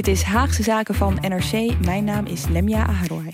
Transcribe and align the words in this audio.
Dit 0.00 0.14
is 0.14 0.22
Haagse 0.22 0.62
Zaken 0.62 0.94
van 0.94 1.18
NRC. 1.20 1.84
Mijn 1.84 2.04
naam 2.04 2.26
is 2.26 2.46
Lemja 2.46 2.86
Aharoy. 2.86 3.30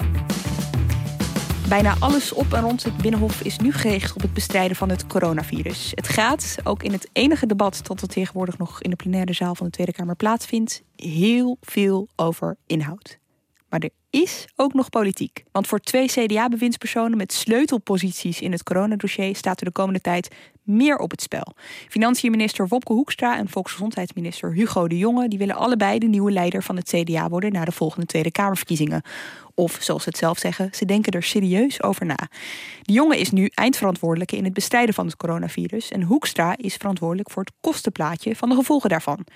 Bijna 1.69 1.95
alles 1.98 2.33
op 2.33 2.52
en 2.52 2.62
rond 2.62 2.83
het 2.83 2.97
Binnenhof 2.97 3.41
is 3.41 3.59
nu 3.59 3.73
gericht 3.73 4.15
op 4.15 4.23
het 4.23 4.33
bestrijden 4.33 4.77
van 4.77 4.89
het 4.89 5.06
coronavirus. 5.06 5.92
Het 5.95 6.09
gaat, 6.09 6.56
ook 6.65 6.83
in 6.83 6.92
het 6.92 7.09
enige 7.12 7.47
debat 7.47 7.80
dat 7.83 8.01
er 8.01 8.09
tegenwoordig 8.09 8.59
nog 8.59 8.83
in 8.83 8.91
de 8.91 8.97
plenaire 8.97 9.33
zaal 9.33 9.55
van 9.55 9.66
de 9.66 9.73
Tweede 9.73 9.92
Kamer 9.92 10.16
plaatsvindt, 10.16 10.83
heel 10.97 11.56
veel 11.61 12.09
over 12.16 12.56
inhoud. 12.67 13.19
Maar 13.69 13.80
er 13.80 13.91
is 14.23 14.48
ook 14.56 14.75
nog 14.75 14.91
politiek. 14.91 15.45
Want 15.52 15.66
voor 15.66 15.80
twee 15.80 16.06
CDA-bewindspersonen 16.06 17.16
met 17.16 17.33
sleutelposities 17.33 18.41
in 18.41 18.52
het 18.52 18.62
coronadossier 18.62 19.37
staat 19.37 19.61
er 19.61 19.66
de 19.66 19.73
komende 19.73 20.01
tijd 20.01 20.34
meer 20.62 20.97
op 20.97 21.11
het 21.11 21.23
spel. 21.23 21.55
Financiënminister 21.89 22.69
Wopke 22.69 22.92
Hoekstra 22.92 23.39
en 23.39 23.48
volksgezondheidsminister 23.48 24.52
Hugo 24.52 24.89
de 24.89 24.98
Jonge 24.98 25.29
die 25.29 25.39
willen 25.39 25.55
allebei 25.55 25.98
de 25.98 26.06
nieuwe 26.06 26.30
leider 26.30 26.62
van 26.62 26.77
het 26.77 26.89
CDA 26.89 27.29
worden 27.29 27.53
na 27.53 27.64
de 27.64 27.73
volgende 27.73 28.06
Tweede 28.06 28.31
Kamerverkiezingen. 28.31 29.03
Of 29.55 29.78
zoals 29.81 30.03
ze 30.03 30.08
het 30.08 30.19
zelf 30.19 30.39
zeggen, 30.39 30.69
ze 30.73 30.84
denken 30.84 31.12
er 31.12 31.23
serieus 31.23 31.83
over 31.83 32.06
na. 32.06 32.28
De 32.83 32.92
Jonge 32.92 33.19
is 33.19 33.30
nu 33.30 33.51
eindverantwoordelijke 33.55 34.36
in 34.36 34.45
het 34.45 34.53
bestrijden 34.53 34.95
van 34.95 35.06
het 35.06 35.17
coronavirus 35.17 35.91
en 35.91 36.03
Hoekstra 36.03 36.55
is 36.56 36.75
verantwoordelijk 36.75 37.30
voor 37.30 37.42
het 37.42 37.53
kostenplaatje 37.61 38.36
van 38.36 38.48
de 38.48 38.55
gevolgen 38.55 38.91
daarvan. 38.91 39.27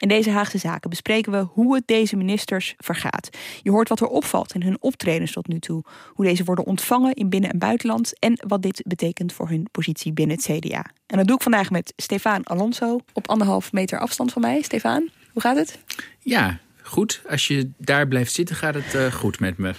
In 0.00 0.08
deze 0.08 0.30
Haagse 0.30 0.58
Zaken 0.58 0.90
bespreken 0.90 1.32
we 1.32 1.46
hoe 1.52 1.74
het 1.74 1.86
deze 1.86 2.16
ministers 2.16 2.74
vergaat. 2.78 3.28
Je 3.62 3.70
hoort 3.70 3.88
wat 3.88 4.00
er 4.00 4.06
opvalt 4.06 4.54
in 4.54 4.62
hun 4.62 4.76
optredens 4.80 5.32
tot 5.32 5.48
nu 5.48 5.58
toe. 5.58 5.84
Hoe 6.06 6.24
deze 6.24 6.44
worden 6.44 6.64
ontvangen 6.64 7.14
in 7.14 7.28
binnen- 7.28 7.50
en 7.50 7.58
buitenland. 7.58 8.18
En 8.18 8.44
wat 8.46 8.62
dit 8.62 8.82
betekent 8.86 9.32
voor 9.32 9.48
hun 9.48 9.68
positie 9.70 10.12
binnen 10.12 10.36
het 10.36 10.44
CDA. 10.44 10.84
En 11.06 11.16
dat 11.16 11.26
doe 11.26 11.36
ik 11.36 11.42
vandaag 11.42 11.70
met 11.70 11.92
Stefan 11.96 12.44
Alonso. 12.44 12.98
Op 13.12 13.28
anderhalf 13.28 13.72
meter 13.72 13.98
afstand 13.98 14.32
van 14.32 14.42
mij. 14.42 14.62
Stefan, 14.62 15.08
hoe 15.32 15.42
gaat 15.42 15.56
het? 15.56 15.78
Ja, 16.18 16.58
goed. 16.82 17.22
Als 17.28 17.46
je 17.46 17.70
daar 17.76 18.08
blijft 18.08 18.32
zitten 18.32 18.56
gaat 18.56 18.74
het 18.74 18.94
uh, 18.94 19.12
goed 19.12 19.40
met 19.40 19.58
me. 19.58 19.74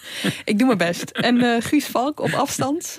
ik 0.44 0.58
doe 0.58 0.66
mijn 0.66 0.78
best. 0.78 1.10
En 1.10 1.36
uh, 1.36 1.56
Guus 1.60 1.86
Valk 1.86 2.20
op 2.20 2.32
afstand. 2.32 2.98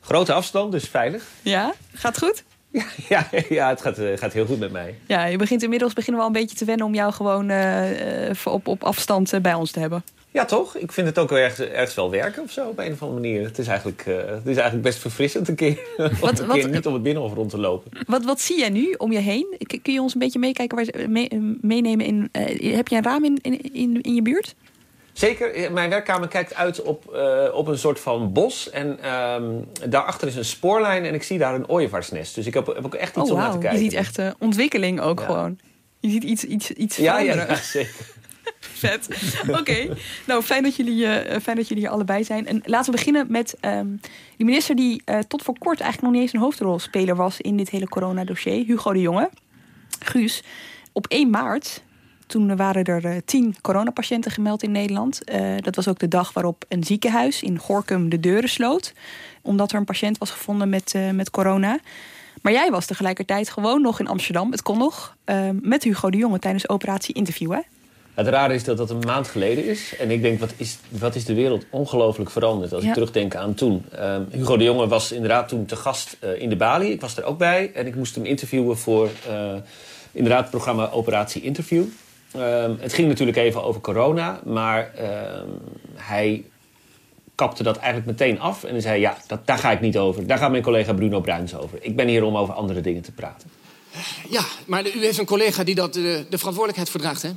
Grote 0.00 0.32
afstand, 0.32 0.72
dus 0.72 0.88
veilig. 0.88 1.24
Ja, 1.42 1.74
gaat 1.92 2.18
goed? 2.18 2.44
Ja, 2.70 2.84
ja, 3.08 3.28
ja 3.48 3.68
het 3.68 3.80
gaat, 3.80 3.98
uh, 3.98 4.16
gaat 4.16 4.32
heel 4.32 4.46
goed 4.46 4.58
met 4.58 4.72
mij. 4.72 4.94
Ja, 5.06 5.24
je 5.24 5.36
begint 5.36 5.62
inmiddels 5.62 5.92
beginnen 5.92 6.22
we 6.22 6.28
al 6.28 6.34
een 6.34 6.40
beetje 6.40 6.56
te 6.56 6.64
wennen 6.64 6.86
om 6.86 6.94
jou 6.94 7.12
gewoon 7.12 7.50
uh, 7.50 8.30
op, 8.44 8.68
op 8.68 8.84
afstand 8.84 9.42
bij 9.42 9.54
ons 9.54 9.70
te 9.70 9.80
hebben. 9.80 10.04
Ja, 10.32 10.44
toch? 10.44 10.76
Ik 10.76 10.92
vind 10.92 11.06
het 11.06 11.18
ook 11.18 11.30
wel 11.30 11.38
ergens, 11.38 11.68
ergens 11.68 11.94
wel 11.94 12.10
werken 12.10 12.42
of 12.42 12.50
zo 12.50 12.68
op 12.68 12.78
een 12.78 12.92
of 12.92 13.02
andere 13.02 13.20
manier. 13.20 13.44
Het 13.44 13.58
is 13.58 13.66
eigenlijk, 13.66 14.06
uh, 14.06 14.16
het 14.16 14.46
is 14.46 14.54
eigenlijk 14.56 14.82
best 14.82 14.98
verfrissend 14.98 15.48
een 15.48 15.54
keer, 15.54 15.78
wat, 16.20 16.38
een 16.38 16.48
keer 16.48 16.68
niet 16.68 16.86
om 16.86 16.92
het 16.92 17.02
binnenhof 17.02 17.34
rond 17.34 17.50
te 17.50 17.58
lopen. 17.58 17.90
Wat, 18.06 18.24
wat 18.24 18.40
zie 18.40 18.58
jij 18.58 18.70
nu 18.70 18.94
om 18.98 19.12
je 19.12 19.18
heen? 19.18 19.56
Kun 19.82 19.92
je 19.92 20.00
ons 20.00 20.12
een 20.12 20.20
beetje 20.20 20.38
meekijken, 20.38 20.76
waar, 20.76 21.10
mee, 21.10 21.28
meenemen 21.60 22.06
in... 22.06 22.28
heb 22.74 22.88
je 22.88 22.96
een 22.96 23.02
raam 23.02 23.24
in, 23.24 23.38
in, 23.72 24.00
in 24.02 24.14
je 24.14 24.22
buurt? 24.22 24.54
Zeker. 25.12 25.72
Mijn 25.72 25.90
werkkamer 25.90 26.28
kijkt 26.28 26.54
uit 26.54 26.82
op, 26.82 27.10
uh, 27.14 27.54
op 27.54 27.66
een 27.66 27.78
soort 27.78 28.00
van 28.00 28.32
bos. 28.32 28.70
En 28.70 29.14
um, 29.14 29.68
daarachter 29.88 30.28
is 30.28 30.36
een 30.36 30.44
spoorlijn 30.44 31.04
en 31.04 31.14
ik 31.14 31.22
zie 31.22 31.38
daar 31.38 31.54
een 31.54 31.68
ooievaarsnest. 31.68 32.34
Dus 32.34 32.46
ik 32.46 32.54
heb, 32.54 32.66
heb 32.66 32.84
ook 32.84 32.94
echt 32.94 33.16
iets 33.16 33.30
oh, 33.30 33.36
om 33.36 33.42
naar 33.42 33.50
te 33.50 33.58
kijken. 33.58 33.78
Je 33.78 33.84
ziet 33.84 33.94
echt 33.94 34.18
uh, 34.18 34.30
ontwikkeling 34.38 35.00
ook 35.00 35.18
ja. 35.18 35.24
gewoon. 35.24 35.58
Je 36.00 36.10
ziet 36.10 36.22
iets, 36.22 36.44
iets, 36.44 36.70
iets 36.70 36.96
ja, 36.96 37.18
veranderen. 37.18 37.46
Ja, 37.46 37.54
ja, 37.54 37.60
zeker. 37.78 37.94
Vet. 38.60 39.08
Oké. 39.48 39.58
Okay. 39.58 39.90
Nou, 40.26 40.42
fijn 40.42 40.62
dat, 40.62 40.76
jullie, 40.76 41.04
uh, 41.04 41.36
fijn 41.42 41.56
dat 41.56 41.68
jullie 41.68 41.82
hier 41.82 41.92
allebei 41.92 42.24
zijn. 42.24 42.46
En 42.46 42.62
laten 42.64 42.92
we 42.92 42.96
beginnen 42.96 43.26
met 43.28 43.56
um, 43.60 44.00
die 44.36 44.46
minister 44.46 44.76
die 44.76 45.02
tot 45.28 45.42
voor 45.42 45.58
kort 45.58 45.80
eigenlijk 45.80 46.02
nog 46.02 46.12
niet 46.12 46.22
eens 46.22 46.32
een 46.32 46.46
hoofdrolspeler 46.46 47.16
was 47.16 47.40
in 47.40 47.56
dit 47.56 47.70
hele 47.70 47.88
coronadossier. 47.88 48.64
Hugo 48.64 48.92
de 48.92 49.00
Jonge. 49.00 49.30
Guus, 50.04 50.42
op 50.92 51.06
1 51.06 51.30
maart 51.30 51.82
toen 52.30 52.56
waren 52.56 52.84
er 52.84 53.24
tien 53.24 53.56
coronapatiënten 53.60 54.30
gemeld 54.30 54.62
in 54.62 54.72
Nederland. 54.72 55.20
Uh, 55.32 55.56
dat 55.60 55.76
was 55.76 55.88
ook 55.88 55.98
de 55.98 56.08
dag 56.08 56.32
waarop 56.32 56.64
een 56.68 56.84
ziekenhuis 56.84 57.42
in 57.42 57.58
Gorkum 57.58 58.08
de 58.08 58.20
deuren 58.20 58.48
sloot. 58.48 58.92
Omdat 59.42 59.72
er 59.72 59.78
een 59.78 59.84
patiënt 59.84 60.18
was 60.18 60.30
gevonden 60.30 60.68
met, 60.68 60.94
uh, 60.96 61.10
met 61.10 61.30
corona. 61.30 61.78
Maar 62.42 62.52
jij 62.52 62.70
was 62.70 62.86
tegelijkertijd 62.86 63.50
gewoon 63.50 63.82
nog 63.82 64.00
in 64.00 64.06
Amsterdam. 64.06 64.50
Het 64.50 64.62
kon 64.62 64.78
nog. 64.78 65.16
Uh, 65.26 65.48
met 65.60 65.82
Hugo 65.82 66.10
de 66.10 66.16
Jonge 66.16 66.38
tijdens 66.38 66.68
operatie 66.68 67.14
Interview, 67.14 67.52
hè? 67.52 67.60
Het 68.14 68.26
rare 68.26 68.54
is 68.54 68.64
dat 68.64 68.76
dat 68.76 68.90
een 68.90 69.02
maand 69.06 69.28
geleden 69.28 69.66
is. 69.66 69.96
En 69.96 70.10
ik 70.10 70.22
denk, 70.22 70.40
wat 70.40 70.52
is, 70.56 70.78
wat 70.88 71.14
is 71.14 71.24
de 71.24 71.34
wereld 71.34 71.64
ongelooflijk 71.70 72.30
veranderd... 72.30 72.72
als 72.72 72.82
ja. 72.82 72.88
ik 72.88 72.94
terugdenk 72.94 73.34
aan 73.34 73.54
toen. 73.54 73.84
Um, 74.00 74.26
Hugo 74.30 74.56
de 74.56 74.64
Jonge 74.64 74.88
was 74.88 75.12
inderdaad 75.12 75.48
toen 75.48 75.66
te 75.66 75.76
gast 75.76 76.16
uh, 76.24 76.40
in 76.40 76.48
de 76.48 76.56
Bali. 76.56 76.90
Ik 76.90 77.00
was 77.00 77.16
er 77.16 77.24
ook 77.24 77.38
bij. 77.38 77.70
En 77.74 77.86
ik 77.86 77.94
moest 77.94 78.14
hem 78.14 78.24
interviewen 78.24 78.78
voor 78.78 79.08
inderdaad 80.12 80.40
het 80.40 80.50
programma 80.50 80.90
Operatie 80.90 81.42
Interview. 81.42 81.84
Um, 82.36 82.76
het 82.80 82.92
ging 82.92 83.08
natuurlijk 83.08 83.38
even 83.38 83.64
over 83.64 83.80
corona, 83.80 84.40
maar 84.44 84.92
um, 85.40 85.58
hij 85.94 86.44
kapte 87.34 87.62
dat 87.62 87.76
eigenlijk 87.76 88.06
meteen 88.06 88.40
af. 88.40 88.64
En 88.64 88.82
zei, 88.82 89.00
ja, 89.00 89.16
dat, 89.26 89.46
daar 89.46 89.58
ga 89.58 89.70
ik 89.70 89.80
niet 89.80 89.98
over. 89.98 90.26
Daar 90.26 90.38
gaat 90.38 90.50
mijn 90.50 90.62
collega 90.62 90.92
Bruno 90.92 91.20
Bruins 91.20 91.54
over. 91.54 91.78
Ik 91.80 91.96
ben 91.96 92.08
hier 92.08 92.24
om 92.24 92.36
over 92.36 92.54
andere 92.54 92.80
dingen 92.80 93.02
te 93.02 93.12
praten. 93.12 93.50
Ja, 94.28 94.42
maar 94.66 94.86
u 94.86 95.04
heeft 95.04 95.18
een 95.18 95.24
collega 95.24 95.64
die 95.64 95.74
dat, 95.74 95.92
de, 95.92 96.26
de 96.28 96.38
verantwoordelijkheid 96.38 96.90
verdraagt, 96.90 97.22
hè? 97.22 97.30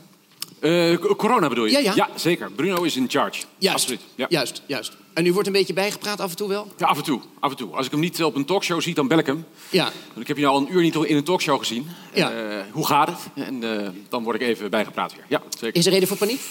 Uh, 0.63 0.97
corona 1.18 1.47
bedoel 1.47 1.66
je? 1.66 1.72
Ja, 1.72 1.79
ja. 1.79 1.94
ja, 1.96 2.09
zeker. 2.16 2.51
Bruno 2.51 2.84
is 2.84 2.96
in 2.96 3.09
charge. 3.09 3.44
Juist, 3.57 3.78
Absoluut. 3.78 4.01
Ja. 4.16 4.25
juist, 4.29 4.62
juist. 4.66 4.97
En 5.13 5.25
u 5.25 5.34
wordt 5.34 5.47
een 5.47 5.53
beetje 5.53 5.74
bijgepraat 5.74 6.19
af 6.19 6.29
en 6.29 6.35
toe 6.35 6.47
wel? 6.47 6.72
Ja, 6.78 6.85
af 6.85 6.97
en 6.97 7.03
toe. 7.03 7.22
Af 7.40 7.51
en 7.51 7.57
toe. 7.57 7.75
Als 7.75 7.85
ik 7.85 7.91
hem 7.91 8.00
niet 8.00 8.24
op 8.24 8.35
een 8.35 8.46
talkshow 8.46 8.81
zie, 8.81 8.94
dan 8.94 9.07
bel 9.07 9.18
ik 9.18 9.25
hem. 9.25 9.46
Ja. 9.69 9.84
Want 9.84 10.22
ik 10.22 10.28
heb 10.28 10.38
je 10.38 10.46
al 10.46 10.57
een 10.57 10.73
uur 10.73 10.81
niet 10.81 10.96
in 10.96 11.16
een 11.16 11.23
talkshow 11.23 11.59
gezien. 11.59 11.88
Ja. 12.13 12.34
Uh, 12.34 12.62
hoe 12.72 12.85
gaat 12.88 13.07
het? 13.07 13.46
En 13.46 13.63
uh, 13.63 13.88
dan 14.09 14.23
word 14.23 14.35
ik 14.35 14.41
even 14.41 14.69
bijgepraat 14.69 15.16
weer. 15.16 15.25
Ja, 15.28 15.41
zeker. 15.50 15.79
Is 15.79 15.85
er 15.85 15.91
reden 15.91 16.07
voor 16.07 16.18
paniek? 16.18 16.41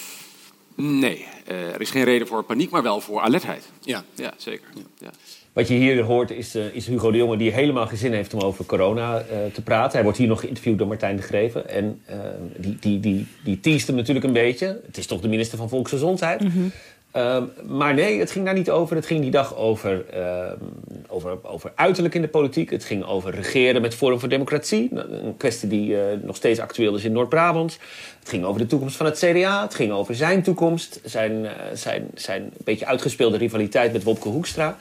Nee, 0.75 1.27
er 1.45 1.81
is 1.81 1.91
geen 1.91 2.05
reden 2.05 2.27
voor 2.27 2.43
paniek, 2.43 2.71
maar 2.71 2.83
wel 2.83 3.01
voor 3.01 3.21
alertheid. 3.21 3.65
Ja. 3.81 4.05
Ja, 4.15 4.35
zeker. 4.37 4.69
Ja. 4.99 5.11
Wat 5.53 5.69
je 5.69 5.75
hier 5.75 6.03
hoort 6.03 6.31
is, 6.31 6.57
uh, 6.57 6.75
is, 6.75 6.87
Hugo 6.87 7.11
de 7.11 7.17
Jonge 7.17 7.37
die 7.37 7.53
helemaal 7.53 7.87
geen 7.87 7.99
zin 7.99 8.13
heeft 8.13 8.35
om 8.35 8.41
over 8.41 8.65
corona 8.65 9.19
uh, 9.19 9.25
te 9.53 9.63
praten. 9.63 9.93
Hij 9.93 10.03
wordt 10.03 10.19
hier 10.19 10.29
nog 10.29 10.41
geïnterviewd 10.41 10.79
door 10.79 10.87
Martijn 10.87 11.17
de 11.17 11.23
Greven. 11.23 11.69
En 11.69 12.03
uh, 12.11 12.17
die, 12.57 12.77
die, 12.81 13.01
die, 13.01 13.27
die 13.45 13.61
teest 13.61 13.87
hem 13.87 13.97
natuurlijk 13.97 14.27
een 14.27 14.33
beetje. 14.33 14.81
Het 14.87 14.97
is 14.99 15.07
toch 15.07 15.21
de 15.21 15.29
minister 15.29 15.59
van 15.59 15.69
Volksgezondheid. 15.69 16.41
Mm 16.41 16.51
-hmm. 16.51 16.73
um, 17.23 17.51
maar 17.79 17.95
nee, 17.95 18.19
het 18.19 18.31
ging 18.31 18.45
daar 18.45 18.55
niet 18.55 18.71
over. 18.71 18.97
Het 18.97 19.07
ging 19.07 19.21
die 19.21 19.31
dag 19.31 19.57
over, 19.57 20.05
over, 21.07 21.39
over 21.43 21.73
uiterlijk 21.75 22.15
in 22.15 22.23
de 22.23 22.29
politiek. 22.29 22.71
Het 22.71 22.85
ging 22.85 23.05
over 23.05 23.35
regeren 23.35 23.83
met 23.83 23.95
Forum 23.95 24.21
voor 24.21 24.29
Democratie. 24.29 24.91
Een 24.93 25.37
kwestie 25.37 25.69
die 25.69 25.97
nog 26.23 26.37
steeds 26.37 26.61
actueel 26.61 26.95
is 26.95 27.05
in 27.05 27.13
Noord-Brabant. 27.13 27.79
Het 28.21 28.29
ging 28.29 28.45
over 28.45 28.61
de 28.61 28.67
toekomst 28.67 28.97
van 28.97 29.07
het 29.07 29.19
CDA. 29.19 29.63
Het 29.63 29.75
ging 29.75 29.93
over 29.93 30.15
zijn 30.15 30.43
toekomst. 30.43 31.01
Zijn, 31.05 31.47
zijn, 31.73 32.09
zijn 32.15 32.43
een 32.43 32.65
beetje 32.65 32.87
uitgespeelde 32.87 33.37
rivaliteit 33.37 33.93
met 33.93 34.03
Wopke 34.03 34.29
Hoekstra. 34.29 34.79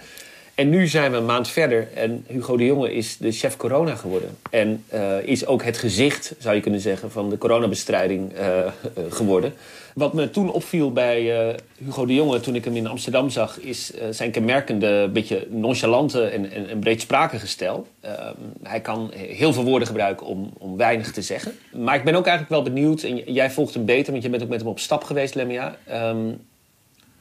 En 0.61 0.69
nu 0.69 0.88
zijn 0.88 1.11
we 1.11 1.17
een 1.17 1.25
maand 1.25 1.47
verder 1.47 1.88
en 1.94 2.25
Hugo 2.27 2.57
de 2.57 2.66
Jonge 2.66 2.94
is 2.94 3.17
de 3.17 3.31
chef 3.31 3.57
corona 3.57 3.95
geworden. 3.95 4.38
En 4.49 4.83
uh, 4.94 5.23
is 5.23 5.45
ook 5.45 5.63
het 5.63 5.77
gezicht, 5.77 6.35
zou 6.39 6.55
je 6.55 6.61
kunnen 6.61 6.79
zeggen, 6.79 7.11
van 7.11 7.29
de 7.29 7.37
coronabestrijding 7.37 8.34
uh, 8.34 8.47
uh, 8.47 8.72
geworden. 9.09 9.53
Wat 9.93 10.13
me 10.13 10.29
toen 10.29 10.52
opviel 10.52 10.91
bij 10.91 11.55
Hugo 11.78 12.05
de 12.05 12.13
Jonge 12.13 12.40
toen 12.40 12.55
ik 12.55 12.66
hem 12.66 12.75
in 12.75 12.87
Amsterdam 12.87 13.29
zag... 13.29 13.59
is 13.59 13.91
zijn 14.09 14.31
kenmerkende, 14.31 15.09
beetje 15.13 15.47
nonchalante 15.49 16.23
en, 16.23 16.52
en, 16.52 16.85
en 16.85 17.47
stijl. 17.47 17.87
hij 18.64 18.79
kan 18.79 19.11
heel 19.14 19.53
veel 19.53 19.64
woorden 19.64 19.87
gebruiken 19.87 20.25
om, 20.25 20.52
om 20.57 20.78
weinig 20.78 21.11
te 21.11 21.22
zeggen. 21.22 21.52
Maar 21.73 21.96
ik 21.96 22.03
ben 22.03 22.16
ook 22.16 22.25
eigenlijk 22.25 22.64
wel 22.64 22.73
benieuwd, 22.73 23.02
en 23.02 23.17
jij 23.17 23.52
volgt 23.52 23.73
hem 23.73 23.85
beter... 23.85 24.11
want 24.11 24.23
je 24.23 24.29
bent 24.29 24.43
ook 24.43 24.49
met 24.49 24.59
hem 24.59 24.69
op 24.69 24.79
stap 24.79 25.03
geweest, 25.03 25.35
Lemia... 25.35 25.78
Um, 25.91 26.40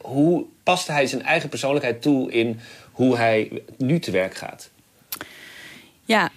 hoe 0.01 0.45
past 0.63 0.87
hij 0.87 1.07
zijn 1.07 1.23
eigen 1.23 1.49
persoonlijkheid 1.49 2.03
toe 2.03 2.33
in 2.33 2.61
hoe 3.01 3.17
hij 3.17 3.63
nu 3.77 3.99
te 3.99 4.11
werk 4.11 4.35
gaat? 4.35 4.71
Ja, 6.05 6.31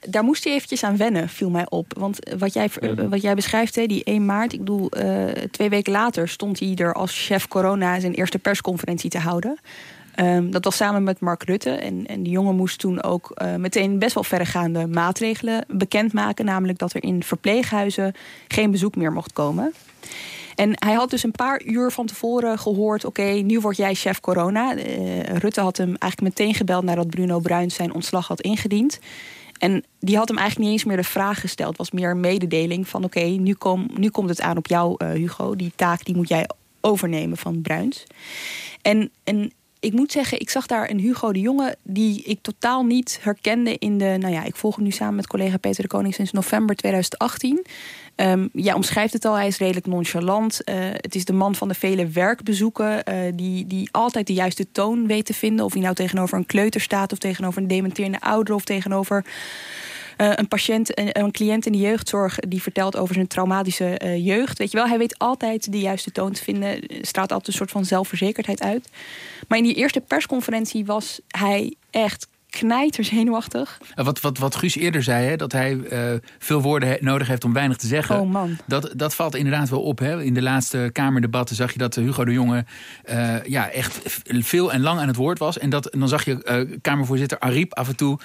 daar 0.00 0.24
moest 0.24 0.44
hij 0.44 0.52
eventjes 0.52 0.84
aan 0.84 0.96
wennen, 0.96 1.28
viel 1.28 1.50
mij 1.50 1.66
op. 1.68 1.94
Want 1.98 2.18
wat 2.38 2.52
jij, 2.52 2.70
wat 3.08 3.22
jij 3.22 3.34
beschrijft, 3.34 3.74
hè, 3.74 3.86
die 3.86 4.04
1 4.04 4.24
maart... 4.24 4.52
ik 4.52 4.58
bedoel, 4.58 4.88
uh, 4.96 5.26
twee 5.50 5.68
weken 5.68 5.92
later 5.92 6.28
stond 6.28 6.60
hij 6.60 6.74
er 6.76 6.94
als 6.94 7.26
chef 7.26 7.48
corona... 7.48 8.00
zijn 8.00 8.14
eerste 8.14 8.38
persconferentie 8.38 9.10
te 9.10 9.18
houden. 9.18 9.58
Ehm, 10.14 10.50
dat 10.50 10.64
was 10.64 10.76
samen 10.76 11.02
met 11.02 11.20
Mark 11.20 11.42
Rutte. 11.42 11.70
En, 11.70 12.06
en 12.06 12.22
die 12.22 12.32
jongen 12.32 12.56
moest 12.56 12.78
toen 12.78 13.02
ook 13.02 13.32
uh, 13.42 13.54
meteen 13.54 13.98
best 13.98 14.14
wel 14.14 14.24
verregaande 14.24 14.86
maatregelen 14.86 15.64
bekendmaken. 15.68 16.44
Namelijk 16.44 16.78
dat 16.78 16.94
er 16.94 17.02
in 17.02 17.22
verpleeghuizen 17.22 18.14
geen 18.48 18.70
bezoek 18.70 18.96
meer 18.96 19.12
mocht 19.12 19.32
komen. 19.32 19.74
En 20.54 20.70
hij 20.74 20.92
had 20.92 21.10
dus 21.10 21.22
een 21.22 21.30
paar 21.30 21.62
uur 21.62 21.90
van 21.90 22.06
tevoren 22.06 22.58
gehoord: 22.58 23.04
oké, 23.04 23.22
nu 23.22 23.60
word 23.60 23.76
jij 23.76 23.94
chef 23.94 24.20
corona. 24.20 24.76
Uh, 24.76 25.20
Rutte 25.20 25.60
had 25.60 25.76
hem 25.76 25.96
eigenlijk 25.96 26.36
meteen 26.36 26.54
gebeld 26.54 26.84
nadat 26.84 27.10
Bruno 27.10 27.38
Bruins 27.38 27.74
zijn 27.74 27.94
ontslag 27.94 28.28
had 28.28 28.40
ingediend. 28.40 28.98
En 29.58 29.84
die 29.98 30.16
had 30.16 30.28
hem 30.28 30.38
eigenlijk 30.38 30.70
niet 30.70 30.78
eens 30.78 30.88
meer 30.88 31.02
de 31.02 31.08
vraag 31.08 31.40
gesteld. 31.40 31.68
Het 31.68 31.78
was 31.78 31.90
meer 31.90 32.10
een 32.10 32.20
mededeling 32.20 32.88
van: 32.88 33.04
oké, 33.04 33.24
nu, 33.24 33.54
kom, 33.54 33.90
nu 33.96 34.08
komt 34.10 34.28
het 34.28 34.40
aan 34.40 34.56
op 34.56 34.66
jou, 34.66 35.04
uh, 35.04 35.10
Hugo. 35.10 35.56
Die 35.56 35.72
taak 35.76 36.04
die 36.04 36.16
moet 36.16 36.28
jij 36.28 36.48
overnemen 36.80 37.36
van 37.36 37.62
Bruins. 37.62 38.04
En, 38.82 39.10
en 39.24 39.52
ik 39.84 39.92
moet 39.92 40.12
zeggen, 40.12 40.40
ik 40.40 40.50
zag 40.50 40.66
daar 40.66 40.90
een 40.90 40.98
Hugo 40.98 41.32
de 41.32 41.40
Jonge 41.40 41.76
die 41.82 42.22
ik 42.22 42.38
totaal 42.42 42.84
niet 42.84 43.18
herkende 43.22 43.76
in 43.78 43.98
de. 43.98 44.16
Nou 44.20 44.32
ja, 44.32 44.44
ik 44.44 44.56
volg 44.56 44.74
hem 44.74 44.84
nu 44.84 44.90
samen 44.90 45.14
met 45.14 45.26
collega 45.26 45.56
Peter 45.56 45.82
de 45.82 45.88
Koning 45.88 46.14
sinds 46.14 46.32
november 46.32 46.76
2018. 46.76 47.66
Um, 48.16 48.48
ja, 48.52 48.74
omschrijft 48.74 49.12
het 49.12 49.24
al, 49.24 49.34
hij 49.34 49.46
is 49.46 49.58
redelijk 49.58 49.86
nonchalant. 49.86 50.60
Uh, 50.64 50.74
het 50.78 51.14
is 51.14 51.24
de 51.24 51.32
man 51.32 51.54
van 51.54 51.68
de 51.68 51.74
vele 51.74 52.06
werkbezoeken, 52.06 53.02
uh, 53.08 53.16
die, 53.34 53.66
die 53.66 53.88
altijd 53.92 54.26
de 54.26 54.32
juiste 54.32 54.66
toon 54.72 55.06
weet 55.06 55.26
te 55.26 55.34
vinden. 55.34 55.64
Of 55.64 55.72
hij 55.72 55.82
nou 55.82 55.94
tegenover 55.94 56.38
een 56.38 56.46
kleuter 56.46 56.80
staat, 56.80 57.12
of 57.12 57.18
tegenover 57.18 57.62
een 57.62 57.68
dementerende 57.68 58.20
ouder, 58.20 58.54
of 58.54 58.64
tegenover 58.64 59.24
uh, 60.18 60.32
een 60.34 60.48
patiënt, 60.48 60.98
een, 60.98 61.18
een, 61.18 61.30
cliënt 61.30 61.66
in 61.66 61.72
de 61.72 61.78
jeugdzorg 61.78 62.38
die 62.38 62.62
vertelt 62.62 62.96
over 62.96 63.14
zijn 63.14 63.26
traumatische 63.26 64.00
uh, 64.04 64.26
jeugd. 64.26 64.58
Weet 64.58 64.70
je 64.70 64.76
wel, 64.76 64.88
hij 64.88 64.98
weet 64.98 65.18
altijd 65.18 65.72
de 65.72 65.80
juiste 65.80 66.12
toon 66.12 66.32
te 66.32 66.42
vinden. 66.42 66.80
Straalt 67.00 67.32
altijd 67.32 67.48
een 67.48 67.54
soort 67.54 67.70
van 67.70 67.84
zelfverzekerdheid 67.84 68.62
uit. 68.62 68.88
Maar 69.48 69.58
in 69.58 69.64
die 69.64 69.74
eerste 69.74 70.00
persconferentie 70.00 70.84
was 70.84 71.20
hij 71.28 71.74
echt 71.90 72.28
knijter 72.58 73.04
zenuwachtig. 73.04 73.78
Wat, 73.94 74.20
wat, 74.20 74.38
wat 74.38 74.56
Guus 74.56 74.76
eerder 74.76 75.02
zei, 75.02 75.26
hè, 75.26 75.36
dat 75.36 75.52
hij 75.52 75.72
uh, 75.72 76.00
veel 76.38 76.62
woorden 76.62 76.96
nodig 77.00 77.28
heeft 77.28 77.44
om 77.44 77.52
weinig 77.52 77.76
te 77.76 77.86
zeggen. 77.86 78.20
Oh 78.20 78.30
man. 78.30 78.56
Dat, 78.66 78.92
dat 78.96 79.14
valt 79.14 79.34
inderdaad 79.34 79.68
wel 79.68 79.82
op. 79.82 79.98
Hè. 79.98 80.22
In 80.22 80.34
de 80.34 80.42
laatste 80.42 80.90
Kamerdebatten 80.92 81.56
zag 81.56 81.72
je 81.72 81.78
dat 81.78 81.94
Hugo 81.94 82.24
de 82.24 82.32
Jonge 82.32 82.64
uh, 83.10 83.44
ja, 83.44 83.70
echt 83.70 84.00
veel 84.24 84.72
en 84.72 84.80
lang 84.80 85.00
aan 85.00 85.06
het 85.06 85.16
woord 85.16 85.38
was. 85.38 85.58
En, 85.58 85.70
dat, 85.70 85.86
en 85.86 85.98
dan 85.98 86.08
zag 86.08 86.24
je 86.24 86.66
uh, 86.68 86.78
Kamervoorzitter 86.80 87.38
Ariep 87.38 87.74
af 87.74 87.88
en 87.88 87.96
toe 87.96 88.18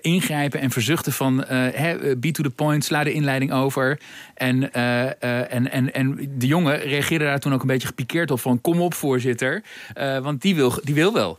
ingrijpen 0.00 0.60
en 0.60 0.70
verzuchten 0.70 1.12
van... 1.12 1.36
be 2.18 2.30
to 2.32 2.42
the 2.42 2.50
point, 2.50 2.84
sla 2.84 3.04
de 3.04 3.12
inleiding 3.12 3.52
over. 3.52 4.00
En, 4.34 4.72
en, 4.72 5.70
en, 5.70 5.94
en 5.94 6.16
de 6.38 6.46
jongen 6.46 6.78
reageerde 6.80 7.24
daar 7.24 7.40
toen 7.40 7.54
ook 7.54 7.60
een 7.60 7.66
beetje 7.66 7.88
gepikeerd 7.88 8.30
op 8.30 8.40
van... 8.40 8.60
kom 8.60 8.80
op 8.80 8.94
voorzitter, 8.94 9.62
want 10.22 10.42
die 10.42 10.54
wil, 10.54 10.78
die 10.82 10.94
wil 10.94 11.12
wel. 11.12 11.38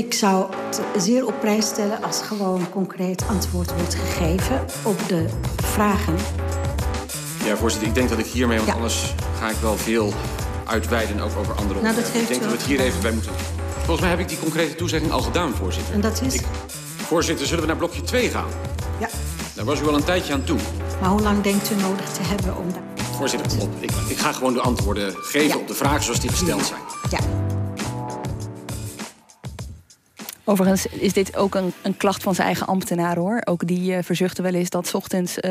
Ik 0.00 0.14
zou 0.14 0.46
het 0.66 0.80
zeer 1.02 1.26
op 1.26 1.34
prijs 1.40 1.66
stellen 1.66 2.02
als 2.02 2.22
gewoon 2.22 2.70
concreet 2.70 3.24
antwoord 3.28 3.74
wordt 3.74 3.94
gegeven 3.94 4.64
op 4.82 5.08
de 5.08 5.26
vragen. 5.56 6.14
Ja, 7.44 7.56
voorzitter, 7.56 7.88
ik 7.88 7.94
denk 7.94 8.08
dat 8.08 8.18
ik 8.18 8.26
hiermee, 8.26 8.56
want 8.56 8.68
ja. 8.68 8.74
anders 8.74 9.14
ga 9.38 9.48
ik 9.48 9.56
wel 9.56 9.76
veel 9.76 10.12
uitweiden 10.66 11.20
ook 11.20 11.36
over 11.38 11.54
andere 11.54 11.80
nou, 11.80 11.94
dat 11.94 12.06
Ik 12.06 12.12
denk 12.12 12.28
dat 12.28 12.50
we 12.50 12.56
het 12.56 12.66
hier 12.66 12.80
even 12.80 13.00
bij 13.00 13.12
moeten. 13.12 13.32
Volgens 13.74 14.00
mij 14.00 14.10
heb 14.10 14.18
ik 14.18 14.28
die 14.28 14.38
concrete 14.38 14.74
toezegging 14.74 15.12
al 15.12 15.22
gedaan, 15.22 15.52
voorzitter. 15.54 15.94
En 15.94 16.00
dat 16.00 16.22
is? 16.26 16.34
Ik... 16.34 16.44
Voorzitter, 16.96 17.46
zullen 17.46 17.62
we 17.62 17.68
naar 17.68 17.76
blokje 17.76 18.02
2 18.02 18.28
gaan? 18.28 18.48
Ja. 19.00 19.08
Daar 19.54 19.64
was 19.64 19.80
u 19.80 19.86
al 19.86 19.94
een 19.94 20.04
tijdje 20.04 20.32
aan 20.32 20.44
toe. 20.44 20.58
Maar 21.00 21.10
hoe 21.10 21.20
lang 21.20 21.42
denkt 21.42 21.70
u 21.70 21.74
nodig 21.74 22.12
te 22.12 22.22
hebben 22.22 22.56
om 22.56 22.72
daar... 22.72 22.82
Voorzitter, 23.16 23.68
ik, 23.80 23.90
ik 24.08 24.18
ga 24.18 24.32
gewoon 24.32 24.52
de 24.52 24.60
antwoorden 24.60 25.14
geven 25.16 25.48
ja. 25.48 25.56
op 25.56 25.68
de 25.68 25.74
vragen 25.74 26.02
zoals 26.02 26.20
die 26.20 26.30
gesteld 26.30 26.66
zijn. 26.66 26.80
Ja. 27.10 27.49
Overigens 30.50 30.86
is 30.86 31.12
dit 31.12 31.36
ook 31.36 31.54
een, 31.54 31.72
een, 31.82 31.96
klacht 31.96 32.22
van 32.22 32.34
zijn 32.34 32.46
eigen 32.46 32.66
ambtenaar 32.66 33.16
hoor. 33.16 33.42
Ook 33.44 33.66
die 33.66 33.92
uh, 33.92 33.98
verzuchten 34.02 34.42
wel 34.42 34.54
eens 34.54 34.70
dat 34.70 34.86
's 34.86 34.94
ochtends 34.94 35.38
uh, 35.38 35.50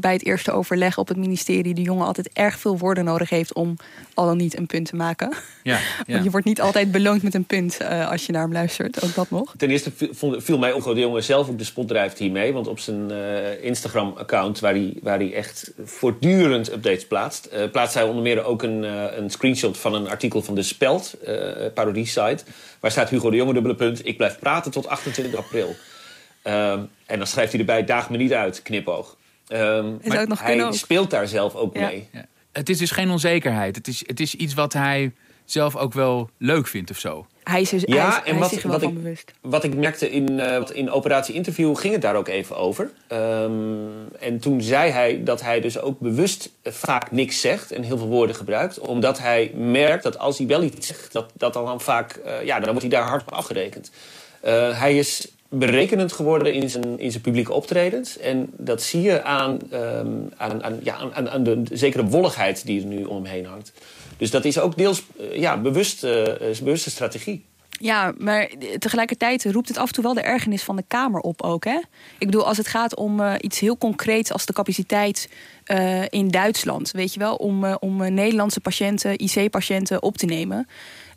bij 0.00 0.12
het 0.12 0.24
eerste 0.24 0.52
overleg 0.52 0.98
op 0.98 1.08
het 1.08 1.16
ministerie 1.16 1.74
de 1.74 1.82
jongen 1.82 2.06
altijd 2.06 2.30
erg 2.32 2.58
veel 2.58 2.78
woorden 2.78 3.04
nodig 3.04 3.30
heeft 3.30 3.54
om 3.54 3.76
al 4.14 4.26
dan 4.26 4.36
niet 4.36 4.58
een 4.58 4.66
punt 4.66 4.86
te 4.86 4.96
maken. 4.96 5.32
Ja, 5.62 5.78
ja. 6.06 6.20
je 6.22 6.30
wordt 6.30 6.46
niet 6.46 6.60
altijd 6.60 6.92
beloond 6.92 7.22
met 7.22 7.34
een 7.34 7.44
punt 7.44 7.78
uh, 7.82 8.10
als 8.10 8.26
je 8.26 8.32
naar 8.32 8.42
hem 8.42 8.52
luistert. 8.52 9.04
Ook 9.04 9.14
dat 9.14 9.30
nog. 9.30 9.54
Ten 9.56 9.70
eerste 9.70 9.92
viel 10.38 10.58
mij 10.58 10.72
Hugo 10.72 10.94
de 10.94 11.00
Jonge 11.00 11.20
zelf 11.20 11.48
ook 11.48 11.58
de 11.58 11.64
spot 11.64 11.88
drijft 11.88 12.18
hiermee. 12.18 12.52
Want 12.52 12.66
op 12.66 12.78
zijn 12.78 13.10
Instagram-account, 13.60 14.60
waar 14.60 14.72
hij, 14.72 14.94
waar 15.02 15.18
hij 15.18 15.34
echt 15.34 15.72
voortdurend 15.84 16.72
updates 16.72 17.06
plaatst, 17.06 17.48
plaatst 17.72 17.94
hij 17.94 18.04
onder 18.04 18.22
meer 18.22 18.44
ook 18.44 18.62
een, 18.62 18.82
een 19.18 19.30
screenshot 19.30 19.78
van 19.78 19.94
een 19.94 20.08
artikel 20.08 20.42
van 20.42 20.54
de 20.54 20.62
Speld, 20.62 21.16
parodie-site. 21.74 22.44
Waar 22.82 22.90
staat 22.90 23.10
Hugo 23.10 23.30
de 23.30 23.36
Jonge 23.36 23.52
dubbele 23.52 23.74
punt. 23.74 24.06
Ik 24.06 24.16
blijf 24.16 24.38
praten 24.38 24.70
tot 24.70 24.86
28 24.86 25.38
april. 25.38 25.76
Um, 26.44 26.90
en 27.06 27.18
dan 27.18 27.26
schrijft 27.26 27.50
hij 27.50 27.60
erbij, 27.60 27.84
daag 27.84 28.10
me 28.10 28.16
niet 28.16 28.32
uit, 28.32 28.62
knipoog. 28.62 29.16
Um, 29.48 30.00
maar 30.04 30.26
hij 30.42 30.64
ook. 30.64 30.74
speelt 30.74 31.10
daar 31.10 31.28
zelf 31.28 31.54
ook 31.54 31.76
ja. 31.76 31.86
mee. 31.86 32.08
Ja. 32.12 32.26
Het 32.52 32.68
is 32.68 32.78
dus 32.78 32.90
geen 32.90 33.10
onzekerheid. 33.10 33.76
Het 33.76 33.88
is, 33.88 34.02
het 34.06 34.20
is 34.20 34.34
iets 34.34 34.54
wat 34.54 34.72
hij 34.72 35.12
zelf 35.44 35.76
ook 35.76 35.92
wel 35.92 36.30
leuk 36.38 36.66
vindt 36.66 36.90
of 36.90 36.98
zo. 36.98 37.26
Hij 37.42 37.60
is, 37.60 37.70
dus, 37.70 37.82
ja, 37.84 37.94
hij 37.94 38.08
is, 38.08 38.16
en 38.16 38.30
hij 38.30 38.34
wat, 38.38 38.48
is 38.48 38.54
zich 38.54 38.62
wel 38.62 38.72
wat, 38.72 38.82
van 38.82 38.90
ik, 38.90 39.02
bewust. 39.02 39.32
wat 39.40 39.64
ik 39.64 39.74
merkte 39.74 40.10
in, 40.10 40.32
uh, 40.32 40.62
in 40.72 40.90
Operatie 40.90 41.34
Interview 41.34 41.76
ging 41.76 41.92
het 41.92 42.02
daar 42.02 42.16
ook 42.16 42.28
even 42.28 42.56
over. 42.56 42.90
Um, 43.12 44.08
en 44.20 44.38
toen 44.38 44.62
zei 44.62 44.90
hij 44.90 45.22
dat 45.24 45.42
hij 45.42 45.60
dus 45.60 45.78
ook 45.78 45.98
bewust 45.98 46.50
vaak 46.64 47.10
niks 47.10 47.40
zegt 47.40 47.72
en 47.72 47.82
heel 47.82 47.98
veel 47.98 48.06
woorden 48.06 48.36
gebruikt. 48.36 48.78
Omdat 48.78 49.18
hij 49.18 49.52
merkt 49.54 50.02
dat 50.02 50.18
als 50.18 50.38
hij 50.38 50.46
wel 50.46 50.62
iets 50.62 50.86
zegt, 50.86 51.12
dat, 51.12 51.30
dat 51.34 51.52
dan 51.52 51.80
vaak, 51.80 52.18
uh, 52.26 52.44
ja, 52.44 52.54
dan 52.54 52.68
wordt 52.68 52.80
hij 52.80 52.90
daar 52.90 53.08
hard 53.08 53.22
op 53.22 53.32
afgerekend. 53.32 53.90
Uh, 54.44 54.78
hij 54.78 54.98
is 54.98 55.31
berekenend 55.54 56.12
geworden 56.12 56.54
in 56.54 56.70
zijn, 56.70 56.98
in 56.98 57.10
zijn 57.10 57.22
publieke 57.22 57.52
optredens. 57.52 58.18
En 58.18 58.50
dat 58.56 58.82
zie 58.82 59.02
je 59.02 59.22
aan, 59.22 59.58
um, 59.72 60.32
aan, 60.36 60.62
aan, 60.62 60.78
ja, 60.82 60.96
aan, 61.12 61.30
aan 61.30 61.42
de 61.42 61.62
zekere 61.72 62.04
wolligheid 62.04 62.66
die 62.66 62.80
er 62.80 62.86
nu 62.86 63.04
om 63.04 63.16
hem 63.16 63.24
heen 63.24 63.46
hangt. 63.46 63.72
Dus 64.16 64.30
dat 64.30 64.44
is 64.44 64.58
ook 64.58 64.76
deels 64.76 65.02
uh, 65.20 65.36
ja, 65.36 65.60
bewust, 65.60 66.04
uh, 66.04 66.24
bewuste 66.62 66.90
strategie. 66.90 67.44
Ja, 67.68 68.12
maar 68.18 68.50
tegelijkertijd 68.78 69.44
roept 69.44 69.68
het 69.68 69.78
af 69.78 69.86
en 69.86 69.94
toe 69.94 70.04
wel 70.04 70.14
de 70.14 70.20
ergernis 70.20 70.62
van 70.62 70.76
de 70.76 70.84
Kamer 70.88 71.20
op 71.20 71.42
ook. 71.42 71.64
Hè? 71.64 71.80
Ik 72.18 72.26
bedoel, 72.26 72.46
als 72.46 72.56
het 72.56 72.68
gaat 72.68 72.96
om 72.96 73.20
uh, 73.20 73.34
iets 73.38 73.58
heel 73.58 73.78
concreets 73.78 74.32
als 74.32 74.46
de 74.46 74.52
capaciteit 74.52 75.28
in 76.08 76.28
Duitsland, 76.28 76.90
weet 76.90 77.12
je 77.14 77.18
wel, 77.18 77.36
om, 77.36 77.64
om 77.64 78.14
Nederlandse 78.14 78.60
patiënten, 78.60 79.18
IC-patiënten 79.18 80.02
op 80.02 80.16
te 80.16 80.26
nemen. 80.26 80.66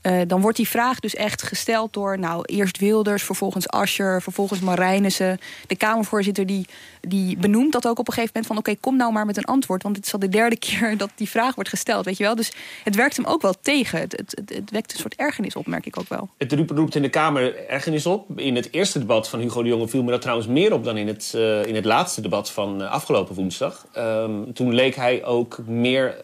Uh, 0.06 0.22
dan 0.28 0.42
wordt 0.42 0.58
die 0.58 0.68
vraag 0.68 1.00
dus 1.00 1.16
echt 1.16 1.44
gesteld 1.44 1.94
door 1.94 2.20
nou, 2.20 2.44
eerst 2.46 2.78
Wilders, 2.78 3.24
vervolgens 3.24 3.70
Ascher, 3.70 4.22
vervolgens 4.22 4.60
Marijnissen. 4.60 5.40
De 5.68 5.76
Kamervoorzitter 5.76 6.46
die, 6.46 6.68
die 7.08 7.38
benoemt 7.38 7.72
dat 7.72 7.88
ook 7.88 8.00
op 8.00 8.08
een 8.08 8.14
gegeven 8.14 8.32
moment 8.34 8.54
van... 8.54 8.58
oké, 8.58 8.82
kom 8.82 8.98
nou 8.98 9.12
maar 9.12 9.26
met 9.26 9.38
een 9.38 9.44
antwoord, 9.44 9.84
want 9.84 9.96
het 9.96 10.06
is 10.06 10.14
al 10.14 10.20
de 10.20 10.30
derde 10.30 10.58
keer 10.68 10.98
dat 10.98 11.10
die 11.16 11.30
vraag 11.30 11.56
wordt 11.56 11.70
gesteld. 11.70 12.06
Weet 12.06 12.18
je 12.18 12.24
wel? 12.24 12.36
Dus 12.36 12.52
het 12.84 12.96
werkt 12.96 13.16
hem 13.16 13.26
ook 13.26 13.42
wel 13.42 13.54
tegen. 13.62 14.00
Het, 14.00 14.12
het, 14.12 14.52
het, 14.56 14.72
wekt 14.72 14.94
een 14.94 15.00
soort 15.00 15.16
ergernis 15.16 15.56
op, 15.56 15.68
merk 15.68 15.86
ik 15.86 16.00
ook 16.00 16.10
wel. 16.10 16.30
Het 16.38 16.54
roept 16.68 16.96
in 16.96 17.02
de 17.02 17.10
Kamer 17.10 17.68
ergernis 17.68 18.06
op. 18.06 18.40
In 18.40 18.56
het 18.56 18.68
eerste 18.72 19.00
debat 19.00 19.30
van 19.30 19.40
Hugo 19.40 19.64
de 19.64 19.70
Jonge 19.70 19.88
viel 19.88 20.04
me 20.04 20.12
dat 20.12 20.22
trouwens 20.22 20.48
meer 20.48 20.74
op... 20.74 20.84
dan 20.84 20.98
in 20.98 21.08
het, 21.08 21.34
uh, 21.36 21.66
in 21.66 21.76
het 21.76 21.86
laatste 21.86 22.22
debat 22.22 22.52
van 22.52 22.82
uh, 22.82 22.92
afgelopen 22.92 23.36
woensdag. 23.36 23.86
Um, 23.98 24.54
toen 24.54 24.74
leek 24.74 24.96
hij 24.96 25.24
ook 25.24 25.58
meer 25.66 26.16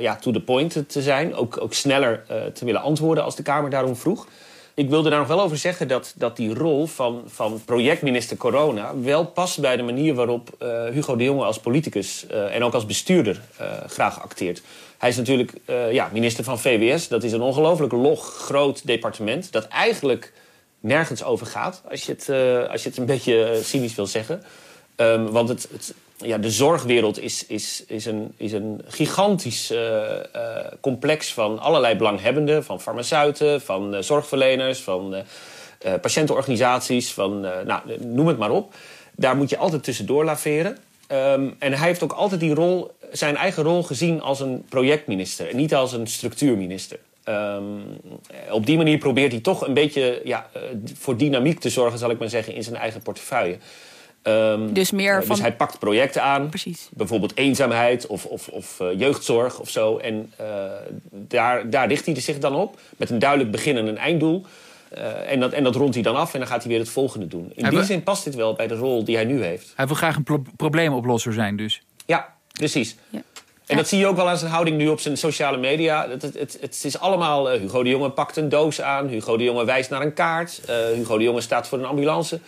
ja, 0.00 0.16
to 0.16 0.30
the 0.30 0.40
point 0.40 0.84
te 0.86 1.02
zijn. 1.02 1.34
Ook, 1.34 1.60
ook 1.60 1.74
sneller 1.74 2.24
te 2.54 2.64
willen 2.64 2.82
antwoorden 2.82 3.24
als 3.24 3.36
de 3.36 3.42
Kamer 3.42 3.70
daarom 3.70 3.96
vroeg. 3.96 4.26
Ik 4.74 4.88
wilde 4.88 5.10
daar 5.10 5.18
nog 5.18 5.28
wel 5.28 5.40
over 5.40 5.56
zeggen 5.56 5.88
dat, 5.88 6.14
dat 6.16 6.36
die 6.36 6.54
rol 6.54 6.86
van, 6.86 7.22
van 7.26 7.62
projectminister 7.64 8.36
Corona 8.36 8.98
wel 9.00 9.26
past 9.26 9.60
bij 9.60 9.76
de 9.76 9.82
manier 9.82 10.14
waarop 10.14 10.50
uh, 10.62 10.84
Hugo 10.84 11.16
de 11.16 11.24
Jonge 11.24 11.44
als 11.44 11.60
politicus 11.60 12.26
uh, 12.30 12.54
en 12.54 12.64
ook 12.64 12.74
als 12.74 12.86
bestuurder 12.86 13.40
uh, 13.60 13.72
graag 13.86 14.22
acteert. 14.22 14.62
Hij 14.98 15.08
is 15.08 15.16
natuurlijk 15.16 15.52
ja, 15.90 16.10
minister 16.12 16.44
van 16.44 16.58
VWS. 16.58 17.08
Dat 17.08 17.22
is 17.22 17.32
een 17.32 17.40
ongelooflijk 17.40 17.92
log, 17.92 18.34
groot 18.34 18.86
departement 18.86 19.52
dat 19.52 19.68
eigenlijk 19.68 20.32
nergens 20.80 21.22
over 21.22 21.46
gaat, 21.46 21.82
als 21.90 22.04
je 22.04 22.12
het, 22.12 22.28
als 22.70 22.82
je 22.82 22.88
het 22.88 22.98
een 22.98 23.06
beetje 23.06 23.60
cynisch 23.62 23.94
wil 23.94 24.06
zeggen. 24.06 24.42
Um, 24.96 25.30
want 25.30 25.48
het, 25.48 25.68
het, 25.72 25.94
ja, 26.24 26.38
de 26.38 26.50
zorgwereld 26.50 27.18
is, 27.18 27.46
is, 27.46 27.84
is, 27.86 28.06
een, 28.06 28.32
is 28.36 28.52
een 28.52 28.82
gigantisch 28.86 29.70
uh, 29.70 29.78
uh, 29.78 30.66
complex 30.80 31.32
van 31.32 31.58
allerlei 31.58 31.96
belanghebbenden. 31.96 32.64
Van 32.64 32.80
farmaceuten, 32.80 33.60
van 33.60 33.94
uh, 33.94 34.00
zorgverleners, 34.00 34.80
van 34.80 35.14
patiëntenorganisaties, 36.00 37.12
van 37.12 37.40
nou, 37.40 37.80
noem 37.98 38.26
het 38.26 38.38
maar 38.38 38.50
op. 38.50 38.74
Daar 39.16 39.36
moet 39.36 39.50
je 39.50 39.56
altijd 39.56 39.84
tussendoor 39.84 40.24
laveren. 40.24 40.76
Um, 41.12 41.56
en 41.58 41.72
hij 41.72 41.86
heeft 41.86 42.02
ook 42.02 42.12
altijd 42.12 42.40
die 42.40 42.54
rol, 42.54 42.90
zijn 43.12 43.36
eigen 43.36 43.62
rol 43.62 43.82
gezien 43.82 44.20
als 44.20 44.40
een 44.40 44.64
projectminister 44.68 45.48
en 45.48 45.56
niet 45.56 45.74
als 45.74 45.92
een 45.92 46.06
structuurminister. 46.06 46.98
Um, 47.24 47.82
op 48.50 48.66
die 48.66 48.76
manier 48.76 48.98
probeert 48.98 49.32
hij 49.32 49.40
toch 49.40 49.66
een 49.66 49.74
beetje 49.74 50.20
ja, 50.24 50.50
voor 50.98 51.16
dynamiek 51.16 51.60
te 51.60 51.70
zorgen, 51.70 51.98
zal 51.98 52.10
ik 52.10 52.18
maar 52.18 52.28
zeggen, 52.28 52.54
in 52.54 52.62
zijn 52.62 52.76
eigen 52.76 53.02
portefeuille. 53.02 53.56
Ehm, 54.22 54.72
Dus 54.72 54.90
meer 54.90 55.12
eh, 55.14 55.18
van- 55.18 55.28
Dus 55.28 55.40
hij 55.40 55.52
pakt 55.56 55.78
projecten 55.78 56.22
aan. 56.22 56.48
Precies. 56.48 56.88
Bijvoorbeeld 56.92 57.36
eenzaamheid 57.36 58.06
of, 58.06 58.24
of, 58.26 58.48
of 58.48 58.80
eh, 58.80 58.86
jeugdzorg 58.98 59.58
of 59.60 59.70
zo. 59.70 59.96
En 59.98 60.32
eh, 60.36 60.46
daar, 61.10 61.70
daar 61.70 61.88
richt 61.88 62.06
hij 62.06 62.20
zich 62.20 62.38
dan 62.38 62.54
op. 62.54 62.78
Met 62.96 63.10
een 63.10 63.18
duidelijk 63.18 63.50
begin 63.50 63.76
en 63.76 63.86
een 63.86 63.98
einddoel. 63.98 64.44
Eh, 64.88 65.30
en, 65.32 65.40
dat, 65.40 65.52
en 65.52 65.64
dat 65.64 65.74
rondt 65.74 65.94
hij 65.94 66.02
dan 66.02 66.16
af 66.16 66.32
en 66.34 66.38
dan 66.38 66.48
gaat 66.48 66.60
hij 66.62 66.70
weer 66.70 66.80
het 66.80 66.88
volgende 66.90 67.26
doen. 67.26 67.44
In 67.44 67.50
Hij 67.60 67.68
die 67.70 67.78
wil- 67.78 67.86
zin 67.88 68.02
past 68.02 68.24
dit 68.24 68.34
wel 68.34 68.54
bij 68.54 68.66
de 68.66 68.74
rol 68.74 69.04
die 69.04 69.14
hij 69.16 69.24
nu 69.24 69.42
heeft. 69.44 69.72
Hij 69.76 69.86
wil 69.86 69.96
graag 69.96 70.16
een 70.16 70.22
pro- 70.22 70.42
probleemoplosser 70.56 71.32
zijn 71.32 71.56
dus. 71.56 71.82
Ja, 72.06 72.34
precies. 72.52 72.96
Ja. 73.08 73.22
En 73.66 73.76
dat 73.76 73.88
zie 73.88 73.98
je 73.98 74.06
ook 74.06 74.16
wel 74.16 74.28
aan 74.28 74.38
zijn 74.38 74.50
houding 74.50 74.76
nu 74.76 74.88
op 74.88 75.00
zijn 75.00 75.16
sociale 75.16 75.56
media. 75.56 76.08
Het, 76.08 76.22
het, 76.22 76.34
het, 76.34 76.58
het 76.60 76.80
is 76.84 76.98
allemaal... 76.98 77.50
Hugo 77.50 77.82
de 77.82 77.88
Jonge 77.88 78.10
pakt 78.10 78.36
een 78.36 78.48
doos 78.48 78.80
aan. 78.80 79.06
Hugo 79.08 79.36
de 79.36 79.44
Jonge 79.44 79.64
wijst 79.64 79.90
naar 79.90 80.00
een 80.02 80.12
kaart. 80.14 80.60
eh, 80.66 80.76
Hugo 80.94 81.18
de 81.18 81.24
Jonge 81.24 81.40
staat 81.40 81.68
voor 81.68 81.78
een 81.78 81.84
ambulance. 81.84 82.40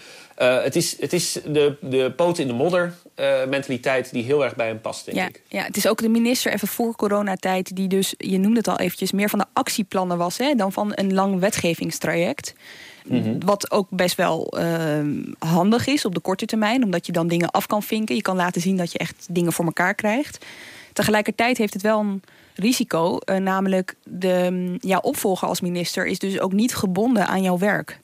Eh, 0.42 0.62
het 0.62 0.76
is, 0.76 1.00
het 1.00 1.12
is 1.12 1.38
de, 1.46 1.76
de 1.80 2.12
poot 2.16 2.38
in 2.38 2.46
de 2.46 2.52
modder 2.52 2.94
eh, 3.14 3.44
mentaliteit 3.48 4.12
die 4.12 4.22
heel 4.24 4.44
erg 4.44 4.56
bij 4.56 4.66
hem 4.66 4.80
past, 4.80 5.04
denk 5.04 5.16
Ja, 5.16 5.26
ik. 5.28 5.42
ja, 5.48 5.62
het 5.62 5.76
is 5.76 5.86
ook 5.88 5.98
de 6.02 6.08
minister 6.08 6.52
even 6.52 6.68
voor 6.68 6.96
coronatijd... 6.96 7.76
die 7.76 7.88
dus, 7.88 8.14
je 8.16 8.38
noemde 8.38 8.58
het 8.58 8.68
al 8.68 8.78
eventjes, 8.78 9.12
meer 9.12 9.28
van 9.28 9.38
de 9.38 9.44
actieplannen 9.52 10.18
was... 10.18 10.38
Hè, 10.38 10.54
dan 10.54 10.72
van 10.72 10.92
een 10.94 11.14
lang 11.14 11.38
wetgevingstraject. 11.40 12.54
Wat 13.38 13.70
ook 13.70 13.86
best 13.90 14.16
wel 14.16 14.48
ehm, 14.58 15.22
handig 15.38 15.86
is 15.86 16.04
op 16.04 16.14
de 16.14 16.20
korte 16.20 16.46
termijn... 16.46 16.84
omdat 16.84 17.06
je 17.06 17.12
dan 17.12 17.28
dingen 17.28 17.50
af 17.50 17.66
kan 17.66 17.82
vinken. 17.82 18.14
Je 18.16 18.22
kan 18.22 18.36
laten 18.36 18.60
zien 18.60 18.76
dat 18.76 18.92
je 18.92 18.98
echt 18.98 19.26
dingen 19.30 19.52
voor 19.52 19.64
elkaar 19.64 19.94
krijgt. 19.94 20.44
Tegelijkertijd 20.92 21.58
heeft 21.58 21.72
het 21.72 21.82
wel 21.82 22.00
een 22.00 22.22
risico. 22.54 23.18
eh, 23.18 23.36
namelijk, 23.36 23.94
de, 24.04 24.48
mm, 24.50 24.76
jouw 24.80 25.00
opvolger 25.00 25.48
als 25.48 25.60
minister 25.60 26.06
is 26.06 26.18
dus 26.18 26.40
ook 26.40 26.52
niet 26.52 26.74
gebonden 26.74 27.26
aan 27.26 27.42
jouw 27.42 27.58
werk. 27.58 28.00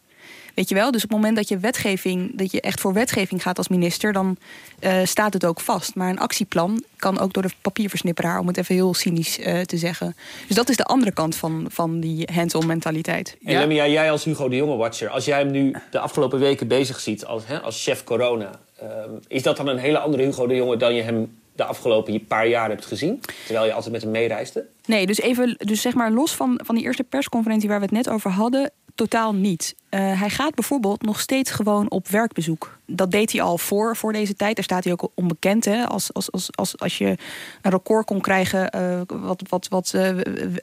Weet 0.58 0.68
je 0.68 0.74
wel? 0.74 0.90
Dus 0.90 1.04
op 1.04 1.08
het 1.08 1.18
moment 1.18 1.36
dat 1.36 1.48
je 1.48 1.58
wetgeving, 1.58 2.38
dat 2.38 2.52
je 2.52 2.60
echt 2.60 2.80
voor 2.80 2.92
wetgeving 2.92 3.42
gaat 3.42 3.58
als 3.58 3.68
minister, 3.68 4.12
dan 4.12 4.36
eh, 4.80 5.04
staat 5.04 5.32
het 5.32 5.44
ook 5.44 5.60
vast. 5.60 5.94
Maar 5.94 6.10
een 6.10 6.18
actieplan 6.18 6.82
kan 6.96 7.18
ook 7.18 7.32
door 7.32 7.42
de 7.42 7.50
papierversnipperaar, 7.60 8.38
om 8.38 8.46
het 8.46 8.56
even 8.56 8.74
heel 8.74 8.94
cynisch 8.94 9.38
eh, 9.38 9.60
te 9.60 9.76
zeggen. 9.76 10.16
Dus 10.46 10.56
dat 10.56 10.68
is 10.68 10.76
de 10.76 10.84
andere 10.84 11.12
kant 11.12 11.36
van, 11.36 11.66
van 11.70 12.00
die 12.00 12.28
hands-on 12.32 12.66
mentaliteit. 12.66 13.36
En 13.44 13.52
Ja. 13.52 13.58
Lemia, 13.58 13.86
jij 13.86 14.10
als 14.10 14.24
Hugo 14.24 14.48
de 14.48 14.56
Jonge-watcher... 14.56 15.08
als 15.08 15.24
jij 15.24 15.38
hem 15.38 15.50
nu 15.50 15.74
de 15.90 15.98
afgelopen 15.98 16.38
weken 16.38 16.68
bezig 16.68 17.00
ziet 17.00 17.24
als, 17.24 17.46
hè, 17.46 17.60
als 17.60 17.82
chef 17.82 18.04
corona... 18.04 18.50
ehm, 18.78 19.10
is 19.28 19.42
dat 19.42 19.56
dan 19.56 19.68
een 19.68 19.78
hele 19.78 19.98
andere 19.98 20.22
Hugo 20.22 20.46
de 20.46 20.54
Jonge... 20.54 20.76
dan 20.76 20.94
je 20.94 21.02
hem 21.02 21.38
de 21.52 21.64
afgelopen 21.64 22.26
paar 22.26 22.48
jaar 22.48 22.68
hebt 22.68 22.86
gezien? 22.86 23.20
Terwijl 23.44 23.66
je 23.66 23.72
altijd 23.72 23.92
met 23.92 24.02
hem 24.02 24.10
meereisde? 24.10 24.66
Nee, 24.86 25.06
dus 25.06 25.18
even, 25.20 25.56
dus 25.58 25.80
zeg 25.80 25.94
maar 25.94 26.10
los 26.10 26.34
van, 26.34 26.60
van 26.64 26.74
die 26.74 26.84
eerste 26.84 27.04
persconferentie 27.04 27.68
waar 27.68 27.78
we 27.78 27.84
het 27.84 27.94
net 27.94 28.08
over 28.08 28.30
hadden, 28.30 28.70
totaal 28.98 29.34
niet. 29.34 29.74
Eh, 29.88 30.20
hij 30.20 30.30
gaat 30.30 30.54
bijvoorbeeld 30.54 31.02
nog 31.02 31.20
steeds 31.20 31.50
gewoon 31.50 31.90
op 31.90 32.08
werkbezoek. 32.08 32.78
Dat 32.86 33.10
deed 33.10 33.32
hij 33.32 33.42
al 33.42 33.58
voor, 33.58 33.96
voor 33.96 34.12
deze 34.12 34.36
tijd. 34.36 34.54
Daar 34.54 34.64
staat 34.64 34.84
hij 34.84 34.92
ook 34.92 35.10
onbekend. 35.14 35.64
Hè? 35.64 35.86
Als, 35.86 36.14
als, 36.14 36.32
als, 36.32 36.48
als, 36.54 36.78
als 36.78 36.98
je 36.98 37.16
een 37.62 37.70
record 37.70 38.06
kon 38.06 38.20
krijgen 38.20 38.70
eh, 38.70 39.00
wat, 39.06 39.42
wat, 39.48 39.68
wat 39.68 39.92
eh, 39.94 40.16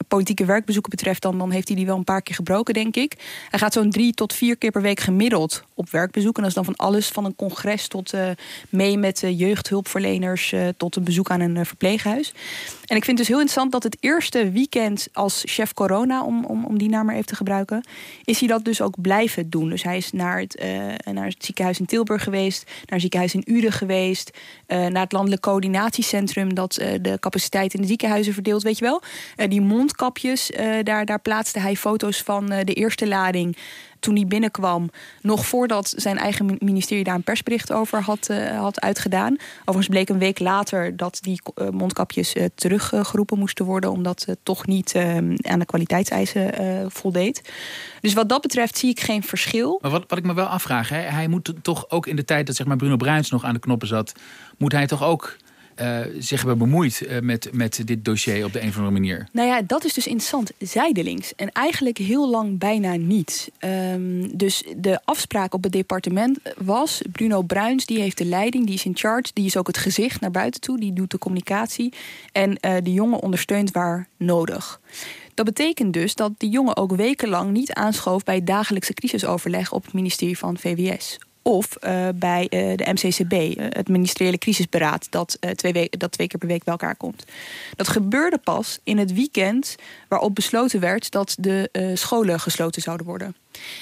politieke 0.07 0.45
werkbezoeken 0.45 0.91
betreft, 0.91 1.21
dan, 1.21 1.37
dan 1.37 1.51
heeft 1.51 1.67
hij 1.67 1.77
die 1.77 1.85
wel 1.85 1.97
een 1.97 2.03
paar 2.03 2.21
keer 2.21 2.35
gebroken, 2.35 2.73
denk 2.73 2.95
ik. 2.95 3.13
Hij 3.49 3.59
gaat 3.59 3.73
zo'n 3.73 3.89
drie 3.89 4.13
tot 4.13 4.33
vier 4.33 4.57
keer 4.57 4.71
per 4.71 4.81
week 4.81 4.99
gemiddeld 4.99 5.63
op 5.73 5.89
werkbezoek. 5.89 6.35
En 6.35 6.41
dat 6.41 6.49
is 6.49 6.55
dan 6.55 6.65
van 6.65 6.75
alles, 6.75 7.07
van 7.07 7.25
een 7.25 7.35
congres 7.35 7.87
tot 7.87 8.13
mee 8.69 8.97
met 8.97 9.23
jeugdhulpverleners, 9.27 10.53
tot 10.77 10.95
een 10.95 11.03
bezoek 11.03 11.29
aan 11.29 11.41
een 11.41 11.65
verpleeghuis. 11.65 12.33
En 12.85 12.95
ik 12.95 13.05
vind 13.05 13.17
het 13.17 13.17
dus 13.17 13.27
heel 13.27 13.39
interessant 13.39 13.71
dat 13.71 13.83
het 13.83 13.97
eerste 13.99 14.51
weekend 14.51 15.07
als 15.13 15.41
chef 15.45 15.73
corona, 15.73 16.23
om, 16.23 16.45
om, 16.45 16.65
om 16.65 16.77
die 16.77 16.89
naam 16.89 17.05
maar 17.05 17.15
even 17.15 17.27
te 17.27 17.35
gebruiken, 17.35 17.85
is 18.23 18.39
hij 18.39 18.47
dat 18.47 18.65
dus 18.65 18.81
ook 18.81 19.01
blijven 19.01 19.13
doen. 19.49 19.69
Dus 19.69 19.83
hij 19.83 19.97
is 19.97 20.11
naar 20.11 20.39
het, 20.39 20.55
eh, 20.55 20.67
naar 21.11 21.25
het 21.25 21.45
ziekenhuis 21.45 21.79
in 21.79 21.85
Tilburg 21.85 22.23
geweest, 22.23 22.63
naar 22.65 22.85
het 22.85 23.01
ziekenhuis 23.01 23.33
in 23.33 23.43
Uden 23.45 23.71
geweest, 23.71 24.37
eh, 24.65 24.77
naar 24.85 25.03
het 25.03 25.11
landelijk 25.11 25.41
coördinatiecentrum 25.41 26.53
dat 26.53 26.77
eh, 26.77 26.93
de 27.01 27.19
capaciteit 27.19 27.73
in 27.73 27.81
de 27.81 27.87
ziekenhuizen 27.87 28.33
verdeelt, 28.33 28.63
weet 28.63 28.77
je 28.77 28.85
wel. 28.85 29.01
Die 29.47 29.61
mondkapjes, 29.61 30.51
daar, 30.83 31.05
daar 31.05 31.21
plaatste 31.21 31.59
hij 31.59 31.75
foto's 31.75 32.21
van 32.21 32.45
de 32.45 32.73
eerste 32.73 33.07
lading 33.07 33.57
toen 34.05 34.15
hij 34.15 34.25
binnenkwam, 34.25 34.89
nog 35.21 35.45
voordat 35.45 35.93
zijn 35.95 36.17
eigen 36.17 36.45
mi- 36.45 36.55
ministerie 36.59 37.03
daar 37.03 37.15
een 37.15 37.23
persbericht 37.23 37.71
over 37.71 38.01
had, 38.01 38.29
eh, 38.29 38.59
had 38.59 38.81
uitgedaan. 38.81 39.37
Overigens 39.59 39.87
bleek 39.87 40.09
een 40.09 40.17
week 40.17 40.39
later 40.39 40.97
dat 40.97 41.17
die 41.21 41.41
eh, 41.55 41.69
mondkapjes 41.69 42.33
eh, 42.33 42.45
teruggeroepen 42.55 43.39
moesten 43.39 43.65
worden, 43.65 43.91
omdat 43.91 44.23
het 44.25 44.37
toch 44.43 44.65
niet 44.65 44.95
aan 45.41 45.59
de 45.59 45.65
kwaliteitseisen 45.65 46.91
voldeed. 46.91 47.41
Dus 48.01 48.13
wat 48.13 48.29
dat 48.29 48.41
betreft 48.41 48.77
zie 48.77 48.89
ik 48.89 48.99
geen 48.99 49.23
verschil. 49.23 49.79
Maar 49.81 49.91
wat, 49.91 50.03
wat 50.07 50.17
ik 50.17 50.25
me 50.25 50.33
wel 50.33 50.45
afvraag, 50.45 50.89
hè, 50.89 50.97
hij 50.97 51.27
moet 51.27 51.53
toch 51.61 51.89
ook 51.89 52.07
in 52.07 52.15
de 52.15 52.25
tijd 52.25 52.47
dat 52.47 52.55
zeg 52.55 52.67
maar, 52.67 52.77
Bruno 52.77 52.95
Bruins 52.95 53.29
nog 53.29 53.43
aan 53.43 53.53
de 53.53 53.59
knoppen 53.59 53.87
zat, 53.87 54.13
moet 54.57 54.71
hij 54.71 54.87
toch 54.87 55.03
ook 55.03 55.37
eh, 55.75 55.99
zich 56.19 56.39
hebben 56.39 56.57
bemoeid 56.57 57.01
eh, 57.01 57.19
met, 57.19 57.49
met 57.51 57.81
dit 57.85 58.05
dossier 58.05 58.45
op 58.45 58.53
de 58.53 58.61
een 58.61 58.67
of 58.67 58.75
andere 58.75 58.93
manier? 58.93 59.27
Nou 59.31 59.47
ja, 59.47 59.61
dat 59.61 59.85
is 59.85 59.93
dus 59.93 60.07
interessant. 60.07 60.51
Zijdelings. 60.59 61.35
En 61.35 61.51
eigenlijk 61.51 61.97
heel 61.97 62.29
lang 62.29 62.59
bijna 62.59 62.95
niet. 62.95 63.51
Ehm, 63.59 64.27
dus 64.33 64.63
de 64.77 64.99
afspraak 65.03 65.53
op 65.53 65.63
het 65.63 65.71
departement 65.71 66.39
was... 66.57 67.01
Bruno 67.11 67.41
Bruins, 67.41 67.85
die 67.85 67.99
heeft 67.99 68.17
de 68.17 68.25
leiding, 68.25 68.65
die 68.65 68.75
is 68.75 68.85
in 68.85 68.97
charge. 68.97 69.31
Die 69.33 69.45
is 69.45 69.57
ook 69.57 69.67
het 69.67 69.77
gezicht 69.77 70.21
naar 70.21 70.31
buiten 70.31 70.61
toe. 70.61 70.79
Die 70.79 70.93
doet 70.93 71.11
de 71.11 71.17
communicatie. 71.17 71.93
En 72.31 72.59
eh, 72.59 72.75
de 72.83 72.93
jongen 72.93 73.19
ondersteunt 73.19 73.71
waar 73.71 74.07
nodig. 74.17 74.79
Dat 75.33 75.45
betekent 75.45 75.93
dus 75.93 76.15
dat 76.15 76.31
die 76.37 76.49
jongen 76.49 76.77
ook 76.77 76.95
wekenlang 76.95 77.51
niet 77.51 77.73
aanschoof... 77.73 78.23
bij 78.23 78.35
het 78.35 78.47
dagelijkse 78.47 78.93
crisisoverleg 78.93 79.71
op 79.71 79.83
het 79.83 79.93
ministerie 79.93 80.37
van 80.37 80.57
VWS 80.57 81.17
of 81.47 81.75
eh, 81.75 82.07
bij 82.15 82.47
eh, 82.49 82.77
de 82.77 82.91
MCCB, 82.93 83.31
eh, 83.33 83.65
het 83.69 83.87
ministeriële 83.87 84.37
crisisberaad, 84.37 85.07
dat, 85.09 85.37
twee 85.55 85.73
we- 85.73 85.93
dat 85.97 86.11
twee 86.11 86.27
keer 86.27 86.39
per 86.39 86.47
week 86.47 86.63
bij 86.63 86.73
elkaar 86.73 86.95
komt. 86.95 87.23
Dat 87.75 87.87
gebeurde 87.87 88.37
pas 88.37 88.79
in 88.83 88.97
het 88.97 89.13
weekend 89.13 89.75
waarop 90.07 90.35
besloten 90.35 90.79
werd 90.79 91.11
dat 91.11 91.35
de 91.39 91.69
scholen 91.93 92.39
gesloten 92.39 92.81
zouden 92.81 93.05
worden. 93.05 93.35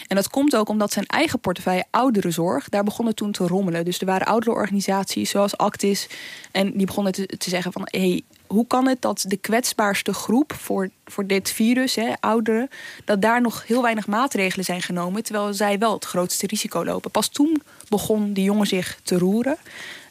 En 0.08 0.16
dat 0.16 0.30
komt 0.30 0.56
ook 0.56 0.70
omdat 0.70 0.94
zijn 0.94 1.06
eigen 1.06 1.40
portefeuille 1.40 1.86
ouderenzorg, 1.90 2.70
daar 2.70 2.84
begonnen 2.84 3.16
toen 3.16 3.32
te 3.32 3.48
rommelen. 3.48 3.86
Dus 3.86 4.00
er 4.00 4.06
waren 4.06 4.28
ouderenorganisaties 4.28 5.30
zoals 5.30 5.58
Actis 5.58 6.08
en 6.52 6.72
die 6.78 6.86
begonnen 6.86 7.14
te, 7.14 7.26
te 7.26 7.50
zeggen 7.50 7.72
van... 7.72 7.82
Hey, 7.86 8.22
hoe 8.54 8.68
kan 8.68 8.88
het 8.88 9.02
dat 9.02 9.26
de 9.28 9.38
kwetsbaarste 9.38 10.14
groep 10.14 10.54
voor, 10.54 10.90
voor 11.06 11.28
dit 11.28 11.52
virus, 11.52 11.96
hè, 11.96 12.14
ouderen, 12.20 12.70
dat 13.06 13.22
daar 13.22 13.42
nog 13.42 13.68
heel 13.68 13.82
weinig 13.82 14.08
maatregelen 14.08 14.66
zijn 14.66 14.82
genomen, 14.82 15.24
terwijl 15.24 15.54
zij 15.54 15.78
wel 15.78 15.94
het 15.94 16.06
grootste 16.06 16.48
risico 16.48 16.86
lopen? 16.86 17.12
Pas 17.12 17.28
toen 17.28 17.62
begon 17.90 18.34
die 18.34 18.44
jongen 18.44 18.68
zich 18.68 19.00
te 19.04 19.18
roeren. 19.18 19.58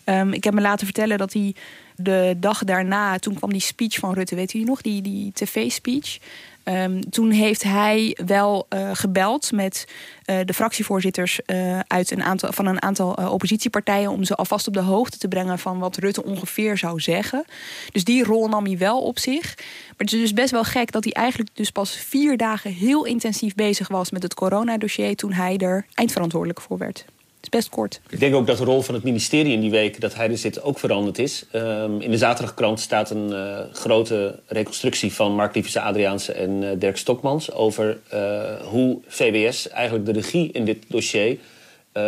Ehm, 0.04 0.32
ik 0.32 0.44
heb 0.44 0.54
me 0.54 0.60
laten 0.60 0.86
vertellen 0.86 1.18
dat 1.18 1.32
hij 1.32 1.54
de 1.96 2.36
dag 2.38 2.64
daarna, 2.64 3.18
toen 3.18 3.34
kwam 3.34 3.52
die 3.52 3.60
speech 3.60 3.98
van 3.98 4.14
Rutte, 4.14 4.34
weet 4.34 4.54
u 4.54 4.64
nog, 4.64 4.80
die, 4.80 5.02
die 5.02 5.32
tv-speech. 5.32 6.18
Ehm, 6.64 7.00
toen 7.00 7.30
heeft 7.30 7.62
hij 7.62 8.16
wel 8.26 8.66
eh, 8.68 8.90
gebeld 8.92 9.52
met 9.52 9.86
eh, 10.24 10.38
de 10.44 10.54
fractievoorzitters 10.54 11.42
eh, 11.42 11.78
uit 11.86 12.10
een 12.10 12.22
aantal, 12.22 12.52
van 12.52 12.66
een 12.66 12.82
aantal 12.82 13.12
oppositiepartijen 13.12 14.10
om 14.10 14.24
ze 14.24 14.34
alvast 14.34 14.66
op 14.66 14.74
de 14.74 14.80
hoogte 14.80 15.18
te 15.18 15.28
brengen 15.28 15.58
van 15.58 15.78
wat 15.78 15.96
Rutte 15.96 16.24
ongeveer 16.24 16.78
zou 16.78 17.00
zeggen. 17.00 17.44
Dus 17.92 18.04
die 18.04 18.24
rol 18.24 18.48
nam 18.48 18.64
hij 18.64 18.78
wel 18.78 19.02
op 19.02 19.18
zich. 19.18 19.54
Maar 19.56 19.94
het 19.96 20.12
is 20.12 20.20
dus 20.20 20.32
best 20.32 20.50
wel 20.50 20.64
gek 20.64 20.92
dat 20.92 21.04
hij 21.04 21.12
eigenlijk 21.12 21.50
dus 21.54 21.70
pas 21.70 21.96
vier 21.96 22.36
dagen 22.36 22.72
heel 22.72 23.04
intensief 23.04 23.54
bezig 23.54 23.88
was 23.88 24.10
met 24.10 24.22
het 24.22 24.34
coronadossier 24.34 25.16
toen 25.16 25.32
hij 25.32 25.56
er 25.56 25.86
eindverantwoordelijk 25.94 26.60
voor 26.60 26.78
werd. 26.78 27.04
Het 27.42 27.52
is 27.52 27.58
best 27.60 27.74
kort. 27.74 28.00
Ik 28.08 28.20
denk 28.20 28.34
ook 28.34 28.46
dat 28.46 28.58
de 28.58 28.64
rol 28.64 28.82
van 28.82 28.94
het 28.94 29.04
ministerie 29.04 29.52
in 29.52 29.60
die 29.60 29.70
week 29.70 30.00
dat 30.00 30.14
hij 30.14 30.30
er 30.30 30.38
zit 30.38 30.62
ook 30.62 30.78
veranderd 30.78 31.18
is. 31.18 31.44
Ehm, 31.50 32.00
in 32.00 32.10
de 32.10 32.16
zaterdagkrant 32.16 32.80
staat 32.80 33.10
een 33.10 33.32
eh, 33.32 33.58
grote 33.72 34.38
reconstructie 34.46 35.12
van 35.12 35.34
Mark 35.34 35.54
Liefse 35.54 35.80
Adriaanse 35.80 36.32
en 36.32 36.62
eh, 36.62 36.78
Dirk 36.78 36.96
Stokmans 36.96 37.52
over 37.52 37.98
eh, 38.08 38.42
hoe 38.64 38.98
VWS 39.06 39.68
eigenlijk 39.68 40.06
de 40.06 40.12
regie 40.12 40.52
in 40.52 40.64
dit 40.64 40.84
dossier 40.88 41.38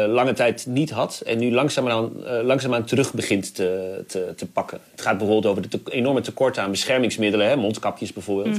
lange 0.08 0.32
tijd 0.32 0.66
niet 0.68 0.90
had 0.90 1.22
en 1.26 1.38
nu 1.38 1.52
langzaamaan, 1.52 2.10
langzaamaan 2.42 2.84
terug 2.84 3.12
begint 3.12 3.54
te, 3.54 4.02
te, 4.06 4.32
te 4.36 4.46
pakken. 4.46 4.80
Het 4.90 5.00
gaat 5.00 5.18
bijvoorbeeld 5.18 5.46
over 5.46 5.62
de 5.62 5.68
te- 5.68 5.90
enorme 5.90 6.20
tekorten 6.20 6.62
aan 6.62 6.70
beschermingsmiddelen, 6.70 7.48
hè, 7.48 7.56
mondkapjes 7.56 8.12
bijvoorbeeld. 8.12 8.58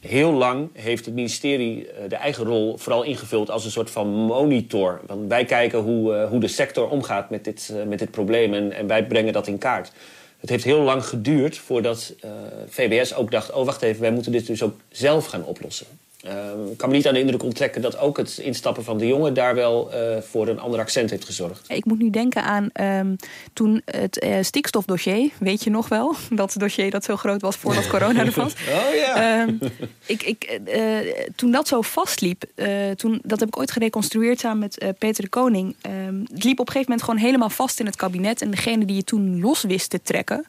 Heel 0.00 0.32
lang 0.32 0.68
heeft 0.72 1.04
het 1.04 1.14
ministerie 1.14 1.90
eh, 1.90 2.08
de 2.08 2.16
eigen 2.16 2.44
rol 2.44 2.76
vooral 2.76 3.02
ingevuld 3.02 3.50
als 3.50 3.64
een 3.64 3.70
soort 3.70 3.90
van 3.90 4.08
monitor. 4.08 5.00
Want 5.06 5.28
wij 5.28 5.44
kijken 5.44 5.78
hoe, 5.78 6.14
eh, 6.14 6.28
hoe 6.28 6.40
de 6.40 6.48
sector 6.48 6.88
omgaat 6.88 7.30
met 7.30 7.44
dit, 7.44 7.72
eh, 7.74 7.86
met 7.86 7.98
dit 7.98 8.10
probleem 8.10 8.54
en, 8.54 8.72
en 8.72 8.86
wij 8.86 9.06
brengen 9.06 9.32
dat 9.32 9.46
in 9.46 9.58
kaart. 9.58 9.92
Het 10.38 10.50
heeft 10.50 10.64
heel 10.64 10.80
lang 10.80 11.04
geduurd 11.04 11.58
voordat 11.58 12.14
VWS 12.68 13.14
ook 13.14 13.30
dacht: 13.30 13.52
oh 13.52 13.64
wacht 13.64 13.82
even, 13.82 14.00
wij 14.00 14.10
moeten 14.12 14.32
dit 14.32 14.46
dus 14.46 14.62
ook 14.62 14.76
zelf 14.88 15.26
gaan 15.26 15.44
oplossen. 15.44 15.86
Ehm, 16.18 16.66
ik 16.70 16.76
kan 16.76 16.88
me 16.88 16.94
niet 16.94 17.06
aan 17.06 17.14
de 17.14 17.20
indruk 17.20 17.42
onttrekken 17.42 17.82
dat 17.82 17.98
ook 17.98 18.16
het 18.16 18.38
instappen 18.38 18.84
van 18.84 18.98
de 18.98 19.06
jongen 19.06 19.34
daar 19.34 19.54
wel 19.54 19.90
uh, 19.94 20.20
voor 20.20 20.48
een 20.48 20.58
ander 20.58 20.80
accent 20.80 21.10
heeft 21.10 21.24
gezorgd. 21.24 21.64
Ik 21.68 21.84
moet 21.84 21.98
nu 21.98 22.10
denken 22.10 22.42
aan 22.42 22.70
um, 22.80 23.16
toen 23.52 23.82
het 23.84 24.24
uh, 24.24 24.36
stikstofdossier, 24.40 25.30
weet 25.38 25.64
je 25.64 25.70
nog 25.70 25.88
wel? 25.88 26.14
Dat 26.30 26.54
dossier 26.58 26.90
dat 26.90 27.04
zo 27.04 27.16
groot 27.16 27.40
was 27.40 27.56
voordat 27.56 27.86
corona 27.96 28.24
er 28.24 28.32
was. 28.36 28.52
Oh 28.52 28.94
ja. 28.94 29.42
Um, 29.42 29.58
ik, 30.06 30.22
ik, 30.22 30.60
toen 31.36 31.50
dat 31.50 31.68
zo 31.68 31.82
vastliep, 31.82 32.44
toen, 32.96 33.20
dat 33.22 33.40
heb 33.40 33.48
ik 33.48 33.58
ooit 33.58 33.70
gereconstrueerd 33.70 34.40
samen 34.40 34.58
met 34.58 34.98
Peter 34.98 35.22
de 35.22 35.28
Koning. 35.28 35.76
het 36.32 36.44
liep 36.44 36.58
op 36.58 36.66
een 36.66 36.72
gegeven 36.72 36.80
moment 36.80 37.02
gewoon 37.02 37.20
helemaal 37.20 37.50
vast 37.50 37.80
in 37.80 37.86
het 37.86 37.96
kabinet. 37.96 38.42
En 38.42 38.50
degene 38.50 38.84
die 38.84 38.96
je 38.96 39.04
toen 39.04 39.40
los 39.40 39.62
wist 39.62 39.90
te 39.90 40.02
trekken, 40.02 40.46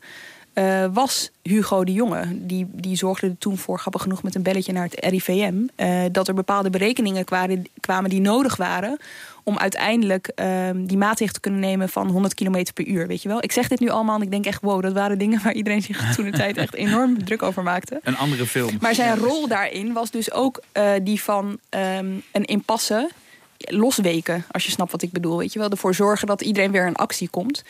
uh, 0.53 0.86
was 0.94 1.32
Hugo 1.41 1.84
de 1.84 1.94
Jonge. 1.94 2.46
Die, 2.46 2.68
die 2.72 2.96
zorgde 2.96 3.27
er 3.27 3.38
toen 3.38 3.58
voor, 3.58 3.79
grappig 3.79 4.01
genoeg, 4.01 4.24
met 4.24 4.36
een 4.36 4.44
belletje 4.44 4.74
naar 4.74 4.84
het 4.84 5.06
RIVM. 5.06 5.53
Uh, 5.77 6.01
dat 6.12 6.27
er 6.27 6.34
bepaalde 6.34 6.70
berekeningen 6.70 7.25
kwamen, 7.25 7.68
kwamen 7.79 8.10
die 8.10 8.22
nodig 8.22 8.56
waren 8.56 9.00
om 9.44 9.58
uiteindelijk 9.58 10.32
uh, 10.36 10.70
die 10.75 10.98
maatregel 10.98 11.34
te 11.34 11.39
kunnen 11.39 11.60
nemen 11.60 11.89
van 11.89 12.10
100 12.10 12.34
km 12.34 12.65
per 12.74 12.88
uur. 12.88 13.08
Weet 13.08 13.22
je 13.22 13.29
wel? 13.29 13.44
Ik 13.44 13.51
zeg 13.51 13.68
dit 13.68 13.79
nu 13.79 13.89
allemaal 13.89 14.15
en 14.15 14.22
ik 14.22 14.32
denk 14.32 14.46
echt, 14.46 14.62
wow, 14.62 14.82
dat 14.82 14.94
waren 14.94 15.18
dingen 15.18 15.44
waar 15.44 15.53
iedereen 15.53 15.82
zich 15.82 16.15
toen 16.15 16.25
de 16.25 16.32
tijd 16.32 16.58
echt 16.58 16.74
enorm 16.74 17.18
druk 17.25 17.44
over 17.44 17.63
maakte. 17.63 18.00
Een 18.03 18.18
andere 18.18 18.46
film. 18.46 18.77
Maar 18.82 18.96
zijn 18.96 19.18
rol 19.18 19.48
daarin 19.48 19.94
was 19.94 20.12
dus 20.12 20.32
ook 20.32 20.62
uh, 20.74 20.91
die 21.03 21.22
van 21.22 21.60
um, 21.70 22.24
een 22.32 22.46
impasse 22.46 23.10
losweken, 23.58 24.46
als 24.51 24.65
je 24.65 24.72
snapt 24.72 24.91
wat 24.91 25.01
ik 25.01 25.12
bedoel. 25.12 25.38
Weet 25.38 25.53
je 25.53 25.60
wel, 25.60 25.70
ervoor 25.70 25.96
zorgen 25.96 26.27
dat 26.27 26.41
iedereen 26.41 26.72
weer 26.72 26.88
in 26.88 26.96
actie 26.96 27.29
komt. 27.29 27.63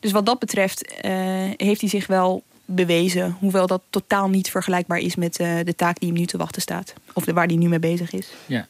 Dus 0.00 0.12
wat 0.12 0.26
dat 0.26 0.38
betreft 0.38 0.92
uh, 1.04 1.10
heeft 1.56 1.80
hij 1.80 1.90
zich 1.90 2.06
wel 2.06 2.42
bewezen. 2.64 3.36
Hoewel 3.40 3.66
dat 3.66 3.82
totaal 3.90 4.28
niet 4.28 4.50
vergelijkbaar 4.50 4.98
is 4.98 5.16
met 5.16 5.40
uh, 5.40 5.58
de 5.64 5.74
taak 5.74 5.98
die 5.98 6.08
hem 6.08 6.18
nu 6.18 6.26
te 6.26 6.36
wachten 6.36 6.62
staat. 6.62 6.92
Of 7.12 7.24
de, 7.24 7.32
waar 7.32 7.46
hij 7.46 7.56
nu 7.56 7.68
mee 7.68 7.78
bezig 7.78 8.12
is. 8.12 8.28
Ja. 8.46 8.66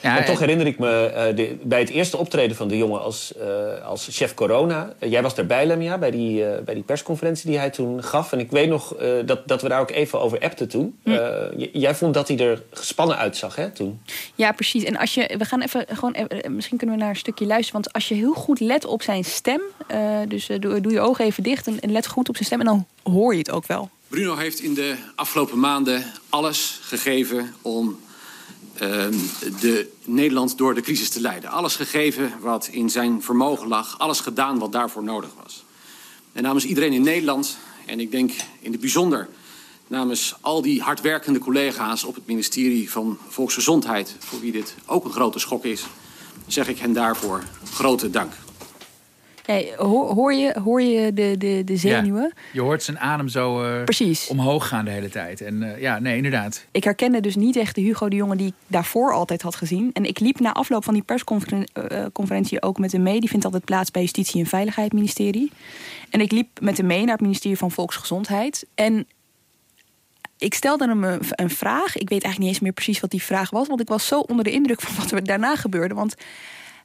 Ja, 0.00 0.18
en 0.18 0.24
toch 0.24 0.38
herinner 0.38 0.66
ik 0.66 0.78
me 0.78 1.12
uh, 1.14 1.36
de, 1.36 1.56
bij 1.62 1.78
het 1.78 1.88
eerste 1.88 2.16
optreden 2.16 2.56
van 2.56 2.68
de 2.68 2.76
jongen 2.76 3.00
als, 3.00 3.32
uh, 3.38 3.86
als 3.86 4.08
chef 4.10 4.34
corona. 4.34 4.92
Uh, 5.00 5.10
jij 5.10 5.22
was 5.22 5.34
erbij, 5.34 5.66
Lemia, 5.66 5.98
bij 5.98 6.10
die, 6.10 6.44
bij 6.64 6.74
die 6.74 6.82
persconferentie 6.82 7.50
die 7.50 7.58
hij 7.58 7.70
toen 7.70 8.02
gaf. 8.02 8.32
En 8.32 8.38
ik 8.38 8.50
weet 8.50 8.68
nog 8.68 8.96
dat, 9.24 9.48
dat 9.48 9.62
we 9.62 9.68
daar 9.68 9.80
ook 9.80 9.90
even 9.90 10.20
over 10.20 10.40
appten 10.40 10.68
toen. 10.68 10.98
Hm. 11.04 11.10
jij 11.72 11.94
vond 11.94 12.14
dat 12.14 12.28
hij 12.28 12.38
er 12.38 12.62
gespannen 12.70 13.16
uitzag, 13.16 13.56
hè, 13.56 13.70
toen? 13.70 14.00
Ja, 14.34 14.52
precies. 14.52 14.84
En 14.84 14.96
als 14.96 15.14
je, 15.14 15.34
we 15.38 15.44
gaan 15.44 15.60
even 15.60 15.86
gewoon, 15.88 16.12
even, 16.12 16.54
misschien 16.54 16.78
kunnen 16.78 16.96
we 16.96 17.02
naar 17.02 17.10
een 17.10 17.16
stukje 17.16 17.46
luisteren. 17.46 17.82
Want 17.82 17.92
als 17.92 18.08
je 18.08 18.14
heel 18.14 18.34
goed 18.34 18.60
let 18.60 18.84
op 18.84 19.02
zijn 19.02 19.24
stem, 19.24 19.60
dus 20.28 20.46
doe, 20.46 20.80
doe, 20.80 20.92
je 20.92 21.00
ogen 21.00 21.24
even 21.24 21.42
dicht 21.42 21.66
en, 21.66 21.80
en 21.80 21.92
let 21.92 22.06
goed 22.06 22.28
op 22.28 22.34
zijn 22.34 22.46
stem. 22.46 22.60
En 22.60 22.66
dan 22.66 22.86
hoor 23.02 23.32
je 23.32 23.38
het 23.38 23.50
ook 23.50 23.66
wel. 23.66 23.90
Bruno 24.08 24.36
heeft 24.36 24.60
in 24.60 24.74
de 24.74 24.94
afgelopen 25.14 25.60
maanden 25.60 26.04
alles 26.28 26.78
gegeven 26.82 27.54
om 27.62 27.98
de 29.60 29.90
Nederland 30.04 30.58
door 30.58 30.74
de 30.74 30.80
crisis 30.80 31.08
te 31.08 31.20
leiden. 31.20 31.50
Alles 31.50 31.76
gegeven 31.76 32.32
wat 32.40 32.68
in 32.72 32.90
zijn 32.90 33.22
vermogen 33.22 33.68
lag. 33.68 33.98
Alles 33.98 34.20
gedaan 34.20 34.58
wat 34.58 34.72
daarvoor 34.72 35.02
nodig 35.02 35.30
was. 35.42 35.64
En 36.32 36.42
namens 36.42 36.64
iedereen 36.64 36.92
in 36.92 37.02
Nederland, 37.02 37.58
en 37.86 38.00
ik 38.00 38.10
denk 38.10 38.32
in 38.60 38.72
het 38.72 38.80
bijzonder 38.80 39.28
namens 39.86 40.34
al 40.40 40.62
die 40.62 40.82
hardwerkende 40.82 41.38
collega's 41.38 42.04
op 42.04 42.14
het 42.14 42.26
ministerie 42.26 42.90
van 42.90 43.18
Volksgezondheid, 43.28 44.16
voor 44.18 44.40
wie 44.40 44.52
dit 44.52 44.74
ook 44.86 45.04
een 45.04 45.12
grote 45.12 45.38
schok 45.38 45.64
is, 45.64 45.84
zeg 46.46 46.68
ik 46.68 46.78
hen 46.78 46.92
daarvoor 46.92 47.44
grote 47.72 48.10
dank. 48.10 48.32
Hey, 49.48 49.74
hoor, 49.76 50.14
hoor, 50.14 50.32
je, 50.32 50.60
hoor 50.64 50.82
je 50.82 51.12
de, 51.12 51.34
de, 51.38 51.62
de 51.64 51.76
zenuwen? 51.76 52.32
Ja, 52.34 52.42
je 52.52 52.60
hoort 52.60 52.82
zijn 52.82 52.98
adem 52.98 53.28
zo 53.28 53.64
uh, 53.64 53.84
Precies. 53.84 54.26
omhoog 54.26 54.68
gaan 54.68 54.84
de 54.84 54.90
hele 54.90 55.08
tijd. 55.08 55.40
En 55.40 55.62
uh, 55.62 55.80
ja, 55.80 55.98
nee, 55.98 56.16
inderdaad. 56.16 56.66
Ik 56.70 56.84
herkende 56.84 57.20
dus 57.20 57.36
niet 57.36 57.56
echt 57.56 57.74
de 57.74 57.80
Hugo 57.80 58.08
de 58.08 58.16
Jonge 58.16 58.36
die 58.36 58.46
ik 58.46 58.54
daarvoor 58.66 59.12
altijd 59.12 59.42
had 59.42 59.54
gezien. 59.54 59.90
En 59.92 60.04
ik 60.04 60.20
liep 60.20 60.40
na 60.40 60.52
afloop 60.52 60.84
van 60.84 60.94
die 60.94 61.02
persconferentie 61.02 62.62
ook 62.62 62.78
met 62.78 62.92
hem 62.92 63.02
mee. 63.02 63.20
Die 63.20 63.28
vindt 63.28 63.44
altijd 63.44 63.64
plaats 63.64 63.90
bij 63.90 64.02
Justitie 64.02 64.40
en 64.40 64.46
Veiligheid 64.46 64.92
Ministerie. 64.92 65.52
En 66.10 66.20
ik 66.20 66.32
liep 66.32 66.60
met 66.60 66.76
hem 66.76 66.86
mee 66.86 67.02
naar 67.04 67.12
het 67.12 67.20
ministerie 67.20 67.58
van 67.58 67.70
Volksgezondheid. 67.70 68.66
En 68.74 69.06
ik 70.38 70.54
stelde 70.54 70.88
hem 70.88 71.04
een 71.30 71.50
vraag. 71.50 71.96
Ik 71.96 72.08
weet 72.08 72.22
eigenlijk 72.22 72.38
niet 72.38 72.48
eens 72.48 72.60
meer 72.60 72.72
precies 72.72 73.00
wat 73.00 73.10
die 73.10 73.22
vraag 73.22 73.50
was. 73.50 73.68
Want 73.68 73.80
ik 73.80 73.88
was 73.88 74.06
zo 74.06 74.20
onder 74.20 74.44
de 74.44 74.52
indruk 74.52 74.80
van 74.80 74.94
wat 74.96 75.10
er 75.10 75.24
daarna 75.24 75.56
gebeurde. 75.56 75.94
Want 75.94 76.14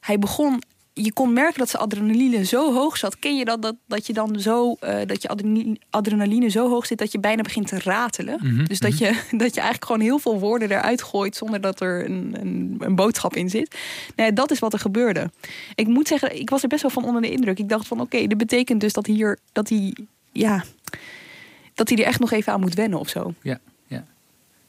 hij 0.00 0.18
begon 0.18 0.62
je 0.94 1.12
kon 1.12 1.32
merken 1.32 1.58
dat 1.58 1.68
zijn 1.68 1.82
adrenaline 1.82 2.44
zo 2.44 2.72
hoog 2.72 2.96
zat. 2.96 3.18
Ken 3.18 3.36
je 3.36 3.44
dat, 3.44 3.62
dat, 3.62 3.74
dat 3.86 4.06
je 4.06 4.12
dan 4.12 4.40
zo, 4.40 4.76
uh, 4.80 4.96
dat 5.06 5.22
je 5.22 5.28
adrenaline, 5.28 5.78
adrenaline 5.90 6.48
zo 6.48 6.68
hoog 6.68 6.86
zit 6.86 6.98
dat 6.98 7.12
je 7.12 7.20
bijna 7.20 7.42
begint 7.42 7.66
te 7.68 7.78
ratelen? 7.78 8.38
Mm 8.42 8.50
-hmm. 8.50 8.68
Dus 8.68 8.78
dat 8.78 8.98
je, 8.98 9.04
dat 9.44 9.54
je 9.54 9.60
eigenlijk 9.60 9.84
gewoon 9.84 10.00
heel 10.00 10.18
veel 10.18 10.38
woorden 10.38 10.70
eruit 10.70 11.02
gooit 11.02 11.36
zonder 11.36 11.60
dat 11.60 11.80
er 11.80 12.04
een, 12.04 12.36
een, 12.40 12.76
een 12.78 12.94
boodschap 12.94 13.36
in 13.36 13.50
zit. 13.50 13.76
Nee, 14.16 14.32
dat 14.32 14.50
is 14.50 14.58
wat 14.58 14.72
er 14.72 14.78
gebeurde. 14.78 15.30
Ik 15.74 15.86
moet 15.86 16.08
zeggen, 16.08 16.38
ik 16.38 16.50
was 16.50 16.62
er 16.62 16.68
best 16.68 16.82
wel 16.82 16.90
van 16.90 17.04
onder 17.04 17.22
de 17.22 17.30
indruk. 17.30 17.58
Ik 17.58 17.68
dacht 17.68 17.86
van 17.86 18.00
oké, 18.00 18.16
okay, 18.16 18.26
dit 18.26 18.38
betekent 18.38 18.80
dus 18.80 18.92
dat 18.92 19.06
hier, 19.06 19.38
dat 19.52 19.68
hij, 19.68 19.96
ja, 20.32 20.64
dat 21.74 21.88
hij 21.88 21.98
er 21.98 22.04
echt 22.04 22.20
nog 22.20 22.30
even 22.30 22.52
aan 22.52 22.60
moet 22.60 22.74
wennen 22.74 22.98
of 22.98 23.08
zo. 23.08 23.34
Ja, 23.42 23.58
ja. 23.86 24.04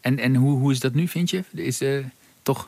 En, 0.01 0.19
en 0.19 0.35
hoe, 0.35 0.59
hoe 0.59 0.71
is 0.71 0.79
dat 0.79 0.93
nu, 0.93 1.07
vind 1.07 1.29
je? 1.29 1.43
Is 1.53 1.81
uh, 1.81 2.05
toch 2.41 2.67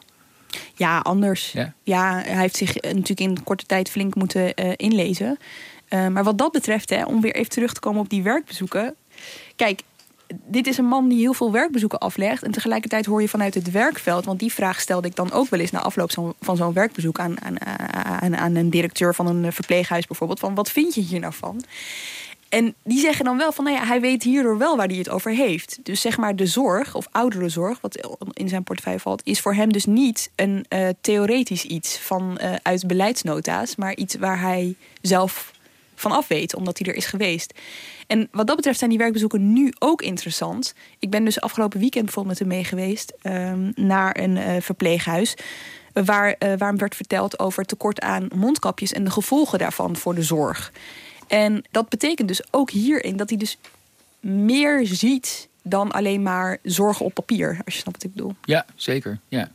ja, 0.75 0.99
anders. 0.99 1.51
Ja? 1.51 1.73
ja, 1.83 2.21
hij 2.25 2.39
heeft 2.39 2.57
zich 2.57 2.81
natuurlijk 2.81 3.19
in 3.19 3.43
korte 3.43 3.65
tijd 3.65 3.89
flink 3.89 4.15
moeten 4.15 4.51
uh, 4.55 4.71
inlezen. 4.75 5.37
Uh, 5.89 6.07
maar 6.07 6.23
wat 6.23 6.37
dat 6.37 6.51
betreft, 6.51 6.89
hè, 6.89 7.05
om 7.05 7.21
weer 7.21 7.35
even 7.35 7.49
terug 7.49 7.73
te 7.73 7.79
komen 7.79 8.01
op 8.01 8.09
die 8.09 8.23
werkbezoeken. 8.23 8.95
Kijk, 9.55 9.81
dit 10.45 10.67
is 10.67 10.77
een 10.77 10.85
man 10.85 11.07
die 11.07 11.19
heel 11.19 11.33
veel 11.33 11.51
werkbezoeken 11.51 11.99
aflegt. 11.99 12.43
En 12.43 12.51
tegelijkertijd 12.51 13.05
hoor 13.05 13.21
je 13.21 13.29
vanuit 13.29 13.53
het 13.53 13.71
werkveld. 13.71 14.25
Want 14.25 14.39
die 14.39 14.53
vraag 14.53 14.79
stelde 14.79 15.07
ik 15.07 15.15
dan 15.15 15.31
ook 15.31 15.49
wel 15.49 15.59
eens 15.59 15.71
na 15.71 15.81
afloop 15.81 16.11
zo, 16.11 16.33
van 16.41 16.57
zo'n 16.57 16.73
werkbezoek 16.73 17.19
aan, 17.19 17.41
aan, 17.41 17.61
aan, 18.21 18.37
aan 18.37 18.55
een 18.55 18.69
directeur 18.69 19.15
van 19.15 19.27
een 19.27 19.53
verpleeghuis 19.53 20.07
bijvoorbeeld. 20.07 20.39
Van 20.39 20.55
wat 20.55 20.71
vind 20.71 20.95
je 20.95 21.01
hier 21.01 21.19
nou 21.19 21.33
van? 21.33 21.63
En 22.49 22.75
die 22.83 22.99
zeggen 22.99 23.25
dan 23.25 23.38
wel 23.38 23.51
van, 23.51 23.63
nou 23.63 23.77
ja, 23.77 23.86
hij 23.86 24.01
weet 24.01 24.23
hierdoor 24.23 24.57
wel 24.57 24.77
waar 24.77 24.88
hij 24.88 24.97
het 24.97 25.10
over 25.10 25.31
heeft. 25.31 25.79
Dus 25.83 26.01
zeg 26.01 26.17
maar 26.17 26.36
de 26.36 26.45
zorg, 26.45 26.95
of 26.95 27.07
ouderenzorg, 27.12 27.81
wat 27.81 28.17
in 28.33 28.49
zijn 28.49 28.63
portefeuille 28.63 28.99
valt, 28.99 29.21
is 29.23 29.41
voor 29.41 29.53
hem 29.53 29.71
dus 29.71 29.86
niet 29.86 30.31
een 30.36 30.65
uh, 30.69 30.88
theoretisch 31.01 31.63
iets 31.63 31.97
van 31.97 32.38
uh, 32.41 32.53
uit 32.62 32.88
beleidsnota's, 32.88 33.75
maar 33.75 33.95
iets 33.95 34.15
waar 34.15 34.41
hij 34.41 34.75
zelf 35.01 35.51
van 35.95 36.12
af 36.12 36.27
weet, 36.27 36.55
omdat 36.55 36.77
hij 36.77 36.88
er 36.88 36.95
is 36.95 37.05
geweest. 37.05 37.53
En 38.07 38.27
wat 38.31 38.47
dat 38.47 38.55
betreft 38.55 38.77
zijn 38.77 38.89
die 38.89 38.99
werkbezoeken 38.99 39.53
nu 39.53 39.73
ook 39.79 40.01
interessant. 40.01 40.73
Ik 40.99 41.10
ben 41.10 41.25
dus 41.25 41.41
afgelopen 41.41 41.79
weekend 41.79 42.05
bijvoorbeeld 42.05 42.39
met 42.39 42.47
hem 42.47 42.57
mee 42.57 42.67
geweest 42.67 43.13
um, 43.23 43.71
naar 43.75 44.17
een 44.19 44.36
uh, 44.36 44.55
verpleeghuis. 44.60 45.36
Waar, 46.05 46.36
waar 46.57 46.75
werd 46.75 46.95
verteld 46.95 47.39
over 47.39 47.65
tekort 47.65 47.99
aan 47.99 48.27
mondkapjes 48.36 48.93
en 48.93 49.03
de 49.03 49.12
gevolgen 49.12 49.60
daarvan 49.60 49.95
voor 49.95 50.15
de 50.15 50.23
zorg. 50.23 50.71
En 51.27 51.63
dat 51.71 51.89
betekent 51.89 52.27
dus 52.27 52.41
ook 52.51 52.71
hierin 52.71 53.17
dat 53.17 53.29
hij 53.29 53.37
dus 53.37 53.57
meer 54.19 54.87
ziet 54.87 55.47
dan 55.61 55.91
alleen 55.91 56.23
maar 56.23 56.57
zorgen 56.63 57.05
op 57.05 57.13
papier, 57.13 57.61
als 57.65 57.73
je 57.75 57.81
snapt 57.81 57.97
wat 57.97 58.11
ik 58.11 58.13
bedoel. 58.15 58.35
Ja, 58.41 58.65
zeker. 58.75 59.19
Ja. 59.27 59.51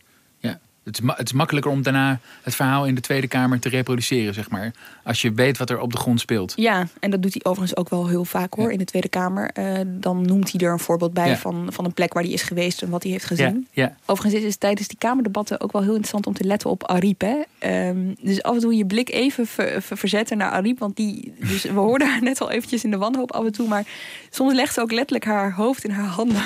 Het, 0.84 1.00
is 1.02 1.08
het 1.16 1.26
is 1.26 1.32
makkelijker 1.32 1.72
om 1.72 1.82
daarna 1.82 2.20
het 2.42 2.54
verhaal 2.54 2.86
in 2.86 2.94
de 2.94 3.00
Tweede 3.00 3.26
Kamer 3.26 3.58
te 3.58 3.68
reproduceren, 3.68 4.34
zeg 4.34 4.50
maar. 4.50 4.72
Als 5.04 5.22
je 5.22 5.32
weet 5.32 5.58
wat 5.58 5.70
er 5.70 5.80
op 5.80 5.92
de 5.92 5.98
grond 5.98 6.20
speelt. 6.20 6.52
Ja, 6.56 6.86
en 7.00 7.10
dat 7.10 7.22
doet 7.22 7.32
hij 7.32 7.44
overigens 7.44 7.78
ook 7.78 7.88
wel 7.88 8.08
heel 8.08 8.24
vaak 8.24 8.54
hoor, 8.54 8.66
ja. 8.66 8.72
in 8.72 8.78
de 8.78 8.84
Tweede 8.84 9.08
Kamer. 9.08 9.50
Uh, 9.58 9.78
dan 9.86 10.26
noemt 10.26 10.52
hij 10.52 10.60
er 10.60 10.72
een 10.72 10.78
voorbeeld 10.78 11.12
bij 11.12 11.28
ja. 11.28 11.36
van, 11.36 11.66
van 11.72 11.84
een 11.84 11.92
plek 11.92 12.12
waar 12.12 12.22
hij 12.22 12.32
is 12.32 12.42
geweest 12.42 12.82
en 12.82 12.90
wat 12.90 13.02
hij 13.02 13.12
heeft 13.12 13.24
gezien. 13.24 13.66
Ja. 13.70 13.96
Overigens 14.06 14.42
is 14.42 14.50
het 14.50 14.60
tijdens 14.60 14.88
die 14.88 14.98
Kamerdebatten 14.98 15.60
ook 15.60 15.72
wel 15.72 15.82
heel 15.82 15.90
interessant 15.90 16.26
om 16.26 16.34
te 16.34 16.44
letten 16.44 16.70
op 16.70 16.86
Ariep. 16.86 17.20
Hè? 17.20 17.42
Um, 17.88 18.16
dus 18.20 18.42
af 18.42 18.54
en 18.54 18.60
toe 18.60 18.76
je 18.76 18.86
blik 18.86 19.10
even 19.10 19.46
ver, 19.46 19.82
ver, 19.82 19.96
verzetten 19.96 20.36
naar 20.36 20.50
Ariep. 20.50 20.78
Want 20.78 20.96
die, 20.96 21.34
dus 21.38 21.62
we 21.62 21.70
hoorden 21.70 22.08
haar 22.08 22.22
net 22.30 22.40
al 22.40 22.50
eventjes 22.50 22.84
in 22.84 22.90
de 22.90 22.96
wanhoop 22.96 23.32
af 23.32 23.44
en 23.44 23.52
toe. 23.52 23.68
Maar 23.68 23.84
soms 24.30 24.54
legt 24.54 24.74
ze 24.74 24.80
ook 24.80 24.92
letterlijk 24.92 25.24
haar 25.24 25.52
hoofd 25.52 25.84
in 25.84 25.90
haar 25.90 26.08
handen. 26.08 26.42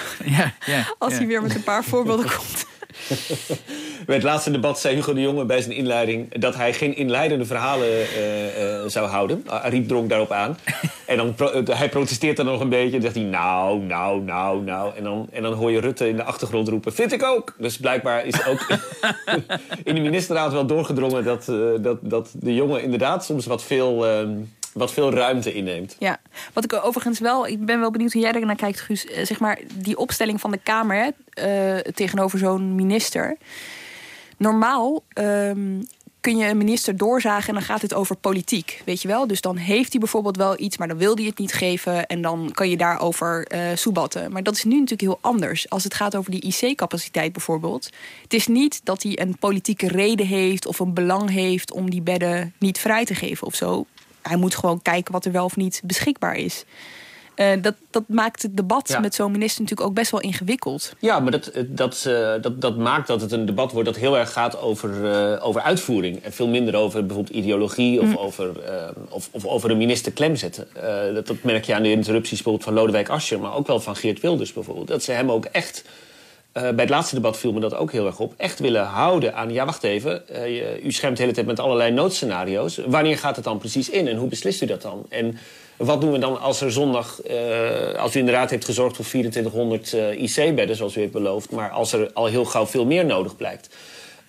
als 0.99 1.17
hij 1.17 1.27
weer 1.27 1.43
met 1.43 1.55
een 1.55 1.63
paar 1.63 1.85
voorbeelden 1.85 2.27
komt. 2.37 2.67
Bij 4.07 4.15
het 4.15 4.23
laatste 4.23 4.51
debat 4.51 4.81
zei 4.81 4.95
Hugo 4.95 5.15
de 5.15 5.21
Jonge 5.21 5.45
bij 5.45 5.61
zijn 5.61 5.75
inleiding 5.75 6.35
dat 6.35 6.55
hij 6.55 6.73
geen 6.73 6.97
inleidende 6.97 7.45
verhalen 7.45 7.89
uh, 7.89 8.63
uh, 8.63 8.87
zou 8.87 9.09
houden. 9.09 9.43
Ariep 9.47 9.89
drong 9.89 10.09
daarop 10.09 10.31
aan. 10.31 10.59
En 11.07 11.17
dan 11.17 11.35
pro 11.35 11.63
hij 11.65 11.89
protesteert 11.89 12.37
dan 12.37 12.47
nog 12.47 12.61
een 12.61 12.69
beetje. 12.69 12.97
En 12.97 13.03
zegt 13.03 13.15
hij 13.15 13.25
nou, 13.25 13.81
nou, 13.81 14.23
nou, 14.23 14.63
nou. 14.63 14.97
En 14.97 15.05
dan, 15.05 15.29
en 15.33 15.43
dan 15.43 15.53
hoor 15.53 15.71
je 15.71 15.81
Rutte 15.81 16.09
in 16.09 16.17
de 16.17 16.23
achtergrond 16.23 16.69
roepen: 16.69 16.93
Vind 16.93 17.13
ik 17.13 17.23
ook. 17.23 17.55
Dus 17.59 17.77
blijkbaar 17.77 18.27
is 18.27 18.47
ook 18.47 18.67
in 19.85 19.95
de 19.95 20.01
ministerraad 20.01 20.53
wel 20.53 20.67
doorgedrongen 20.67 21.25
dat, 21.25 21.49
uh, 21.49 21.71
dat, 21.81 21.99
dat 22.03 22.31
de 22.33 22.55
jongen 22.55 22.83
inderdaad 22.83 23.25
soms 23.25 23.47
wat 23.47 23.63
veel. 23.63 24.07
Wat 24.77 24.93
veel 24.93 25.13
ruimte 25.13 25.53
inneemt. 25.53 25.97
Ja, 25.99 26.21
wat 26.53 26.65
ik 26.65 26.73
overigens 26.73 27.19
wel, 27.19 27.47
ik 27.47 27.65
ben 27.65 27.81
wel 27.81 27.91
benieuwd 27.91 28.13
hoe 28.13 28.23
jij 28.23 28.33
er 28.33 28.47
naar 28.47 28.57
kijkt, 28.57 28.81
Guus. 28.81 29.05
zeg 29.23 29.41
maar, 29.41 29.59
die 29.75 29.99
opstelling 29.99 30.41
van 30.41 30.51
de 30.51 30.61
Kamer 30.63 31.13
hè, 31.35 31.93
tegenover 31.93 32.39
zo'n 32.39 32.75
minister. 32.75 33.37
Normaal 34.37 35.03
um, 35.15 35.87
kun 36.27 36.37
je 36.37 36.49
een 36.49 36.57
minister 36.57 36.97
doorzagen 36.97 37.49
en 37.49 37.55
dan 37.55 37.63
gaat 37.63 37.83
het 37.83 37.95
over 37.95 38.17
politiek. 38.17 38.83
Weet 38.85 39.03
je 39.03 39.09
wel? 39.09 39.27
Dus 39.27 39.41
dan 39.41 39.57
heeft 39.57 39.91
hij 39.91 40.01
bijvoorbeeld 40.01 40.37
wel 40.37 40.61
iets, 40.61 40.77
maar 40.77 40.89
dan 40.89 40.97
wil 40.99 41.17
hij 41.17 41.25
het 41.25 41.39
niet 41.39 41.53
geven. 41.53 42.07
En 42.07 42.23
dan 42.23 42.51
kan 42.53 42.71
je 42.71 42.77
daarover 42.77 43.47
uh, 43.55 43.61
soebatten. 43.75 44.33
Maar 44.33 44.43
dat 44.43 44.57
is 44.57 44.65
nu 44.65 44.73
natuurlijk 44.73 45.01
heel 45.01 45.19
anders. 45.21 45.71
Als 45.71 45.85
het 45.85 45.95
gaat 45.95 46.17
over 46.17 46.31
die 46.31 46.41
IC-capaciteit 46.41 47.33
bijvoorbeeld. 47.33 47.91
Het 48.23 48.35
is 48.35 48.47
niet 48.47 48.81
dat 48.85 49.03
hij 49.03 49.21
een 49.21 49.39
politieke 49.39 49.89
reden 49.89 50.27
heeft 50.27 50.67
of 50.67 50.79
een 50.79 50.95
belang 50.95 51.31
heeft 51.31 51.73
om 51.73 51.91
die 51.91 52.03
bedden 52.03 52.55
niet 52.59 52.79
vrij 52.79 53.05
te 53.05 53.15
geven 53.15 53.47
of 53.47 53.55
zo. 53.55 53.87
Hij 54.29 54.37
moet 54.37 54.55
gewoon 54.55 54.83
kijken 54.83 55.13
wat 55.13 55.25
er 55.25 55.33
wel 55.33 55.45
of 55.45 55.57
niet 55.57 55.81
beschikbaar 55.85 56.35
is. 56.35 56.65
Uh, 57.37 57.63
dat, 57.63 57.75
dat 57.91 58.03
maakt 58.07 58.43
het 58.43 58.57
debat 58.57 58.99
met 59.01 59.15
zo'n 59.15 59.31
minister 59.31 59.61
natuurlijk 59.61 59.89
ook 59.89 59.95
best 59.95 60.11
wel 60.11 60.21
ingewikkeld. 60.21 60.93
Ja, 60.99 61.21
maar 61.21 61.31
dat, 61.31 61.53
dat, 61.67 62.05
uh, 62.09 62.33
dat, 62.41 62.61
dat 62.61 62.77
maakt 62.77 63.07
dat 63.07 63.21
het 63.21 63.33
een 63.33 63.47
debat 63.47 63.73
wordt 63.73 63.89
dat 63.89 63.97
heel 63.97 64.19
erg 64.19 64.33
gaat 64.33 64.61
over, 64.61 64.91
uh, 65.05 65.47
over 65.47 65.61
uitvoering. 65.61 66.23
En 66.23 66.33
veel 66.33 66.49
minder 66.49 66.77
over 66.77 67.07
bijvoorbeeld 67.07 67.37
ideologie 67.37 68.01
of, 68.01 68.07
mm. 68.07 68.17
over, 68.17 68.51
of, 69.09 69.29
of, 69.31 69.45
over 69.45 69.71
een 69.71 69.77
minister 69.77 70.13
klem 70.13 70.37
zetten. 70.37 70.69
dat, 71.15 71.27
dat 71.27 71.43
merk 71.43 71.65
je 71.65 71.75
aan 71.75 71.83
de 71.83 71.91
interrupties 71.91 72.43
bijvoorbeeld 72.43 72.65
van 72.65 72.75
Lodewijk 72.75 73.09
Asscher, 73.09 73.41
maar 73.41 73.55
ook 73.55 73.67
wel 73.67 73.81
van 73.81 73.97
Geert 73.97 74.21
Wilders 74.21 74.53
bijvoorbeeld. 74.53 74.89
Dat 74.89 75.03
ze 75.03 75.13
hem 75.13 75.31
ook 75.31 75.45
echt. 75.45 75.85
Bij 76.57 76.75
het 76.77 76.89
laatste 76.89 77.15
debat 77.15 77.39
viel 77.39 77.53
me 77.53 77.61
dat 77.61 77.75
ook 77.75 77.93
heel 77.93 78.07
erg 78.07 78.19
op. 78.19 78.35
Echt 78.37 78.59
willen 78.59 78.85
houden 78.85 79.35
aan. 79.35 79.53
Ja, 79.53 79.65
wacht 79.65 79.83
even. 79.83 80.23
u 80.83 80.93
schermt 80.93 81.17
de 81.17 81.23
hele 81.23 81.35
tijd 81.35 81.47
met 81.47 81.61
allerlei 81.61 81.91
noodscenario's. 81.91 82.81
Wanneer 82.87 83.19
gaat 83.19 83.37
het 83.37 83.45
dan 83.45 83.59
precies 83.59 83.91
in 83.91 84.09
en 84.09 84.17
hoe 84.17 84.29
beslist 84.29 84.63
u 84.63 84.67
dat 84.67 84.83
dan? 84.83 85.07
En 85.09 85.39
wat 85.77 86.01
doen 86.01 86.13
we 86.13 86.19
dan 86.19 86.41
als 86.41 86.61
er 86.61 86.73
zondag, 86.73 87.21
uh, 87.31 87.99
als 87.99 88.17
u 88.17 88.19
inderdaad 88.19 88.51
heeft 88.51 88.65
gezorgd 88.65 88.97
voor 88.97 89.05
2400 89.05 89.93
uh, 89.93 90.23
IC-bedden, 90.23 90.77
zoals 90.77 90.97
u 90.97 91.01
heeft 91.01 91.13
beloofd, 91.13 91.51
maar 91.51 91.71
als 91.71 91.93
er 91.93 92.11
al 92.13 92.27
heel 92.27 92.45
gauw 92.45 92.67
veel 92.67 92.87
meer 92.87 93.05
nodig 93.05 93.37
blijkt? 93.37 93.77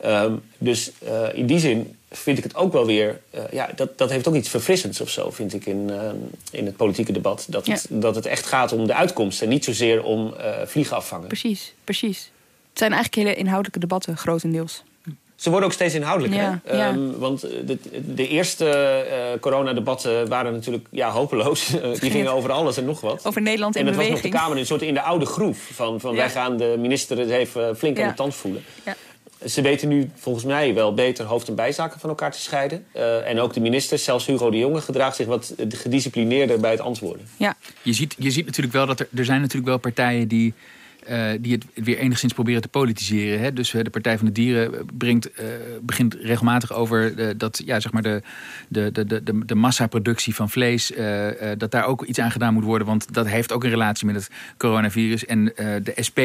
Um, 0.06 0.44
dus 0.58 0.92
in 1.34 1.46
die 1.46 1.60
zin 1.60 1.97
vind 2.12 2.38
ik 2.38 2.44
het 2.44 2.56
ook 2.56 2.74
wel 2.74 2.86
weer, 2.86 3.20
ja, 3.52 3.70
dat, 3.76 3.98
dat 3.98 4.10
heeft 4.10 4.28
ook 4.28 4.36
iets 4.36 4.50
verfrissends 4.50 5.02
of 5.02 5.10
zo, 5.10 5.32
vind 5.32 5.54
ik 5.54 5.66
in, 5.66 5.92
in 6.52 6.66
het 6.66 6.76
politieke 6.76 7.12
debat. 7.12 7.46
Dat, 7.50 7.66
ja. 7.66 7.74
het, 7.74 7.88
dat 7.90 8.16
het 8.16 8.26
echt 8.26 8.46
gaat 8.46 8.72
om 8.72 8.88
de 8.88 8.94
uitkomst 8.94 9.42
en 9.42 9.50
niet 9.50 9.64
zozeer 9.64 10.04
om 10.04 10.34
vliegen 10.66 10.96
afvangen. 10.96 11.28
Precies, 11.28 11.74
precies. 11.84 12.32
Het 12.70 12.78
zijn 12.78 12.92
eigenlijk 12.94 13.28
hele 13.28 13.40
inhoudelijke 13.40 13.80
debatten, 13.80 14.18
grotendeels. 14.18 14.84
Ze 15.38 15.50
worden 15.50 15.70
ook 15.70 15.76
steeds 15.76 15.94
inhoudelijker. 15.94 16.42
Ja, 16.42 16.62
ja. 16.72 16.94
Um, 16.94 17.18
want 17.18 17.42
de, 17.42 17.78
de 18.16 18.28
eerste 18.28 18.66
uh, 19.34 19.40
coronadebatten 19.40 20.28
waren 20.28 20.54
natuurlijk 20.54 20.88
ja, 20.90 21.12
hopeloos. 21.12 21.68
Die 22.00 22.12
gingen 22.12 22.32
over 22.32 22.52
alles 22.52 22.78
en 22.78 22.86
nog 22.86 23.02
wat. 23.02 23.26
Over 23.26 23.42
Nederland 23.42 23.76
in 23.76 23.88
en 23.88 23.92
beweging. 23.92 24.16
En 24.16 24.22
dat 24.22 24.32
was 24.32 24.32
nog 24.32 24.42
de 24.42 24.46
Kamer 24.46 24.58
een 24.62 24.66
soort 24.66 24.82
in 24.82 24.94
de 24.94 25.02
oude 25.02 25.26
groef. 25.26 25.70
Van, 25.74 26.00
van 26.00 26.16
wij 26.16 26.30
gaan 26.30 26.58
de 26.58 26.76
minister 26.80 27.32
even 27.32 27.78
flink 27.78 28.00
aan 28.00 28.08
de 28.08 28.14
tand 28.14 28.36
voelen. 28.36 28.64
Ze 29.46 29.62
weten 29.62 29.88
nu 29.88 30.10
volgens 30.16 30.46
mij 30.46 30.74
wel 30.74 30.94
beter 30.94 31.26
hoofd- 31.26 31.48
en 31.48 31.56
bijzaken 31.56 32.00
van 32.00 32.10
elkaar 32.10 32.32
te 32.32 32.40
scheiden. 32.40 32.86
Uh, 32.96 33.30
en 33.30 33.40
ook 33.40 33.54
de 33.54 33.60
minister, 33.60 33.98
zelfs 33.98 34.26
Hugo 34.26 34.50
de 34.50 34.58
Jonge, 34.58 34.82
gedraagt 34.82 35.16
zich 35.16 35.28
wat 35.28 35.54
gedisciplineerder 35.70 36.60
bij 36.60 36.72
het 36.72 36.80
antwoorden. 36.80 37.28
Ja. 37.38 37.56
Je, 37.82 37.94
ziet, 37.94 38.16
je 38.18 38.32
ziet 38.32 38.46
natuurlijk 38.46 38.76
wel 38.76 38.86
dat 38.86 39.00
er, 39.00 39.08
er 39.16 39.26
zijn 39.26 39.42
natuurlijk 39.42 39.68
wel 39.68 39.78
partijen 39.78 40.28
die 40.28 40.54
uh, 41.10 41.30
die 41.40 41.52
het 41.52 41.66
weer 41.74 41.98
enigszins 41.98 42.34
proberen 42.34 42.62
te 42.62 42.68
politiseren. 42.68 43.40
Hè? 43.40 43.54
Dus 43.54 43.74
uh, 43.74 43.84
de 43.84 43.90
Partij 43.90 44.18
van 44.18 44.26
de 44.26 44.32
Dieren 44.32 44.86
brengt, 44.98 45.30
uh, 45.40 45.46
begint 45.82 46.14
regelmatig 46.22 46.74
over 46.74 47.38
dat 47.38 47.62
ja, 47.66 47.80
zeg 47.80 47.92
maar 47.92 48.02
de, 48.02 48.22
de, 48.68 48.92
de, 48.92 49.24
de, 49.24 49.46
de 49.46 49.56
massaproductie 49.56 50.36
van 50.36 50.50
vlees, 50.50 50.92
dat 51.58 51.72
daar 51.72 51.86
ook 51.86 52.04
iets 52.04 52.20
aan 52.20 52.32
gedaan 52.32 52.54
moet 52.54 52.64
worden. 52.64 52.88
Want 52.88 53.14
dat 53.14 53.28
heeft 53.28 53.52
ook 53.52 53.64
een 53.64 53.70
relatie 53.70 54.06
met 54.06 54.16
het 54.16 54.30
coronavirus. 54.58 55.26
En 55.26 55.46
de 55.84 55.94
SP 56.08 56.20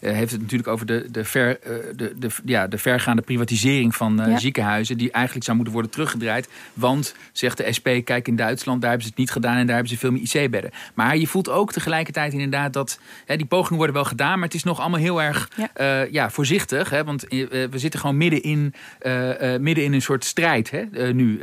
heeft 0.00 0.32
het 0.32 0.40
natuurlijk 0.40 0.68
over 0.68 0.86
de, 0.86 1.06
de, 1.10 1.24
ver, 1.24 1.58
de, 1.96 2.14
de, 2.18 2.28
ja, 2.44 2.66
de 2.66 2.78
vergaande 2.78 3.22
privatisering 3.22 3.94
van 3.94 4.22
ja. 4.26 4.38
ziekenhuizen, 4.38 4.98
die 4.98 5.10
eigenlijk 5.10 5.44
zou 5.44 5.56
moeten 5.56 5.74
worden 5.74 5.92
teruggedraaid. 5.92 6.48
Want, 6.74 7.14
zegt 7.32 7.56
de 7.56 7.72
SP, 7.76 7.88
kijk 8.04 8.28
in 8.28 8.36
Duitsland, 8.36 8.80
daar 8.80 8.90
hebben 8.90 9.08
ze 9.08 9.12
het 9.12 9.22
niet 9.22 9.32
gedaan 9.32 9.56
en 9.56 9.66
daar 9.66 9.74
hebben 9.74 9.92
ze 9.92 9.98
veel 9.98 10.12
meer 10.12 10.22
IC-bedden. 10.22 10.70
Maar 10.94 11.16
je 11.16 11.26
voelt 11.26 11.48
ook 11.48 11.72
tegelijkertijd 11.72 12.32
inderdaad 12.32 12.72
dat 12.72 12.98
hè, 13.26 13.36
die 13.36 13.46
pogingen 13.46 13.76
worden 13.76 13.94
wel 13.94 14.04
gedaan 14.04 14.23
maar 14.28 14.44
het 14.44 14.54
is 14.54 14.62
nog 14.62 14.80
allemaal 14.80 15.00
heel 15.00 15.22
erg 15.22 15.50
ja. 15.56 16.02
Uh, 16.02 16.12
ja 16.12 16.30
voorzichtig. 16.30 16.90
Hè? 16.90 17.04
Want 17.04 17.32
uh, 17.32 17.48
we 17.48 17.78
zitten 17.78 18.00
gewoon 18.00 18.16
midden 18.16 18.42
in, 18.42 18.74
uh, 19.02 19.56
midden 19.56 19.84
in 19.84 19.92
een 19.92 20.02
soort 20.02 20.24
strijd 20.24 20.70
hè? 20.70 21.12
nu. 21.12 21.40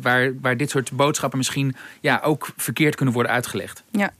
waar, 0.00 0.40
waar 0.40 0.56
dit 0.56 0.70
soort 0.70 0.92
boodschappen 0.92 1.38
misschien 1.38 1.76
ja, 2.00 2.20
ook 2.24 2.48
verkeerd 2.56 2.94
kunnen 2.94 3.14
worden 3.14 3.32
uitgelegd. 3.32 3.82
Ja. 3.90 4.12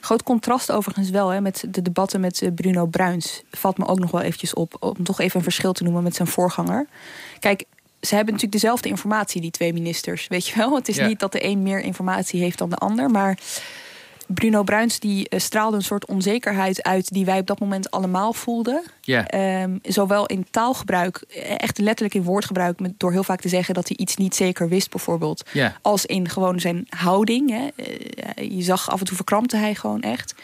Groot 0.00 0.22
contrast 0.22 0.72
overigens 0.72 1.10
wel 1.10 1.28
hè, 1.28 1.40
met 1.40 1.64
de 1.68 1.82
debatten 1.82 2.20
met 2.20 2.50
Bruno 2.54 2.86
Bruins. 2.86 3.42
Valt 3.50 3.78
me 3.78 3.86
ook 3.86 3.98
nog 3.98 4.10
wel 4.10 4.20
eventjes 4.20 4.54
op. 4.54 4.76
Om 4.80 5.04
toch 5.04 5.20
even 5.20 5.36
een 5.36 5.42
verschil 5.42 5.72
te 5.72 5.82
noemen 5.82 6.02
met 6.02 6.14
zijn 6.14 6.28
voorganger. 6.28 6.86
Kijk, 7.38 7.64
ze 8.00 8.14
hebben 8.14 8.34
natuurlijk 8.34 8.62
dezelfde 8.62 8.88
informatie, 8.88 9.40
die 9.40 9.50
twee 9.50 9.72
ministers. 9.72 10.26
Weet 10.28 10.46
je 10.46 10.56
wel? 10.56 10.74
Het 10.74 10.88
is 10.88 10.96
ja. 10.96 11.06
niet 11.06 11.20
dat 11.20 11.32
de 11.32 11.44
een 11.44 11.62
meer 11.62 11.80
informatie 11.80 12.40
heeft 12.40 12.58
dan 12.58 12.70
de 12.70 12.76
ander. 12.76 13.10
Maar 13.10 13.38
Bruno 14.34 14.62
Bruins 14.62 14.98
die 14.98 15.26
uh, 15.30 15.40
straalde 15.40 15.76
een 15.76 15.82
soort 15.82 16.06
onzekerheid 16.06 16.82
uit 16.82 17.12
die 17.12 17.24
wij 17.24 17.38
op 17.38 17.46
dat 17.46 17.60
moment 17.60 17.90
allemaal 17.90 18.32
voelden. 18.32 18.82
Yeah. 19.00 19.62
Um, 19.62 19.78
zowel 19.82 20.26
in 20.26 20.46
taalgebruik, 20.50 21.16
eh, 21.16 21.54
echt 21.56 21.78
letterlijk 21.78 22.14
in 22.14 22.22
woordgebruik, 22.22 22.80
met, 22.80 22.92
door 22.96 23.12
heel 23.12 23.24
vaak 23.24 23.40
te 23.40 23.48
zeggen 23.48 23.74
dat 23.74 23.88
hij 23.88 23.96
iets 23.96 24.16
niet 24.16 24.34
zeker 24.34 24.68
wist, 24.68 24.90
bijvoorbeeld. 24.90 25.50
Yeah. 25.52 25.72
Als 25.82 26.06
in 26.06 26.28
gewoon 26.28 26.60
zijn 26.60 26.86
houding. 26.88 27.50
Hè. 27.50 27.68
Uh, 27.76 28.56
je 28.56 28.62
zag 28.62 28.90
af 28.90 29.00
en 29.00 29.06
toe 29.06 29.16
verkrampte 29.16 29.56
hij 29.56 29.74
gewoon 29.74 30.00
echt. 30.00 30.34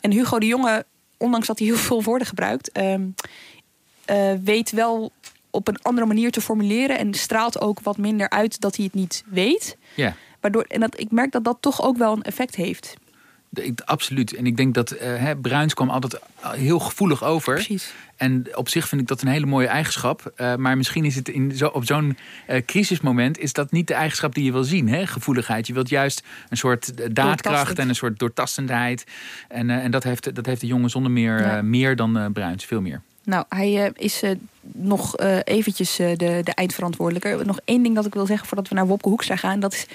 En 0.00 0.12
Hugo 0.12 0.38
de 0.38 0.46
Jonge, 0.46 0.84
ondanks 1.16 1.46
dat 1.46 1.58
hij 1.58 1.68
heel 1.68 1.76
veel 1.76 2.02
woorden 2.02 2.26
gebruikt, 2.26 2.78
um, 2.78 3.14
uh, 4.10 4.32
weet 4.44 4.70
wel 4.70 5.12
op 5.50 5.68
een 5.68 5.82
andere 5.82 6.06
manier 6.06 6.30
te 6.30 6.40
formuleren 6.40 6.98
en 6.98 7.14
straalt 7.14 7.60
ook 7.60 7.80
wat 7.80 7.96
minder 7.96 8.30
uit 8.30 8.60
dat 8.60 8.76
hij 8.76 8.84
het 8.84 8.94
niet 8.94 9.24
weet. 9.26 9.76
Ja. 9.94 10.16
Waardoor, 10.40 10.62
en 10.62 10.80
dat, 10.80 11.00
ik 11.00 11.10
merk 11.10 11.32
dat 11.32 11.44
dat 11.44 11.56
toch 11.60 11.82
ook 11.82 11.96
wel 11.96 12.12
een 12.12 12.22
effect 12.22 12.54
heeft. 12.54 12.96
Ik, 13.62 13.80
absoluut. 13.84 14.34
En 14.34 14.46
ik 14.46 14.56
denk 14.56 14.74
dat 14.74 14.94
uh, 15.02 15.30
Bruins 15.40 15.74
kwam 15.74 15.90
altijd 15.90 16.18
heel 16.40 16.78
gevoelig 16.78 17.24
over. 17.24 17.54
Precies. 17.54 17.92
En 18.16 18.46
op 18.54 18.68
zich 18.68 18.88
vind 18.88 19.00
ik 19.00 19.06
dat 19.06 19.22
een 19.22 19.28
hele 19.28 19.46
mooie 19.46 19.66
eigenschap. 19.66 20.32
Uh, 20.36 20.54
maar 20.54 20.76
misschien 20.76 21.04
is 21.04 21.14
het 21.14 21.28
in 21.28 21.56
zo, 21.56 21.66
op 21.66 21.84
zo'n 21.84 22.18
uh, 22.50 22.56
crisismoment... 22.66 23.38
is 23.38 23.52
dat 23.52 23.72
niet 23.72 23.86
de 23.86 23.94
eigenschap 23.94 24.34
die 24.34 24.44
je 24.44 24.52
wil 24.52 24.64
zien, 24.64 24.88
hè? 24.88 25.06
gevoeligheid. 25.06 25.66
Je 25.66 25.72
wilt 25.72 25.88
juist 25.88 26.22
een 26.48 26.56
soort 26.56 27.14
daadkracht 27.14 27.78
en 27.78 27.88
een 27.88 27.94
soort 27.94 28.18
doortastendheid. 28.18 29.04
En, 29.48 29.70
en 29.70 29.90
dat, 29.90 30.04
heeft, 30.04 30.34
dat 30.34 30.46
heeft 30.46 30.60
de 30.60 30.66
jongen 30.66 30.90
zonder 30.90 31.10
meer 31.10 31.40
ja. 31.40 31.62
meer 31.62 31.96
dan 31.96 32.32
Bruins, 32.32 32.64
veel 32.64 32.80
meer. 32.80 33.00
Nou, 33.24 33.44
hij 33.48 33.92
is 33.96 34.22
nog 34.72 35.16
eventjes 35.44 35.96
de, 35.96 36.16
de 36.16 36.52
eindverantwoordelijke. 36.54 37.44
Nog 37.44 37.60
één 37.64 37.82
ding 37.82 37.94
dat 37.94 38.06
ik 38.06 38.14
wil 38.14 38.26
zeggen 38.26 38.46
voordat 38.48 38.68
we 38.68 38.74
naar 38.74 38.86
Wopke 38.86 39.08
Hoekstra 39.08 39.36
gaan. 39.36 39.60
Dat 39.60 39.72
is 39.72 39.86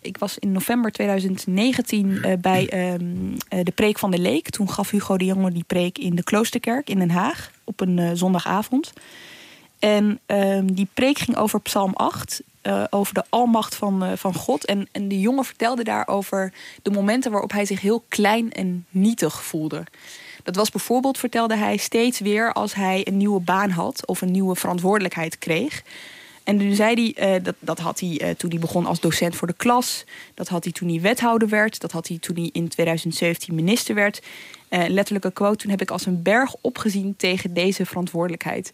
ik 0.00 0.18
was 0.18 0.38
in 0.38 0.52
november 0.52 0.92
2019 0.92 2.08
uh, 2.08 2.32
bij 2.40 2.92
um, 2.92 3.30
uh, 3.32 3.60
de 3.62 3.72
preek 3.74 3.98
van 3.98 4.10
de 4.10 4.18
Leek. 4.18 4.50
Toen 4.50 4.70
gaf 4.70 4.90
Hugo 4.90 5.16
de 5.16 5.24
Jonge 5.24 5.52
die 5.52 5.64
preek 5.66 5.98
in 5.98 6.14
de 6.14 6.22
Kloosterkerk 6.22 6.88
in 6.90 6.98
Den 6.98 7.10
Haag 7.10 7.50
op 7.64 7.80
een 7.80 7.98
uh, 7.98 8.10
zondagavond. 8.14 8.92
En 9.78 10.20
um, 10.26 10.74
die 10.74 10.88
preek 10.94 11.18
ging 11.18 11.36
over 11.36 11.60
Psalm 11.60 11.92
8, 11.94 12.42
over 12.90 13.14
de 13.14 13.24
almacht 13.28 13.74
van, 13.74 14.18
van 14.18 14.34
God. 14.34 14.64
En, 14.64 14.88
en 14.92 15.08
de 15.08 15.20
jongen 15.20 15.44
vertelde 15.44 15.84
daar 15.84 16.08
over 16.08 16.52
de 16.82 16.90
momenten 16.90 17.30
waarop 17.30 17.52
hij 17.52 17.64
zich 17.64 17.80
heel 17.80 18.04
klein 18.08 18.52
en 18.52 18.86
nietig 18.90 19.42
voelde. 19.42 19.84
Dat 20.42 20.56
was 20.56 20.70
bijvoorbeeld, 20.70 21.18
vertelde 21.18 21.56
hij, 21.56 21.76
steeds 21.76 22.18
weer 22.18 22.52
als 22.52 22.74
hij 22.74 23.06
een 23.06 23.16
nieuwe 23.16 23.40
baan 23.40 23.70
had 23.70 24.06
of 24.06 24.20
een 24.20 24.30
nieuwe 24.30 24.56
verantwoordelijkheid 24.56 25.38
kreeg. 25.38 25.82
En 26.44 26.58
toen 26.58 26.74
zei 26.74 27.12
hij, 27.14 27.36
uh, 27.36 27.44
dat, 27.44 27.54
dat 27.58 27.78
had 27.78 28.00
hij 28.00 28.20
uh, 28.22 28.30
toen 28.30 28.50
hij 28.50 28.58
begon 28.58 28.86
als 28.86 29.00
docent 29.00 29.36
voor 29.36 29.46
de 29.46 29.54
klas. 29.56 30.04
Dat 30.34 30.48
had 30.48 30.64
hij 30.64 30.72
toen 30.72 30.88
hij 30.88 31.00
wethouder 31.00 31.48
werd. 31.48 31.80
Dat 31.80 31.92
had 31.92 32.08
hij 32.08 32.18
toen 32.18 32.36
hij 32.36 32.50
in 32.52 32.68
2017 32.68 33.54
minister 33.54 33.94
werd. 33.94 34.22
Uh, 34.70 34.84
letterlijke 34.88 35.32
quote, 35.32 35.56
toen 35.56 35.70
heb 35.70 35.80
ik 35.80 35.90
als 35.90 36.06
een 36.06 36.22
berg 36.22 36.54
opgezien 36.60 37.14
tegen 37.16 37.54
deze 37.54 37.86
verantwoordelijkheid. 37.86 38.72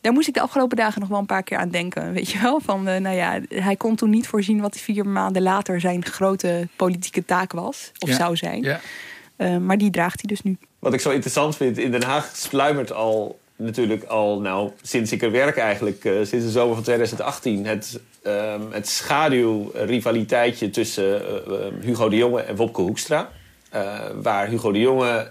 Daar 0.00 0.12
moest 0.12 0.28
ik 0.28 0.34
de 0.34 0.40
afgelopen 0.40 0.76
dagen 0.76 1.00
nog 1.00 1.08
wel 1.08 1.18
een 1.18 1.26
paar 1.26 1.42
keer 1.42 1.58
aan 1.58 1.70
denken. 1.70 2.12
Weet 2.12 2.30
je 2.30 2.40
wel? 2.40 2.60
Van, 2.60 2.82
nou 2.82 3.08
ja, 3.08 3.40
hij 3.48 3.76
kon 3.76 3.96
toen 3.96 4.10
niet 4.10 4.26
voorzien 4.26 4.60
wat 4.60 4.78
vier 4.78 5.06
maanden 5.06 5.42
later 5.42 5.80
zijn 5.80 6.04
grote 6.04 6.68
politieke 6.76 7.24
taak 7.24 7.52
was. 7.52 7.92
Of 7.98 8.08
ja. 8.08 8.16
zou 8.16 8.36
zijn. 8.36 8.62
Ja. 8.62 9.58
maar 9.58 9.78
die 9.78 9.90
draagt 9.90 10.20
hij 10.20 10.28
dus 10.28 10.42
nu. 10.42 10.56
Wat 10.78 10.92
ik 10.92 11.00
zo 11.00 11.10
interessant 11.10 11.56
vind, 11.56 11.78
in 11.78 11.90
Den 11.90 12.02
Haag 12.02 12.36
sluimert 12.36 12.92
al 12.92 13.38
natuurlijk 13.56 14.04
al, 14.04 14.40
nou, 14.40 14.70
sinds 14.82 15.12
ik 15.12 15.22
er 15.22 15.30
werk 15.30 15.56
eigenlijk, 15.56 16.04
uh, 16.04 16.12
sinds 16.12 16.44
de 16.44 16.50
zomer 16.50 16.74
van 16.74 16.84
2018, 16.84 17.66
het, 17.66 18.00
um, 18.26 18.72
het 18.72 18.88
schaduwrivaliteitje 18.88 20.70
tussen 20.70 21.22
uh, 21.48 21.56
Hugo 21.80 22.08
de 22.08 22.16
Jonge 22.16 22.40
en 22.40 22.56
Wopke 22.56 22.80
Hoekstra. 22.80 23.30
Uh, 23.74 23.98
waar 24.22 24.48
Hugo 24.48 24.72
de 24.72 24.80
Jonge 24.80 25.30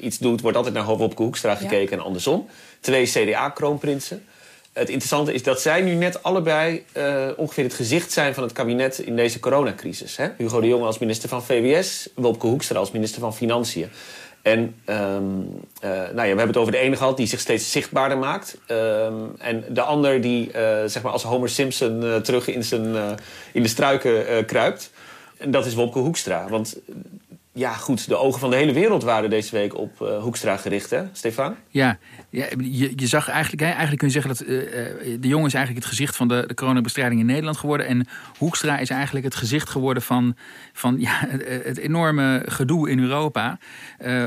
iets 0.00 0.18
doet, 0.18 0.40
wordt 0.40 0.56
altijd 0.56 0.74
naar 0.74 0.84
Wopke 0.84 1.22
Hoekstra 1.22 1.54
gekeken 1.54 1.90
ja. 1.90 1.96
en 1.96 2.00
andersom. 2.00 2.48
Twee 2.80 3.06
CDA-kroonprinsen. 3.06 4.24
Het 4.72 4.88
interessante 4.88 5.32
is 5.32 5.42
dat 5.42 5.60
zij 5.60 5.80
nu 5.80 5.94
net 5.94 6.22
allebei 6.22 6.84
ongeveer 7.36 7.64
het 7.64 7.74
gezicht 7.74 8.12
zijn 8.12 8.34
van 8.34 8.42
het 8.42 8.52
kabinet 8.52 8.98
in 8.98 9.16
deze 9.16 9.40
coronacrisis. 9.40 10.16
Hè? 10.16 10.28
Hugo 10.36 10.60
de 10.60 10.66
Jonge 10.66 10.84
als 10.84 10.98
minister 10.98 11.28
van 11.28 11.44
VWS, 11.44 12.08
Wopke 12.14 12.46
Hoekstra 12.46 12.78
als 12.78 12.90
minister 12.90 13.20
van 13.20 13.34
Financiën. 13.34 13.90
En 14.42 14.74
ehm, 14.84 15.38
nou 15.82 16.14
ja, 16.14 16.14
we 16.14 16.26
hebben 16.26 16.46
het 16.46 16.56
over 16.56 16.72
de 16.72 16.78
ene 16.78 16.96
gehad 16.96 17.16
die 17.16 17.26
zich 17.26 17.40
steeds 17.40 17.72
zichtbaarder 17.72 18.18
maakt. 18.18 18.58
Ehm, 18.66 19.14
en 19.38 19.64
de 19.68 19.82
ander 19.82 20.20
die 20.20 20.50
zeg 20.86 21.02
maar 21.02 21.12
als 21.12 21.22
Homer 21.22 21.48
Simpson 21.48 22.20
terug 22.22 22.48
in, 22.48 22.64
zijn, 22.64 23.18
in 23.52 23.62
de 23.62 23.68
struiken 23.68 24.44
kruipt. 24.44 24.90
En 25.38 25.50
dat 25.50 25.66
is 25.66 25.74
Wopke 25.74 25.98
Hoekstra. 25.98 26.48
Want 26.48 26.76
ja, 27.52 27.72
goed, 27.72 28.08
de 28.08 28.16
ogen 28.16 28.40
van 28.40 28.50
de 28.50 28.56
hele 28.56 28.72
wereld 28.72 29.02
waren 29.02 29.30
deze 29.30 29.56
week 29.56 29.76
op 29.76 30.00
uh, 30.02 30.22
Hoekstra 30.22 30.56
gericht, 30.56 30.90
hè, 30.90 31.02
Stefan? 31.12 31.56
Ja, 31.68 31.98
ja 32.30 32.46
je, 32.96 33.06
zag 33.06 33.28
eigenlijk, 33.28 33.62
hè, 33.62 33.68
eigenlijk 33.68 33.98
kun 33.98 34.06
je 34.06 34.12
zeggen 34.12 34.30
dat 34.30 34.42
uh, 34.42 34.48
de 35.20 35.28
jongen 35.28 35.46
is 35.46 35.54
eigenlijk 35.54 35.84
het 35.84 35.94
gezicht 35.94 36.16
van 36.16 36.28
de, 36.28 36.44
de 36.46 36.54
coronabestrijding 36.54 37.20
in 37.20 37.26
Nederland 37.26 37.56
geworden. 37.56 37.86
En 37.86 38.06
Hoekstra 38.38 38.78
is 38.78 38.90
eigenlijk 38.90 39.24
het 39.24 39.34
gezicht 39.34 39.68
geworden 39.68 40.02
van, 40.02 40.36
van 40.72 41.00
ja, 41.00 41.26
het, 41.28 41.78
enorme 41.78 42.42
gedoe 42.46 42.90
in 42.90 42.98
Europa. 42.98 43.58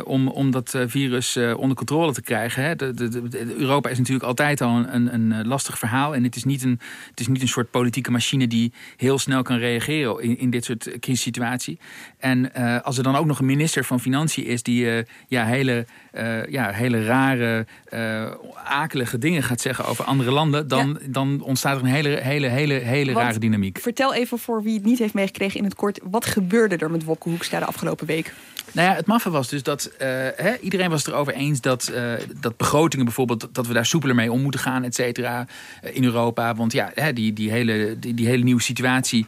Om, 0.03 0.27
om 0.27 0.51
dat 0.51 0.75
virus 0.87 1.37
onder 1.37 1.77
controle 1.77 2.13
te 2.13 2.21
krijgen. 2.21 2.63
Hè. 2.63 2.75
De, 2.75 2.93
de, 2.93 3.55
Europa 3.57 3.89
is 3.89 3.97
natuurlijk 3.97 4.25
altijd 4.25 4.61
al 4.61 4.77
een, 4.77 5.13
een, 5.13 5.31
een, 5.31 5.47
lastig 5.47 5.77
verhaal. 5.77 6.15
En 6.15 6.23
het 6.23 6.35
is, 6.35 6.43
niet 6.43 6.63
een, 6.63 6.79
het 7.09 7.19
is 7.19 7.27
niet 7.27 7.41
een 7.41 7.47
soort 7.47 7.71
politieke 7.71 8.11
machine 8.11 8.47
die 8.47 8.73
heel 8.97 9.19
snel 9.19 9.41
kan 9.41 9.57
reageren 9.57 10.21
in, 10.21 10.37
in 10.37 10.49
dit 10.49 10.65
soort 10.65 10.99
crisissituatie. 10.99 11.79
En 12.17 12.53
als 12.83 12.97
er 12.97 13.03
dan 13.03 13.12
ook 13.15 13.21
ook 13.23 13.29
nog 13.29 13.39
een 13.39 13.45
minister 13.45 13.85
van 13.85 13.99
Financiën 13.99 14.45
is 14.45 14.63
die 14.63 14.85
uh, 14.85 15.03
ja, 15.27 15.45
hele, 15.45 15.85
uh, 16.13 16.45
ja, 16.45 16.71
hele 16.71 17.05
rare, 17.05 17.65
uh, 17.93 18.31
akelige 18.65 19.17
dingen 19.17 19.43
gaat 19.43 19.61
zeggen 19.61 19.85
over 19.85 20.05
andere 20.05 20.31
landen, 20.31 20.67
dan, 20.67 20.99
dan 21.05 21.41
ontstaat 21.41 21.77
er 21.77 21.83
een 21.83 21.89
hele, 21.89 22.09
hele, 22.09 22.47
hele, 22.47 22.73
hele 22.73 23.13
rare 23.13 23.39
dynamiek. 23.39 23.79
Vertel 23.79 24.13
even 24.13 24.39
voor 24.39 24.63
wie 24.63 24.73
het 24.73 24.83
niet 24.83 24.99
heeft 24.99 25.13
meegekregen 25.13 25.57
in 25.57 25.63
het 25.63 25.75
kort, 25.75 25.99
wat 26.03 26.25
gebeurde 26.25 26.77
er 26.77 26.91
met 26.91 27.03
Wopke 27.03 27.29
Hoekstra 27.29 27.59
de 27.59 27.65
afgelopen 27.65 28.07
week? 28.07 28.33
Nou 28.71 28.89
ja, 28.89 28.95
het 28.95 29.05
maffe 29.05 29.29
was 29.29 29.49
dus 29.49 29.63
dat 29.63 29.91
hè, 29.97 30.57
iedereen 30.57 30.89
was 30.89 31.05
het 31.05 31.13
erover 31.13 31.33
eens 31.33 31.61
dat, 31.61 31.91
dat 32.39 32.57
begrotingen 32.57 33.05
bijvoorbeeld, 33.05 33.47
dat 33.51 33.67
we 33.67 33.73
daar 33.73 33.85
soepeler 33.85 34.15
mee 34.15 34.31
om 34.31 34.41
moeten 34.41 34.59
gaan, 34.59 34.83
et 34.83 34.95
cetera, 34.95 35.47
in 35.81 36.03
Europa. 36.03 36.55
Want 36.55 36.71
ja, 36.73 36.91
hè, 36.93 37.13
die, 37.13 37.33
die, 37.33 37.51
hele, 37.51 37.95
die, 37.99 38.13
die 38.13 38.27
hele 38.27 38.43
nieuwe 38.43 38.61
situatie 38.61 39.25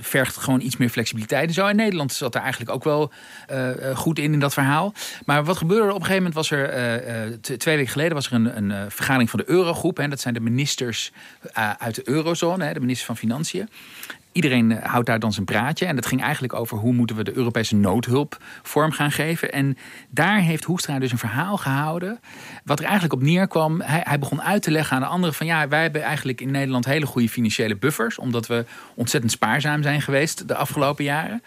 vergt 0.00 0.36
gewoon 0.36 0.60
iets 0.60 0.76
meer 0.76 0.88
flexibiliteit 0.88 1.48
en 1.48 1.54
zo. 1.54 1.66
In 1.66 1.76
Nederland 1.76 2.12
zat 2.12 2.32
daar 2.32 2.42
eigenlijk 2.48 2.74
ook 2.74 2.84
wel 2.84 3.12
uh, 3.52 3.96
goed 3.96 4.18
in 4.18 4.32
in 4.32 4.40
dat 4.40 4.52
verhaal. 4.52 4.92
Maar 5.24 5.44
wat 5.44 5.56
gebeurde 5.56 5.84
er 5.84 5.92
op 5.92 6.00
een 6.00 6.06
gegeven 6.06 6.22
moment 6.22 6.34
was 6.34 6.50
er 6.50 7.30
uh, 7.30 7.56
twee 7.56 7.76
weken 7.76 7.92
geleden 7.92 8.14
was 8.14 8.26
er 8.26 8.32
een, 8.32 8.56
een 8.56 8.90
vergadering 8.90 9.30
van 9.30 9.38
de 9.38 9.50
Eurogroep. 9.50 9.96
Hè, 9.96 10.08
dat 10.08 10.20
zijn 10.20 10.34
de 10.34 10.40
ministers 10.40 11.12
uit 11.78 11.94
de 11.94 12.08
eurozone, 12.08 12.64
hè, 12.64 12.72
de 12.72 12.80
minister 12.80 13.06
van 13.06 13.16
Financiën. 13.16 13.68
Iedereen 14.38 14.72
houdt 14.82 15.06
daar 15.06 15.18
dan 15.18 15.32
zijn 15.32 15.44
praatje. 15.44 15.86
En 15.86 15.94
dat 15.94 16.06
ging 16.06 16.22
eigenlijk 16.22 16.52
over 16.52 16.78
hoe 16.78 16.92
moeten 16.92 17.16
we 17.16 17.24
de 17.24 17.36
Europese 17.36 17.76
noodhulp 17.76 18.36
vorm 18.62 18.90
gaan 18.90 19.10
geven. 19.10 19.52
En 19.52 19.76
daar 20.10 20.40
heeft 20.40 20.64
Hoekstra 20.64 20.98
dus 20.98 21.12
een 21.12 21.18
verhaal 21.18 21.56
gehouden. 21.56 22.20
Wat 22.64 22.78
er 22.78 22.84
eigenlijk 22.84 23.14
op 23.14 23.22
neerkwam. 23.22 23.80
Hij, 23.80 24.00
hij 24.04 24.18
begon 24.18 24.42
uit 24.42 24.62
te 24.62 24.70
leggen 24.70 24.96
aan 24.96 25.02
de 25.02 25.08
anderen 25.08 25.34
van 25.34 25.46
ja, 25.46 25.68
wij 25.68 25.82
hebben 25.82 26.02
eigenlijk 26.02 26.40
in 26.40 26.50
Nederland 26.50 26.84
hele 26.84 27.06
goede 27.06 27.28
financiële 27.28 27.76
buffers. 27.76 28.18
Omdat 28.18 28.46
we 28.46 28.64
ontzettend 28.94 29.32
spaarzaam 29.32 29.82
zijn 29.82 30.02
geweest 30.02 30.48
de 30.48 30.54
afgelopen 30.54 31.04
jaren. 31.04 31.42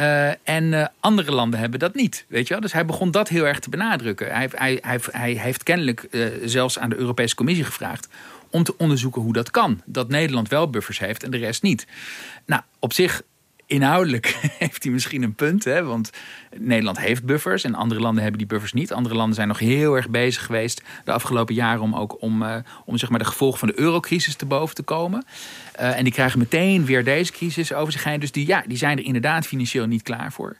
Uh, 0.00 0.28
en 0.28 0.64
uh, 0.64 0.86
andere 1.00 1.32
landen 1.32 1.60
hebben 1.60 1.78
dat 1.78 1.94
niet. 1.94 2.24
Weet 2.28 2.46
je 2.46 2.52
wel? 2.52 2.62
Dus 2.62 2.72
hij 2.72 2.84
begon 2.84 3.10
dat 3.10 3.28
heel 3.28 3.46
erg 3.46 3.58
te 3.58 3.70
benadrukken. 3.70 4.34
Hij, 4.34 4.48
hij, 4.52 5.00
hij, 5.10 5.32
heeft 5.32 5.62
kennelijk 5.62 6.08
zelfs 6.44 6.78
aan 6.78 6.90
de 6.90 6.96
Europese 6.96 7.34
Commissie 7.34 7.64
gevraagd 7.64 8.08
om 8.54 8.64
te 8.64 8.76
onderzoeken 8.76 9.22
hoe 9.22 9.32
dat 9.32 9.50
kan. 9.50 9.80
Dat 9.84 10.08
Nederland 10.08 10.48
wel 10.48 10.70
buffers 10.70 10.98
heeft 10.98 11.22
en 11.22 11.30
de 11.30 11.36
rest 11.36 11.62
niet. 11.62 11.86
Nou, 12.46 12.62
op 12.78 12.92
zich 12.92 13.22
inhoudelijk 13.74 14.38
heeft 14.58 14.82
hij 14.82 14.92
misschien 14.92 15.22
een 15.22 15.34
punt. 15.34 15.64
Hè? 15.64 15.84
Want 15.84 16.10
Nederland 16.58 16.98
heeft 16.98 17.24
buffers 17.24 17.64
en 17.64 17.74
andere 17.74 18.00
landen 18.00 18.22
hebben 18.22 18.38
die 18.38 18.48
buffers 18.48 18.72
niet. 18.72 18.92
Andere 18.92 19.14
landen 19.14 19.34
zijn 19.34 19.48
nog 19.48 19.58
heel 19.58 19.94
erg 19.94 20.08
bezig 20.08 20.44
geweest 20.44 20.82
de 21.04 21.12
afgelopen 21.12 21.54
jaren 21.54 21.80
om 21.80 21.94
ook 21.94 22.22
om, 22.22 22.42
uh, 22.42 22.56
om 22.84 22.98
zeg 22.98 23.10
maar 23.10 23.18
de 23.18 23.24
gevolgen 23.24 23.58
van 23.58 23.68
de 23.68 23.78
eurocrisis 23.80 24.34
te 24.34 24.46
boven 24.46 24.74
te 24.74 24.82
komen. 24.82 25.24
Uh, 25.80 25.98
en 25.98 26.04
die 26.04 26.12
krijgen 26.12 26.38
meteen 26.38 26.84
weer 26.84 27.04
deze 27.04 27.32
crisis 27.32 27.72
over 27.72 27.92
zich 27.92 28.04
heen. 28.04 28.20
Dus 28.20 28.32
die, 28.32 28.46
ja, 28.46 28.64
die 28.66 28.76
zijn 28.76 28.98
er 28.98 29.04
inderdaad 29.04 29.46
financieel 29.46 29.86
niet 29.86 30.02
klaar 30.02 30.32
voor. 30.32 30.56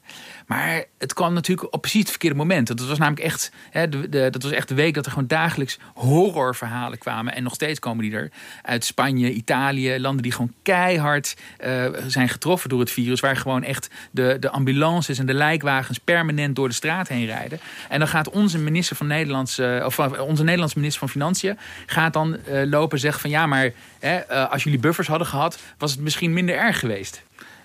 Maar 0.47 0.85
het 0.99 1.13
kwam 1.13 1.33
natuurlijk 1.33 1.75
op 1.75 1.81
precies 1.81 2.01
het 2.01 2.11
verkeerde 2.11 2.37
moment. 2.37 2.67
Dat 2.67 2.87
was 2.87 2.99
namelijk 2.99 3.25
echt, 3.25 3.53
hè, 3.71 3.89
de, 3.89 4.09
dat 4.09 4.43
was 4.43 4.53
echt 4.53 4.69
de 4.69 4.75
week 4.75 4.95
dat 4.95 5.05
er 5.05 5.13
gewoon 5.13 5.27
dagelijks 5.27 5.79
horrorverhalen 5.95 6.99
kwamen. 6.99 7.35
En 7.35 7.43
nog 7.43 7.55
steeds 7.55 7.79
komen 7.79 8.05
die 8.05 8.15
er 8.15 8.31
uit 8.63 8.85
Spanje, 8.85 9.33
Italië, 9.33 9.99
landen 9.99 10.23
die 10.23 10.33
gewoon 10.33 10.53
keihard 10.63 11.37
uh, 11.65 11.85
zijn 12.07 12.29
getroffen 12.29 12.69
door 12.69 12.81
het 12.81 12.91
virus. 12.91 13.04
Waar 13.21 13.37
gewoon 13.37 13.63
echt 13.63 13.91
de, 14.11 14.37
de 14.41 14.51
ambulances 14.51 15.19
en 15.19 15.27
de 15.27 15.35
lijkwagens 15.35 15.99
permanent 15.99 16.57
door 16.57 16.69
de 16.69 16.75
straat 16.75 17.09
heen 17.09 17.27
rijden. 17.27 17.61
En 17.89 17.99
dan 17.99 18.09
gaat 18.09 18.31
onze 18.31 18.59
minister 18.59 18.97
van 18.97 19.07
Nederlands, 19.07 19.59
uh, 19.59 19.85
of 19.87 19.99
onze 20.19 20.45
Nederlandse 20.45 20.79
minister 20.79 21.01
van 21.01 21.09
Financiën, 21.09 21.59
gaat 21.87 22.13
dan 22.13 22.37
uh, 22.49 22.63
lopen 22.65 22.99
zeggen 22.99 23.21
van 23.21 23.31
ja, 23.31 23.47
maar 23.47 23.71
hè, 23.99 24.27
als 24.27 24.65
jullie 24.65 24.79
buffers 24.79 25.09
hadden 25.09 25.27
gehad, 25.27 25.59
was 25.79 25.91
het 25.91 26.01
misschien 26.01 26.33
minder 26.33 26.57
erg 26.57 26.79
geweest. 26.79 27.23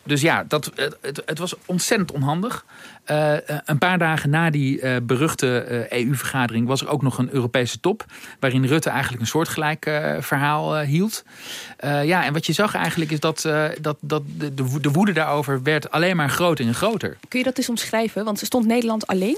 Dus 0.10 0.22
ja, 0.22 0.43
dat, 0.48 0.72
het, 0.76 1.22
het 1.26 1.39
was 1.39 1.56
ontzettend 1.65 2.12
onhandig. 2.12 2.65
Uh, 3.12 3.34
een 3.65 3.78
paar 3.78 3.98
dagen 3.98 4.30
na 4.30 4.50
die 4.50 4.82
uh, 4.82 4.95
beruchte 5.04 5.86
EU-vergadering 5.89 6.67
was 6.67 6.82
er 6.82 6.88
ook 6.88 7.02
nog 7.02 7.17
een 7.17 7.30
Europese 7.32 7.80
top. 7.80 8.06
Waarin 8.39 8.65
Rutte 8.65 8.89
eigenlijk 8.89 9.22
een 9.22 9.28
soortgelijk 9.28 9.84
verhaal 10.19 10.80
hield. 10.80 11.24
ja, 11.82 12.26
en 12.26 12.34
wat 12.34 12.45
je 12.45 12.54
zag 12.54 12.76
eigenlijk 12.76 13.12
is 13.12 13.19
dat, 13.19 13.41
dat, 13.82 13.98
dat 14.00 14.22
de, 14.38 14.80
de 14.82 14.91
woede 14.91 15.12
daarover 15.12 15.63
werd 15.63 15.91
alleen 15.91 16.15
maar 16.15 16.30
groter 16.30 16.65
en 16.65 16.74
groter. 16.74 17.17
Kun 17.28 17.39
je 17.39 17.45
dat 17.45 17.58
eens 17.58 17.69
omschrijven? 17.69 18.26
Want 18.26 18.39
stond 18.39 18.65
Nederland 18.65 19.08
alleen? 19.08 19.38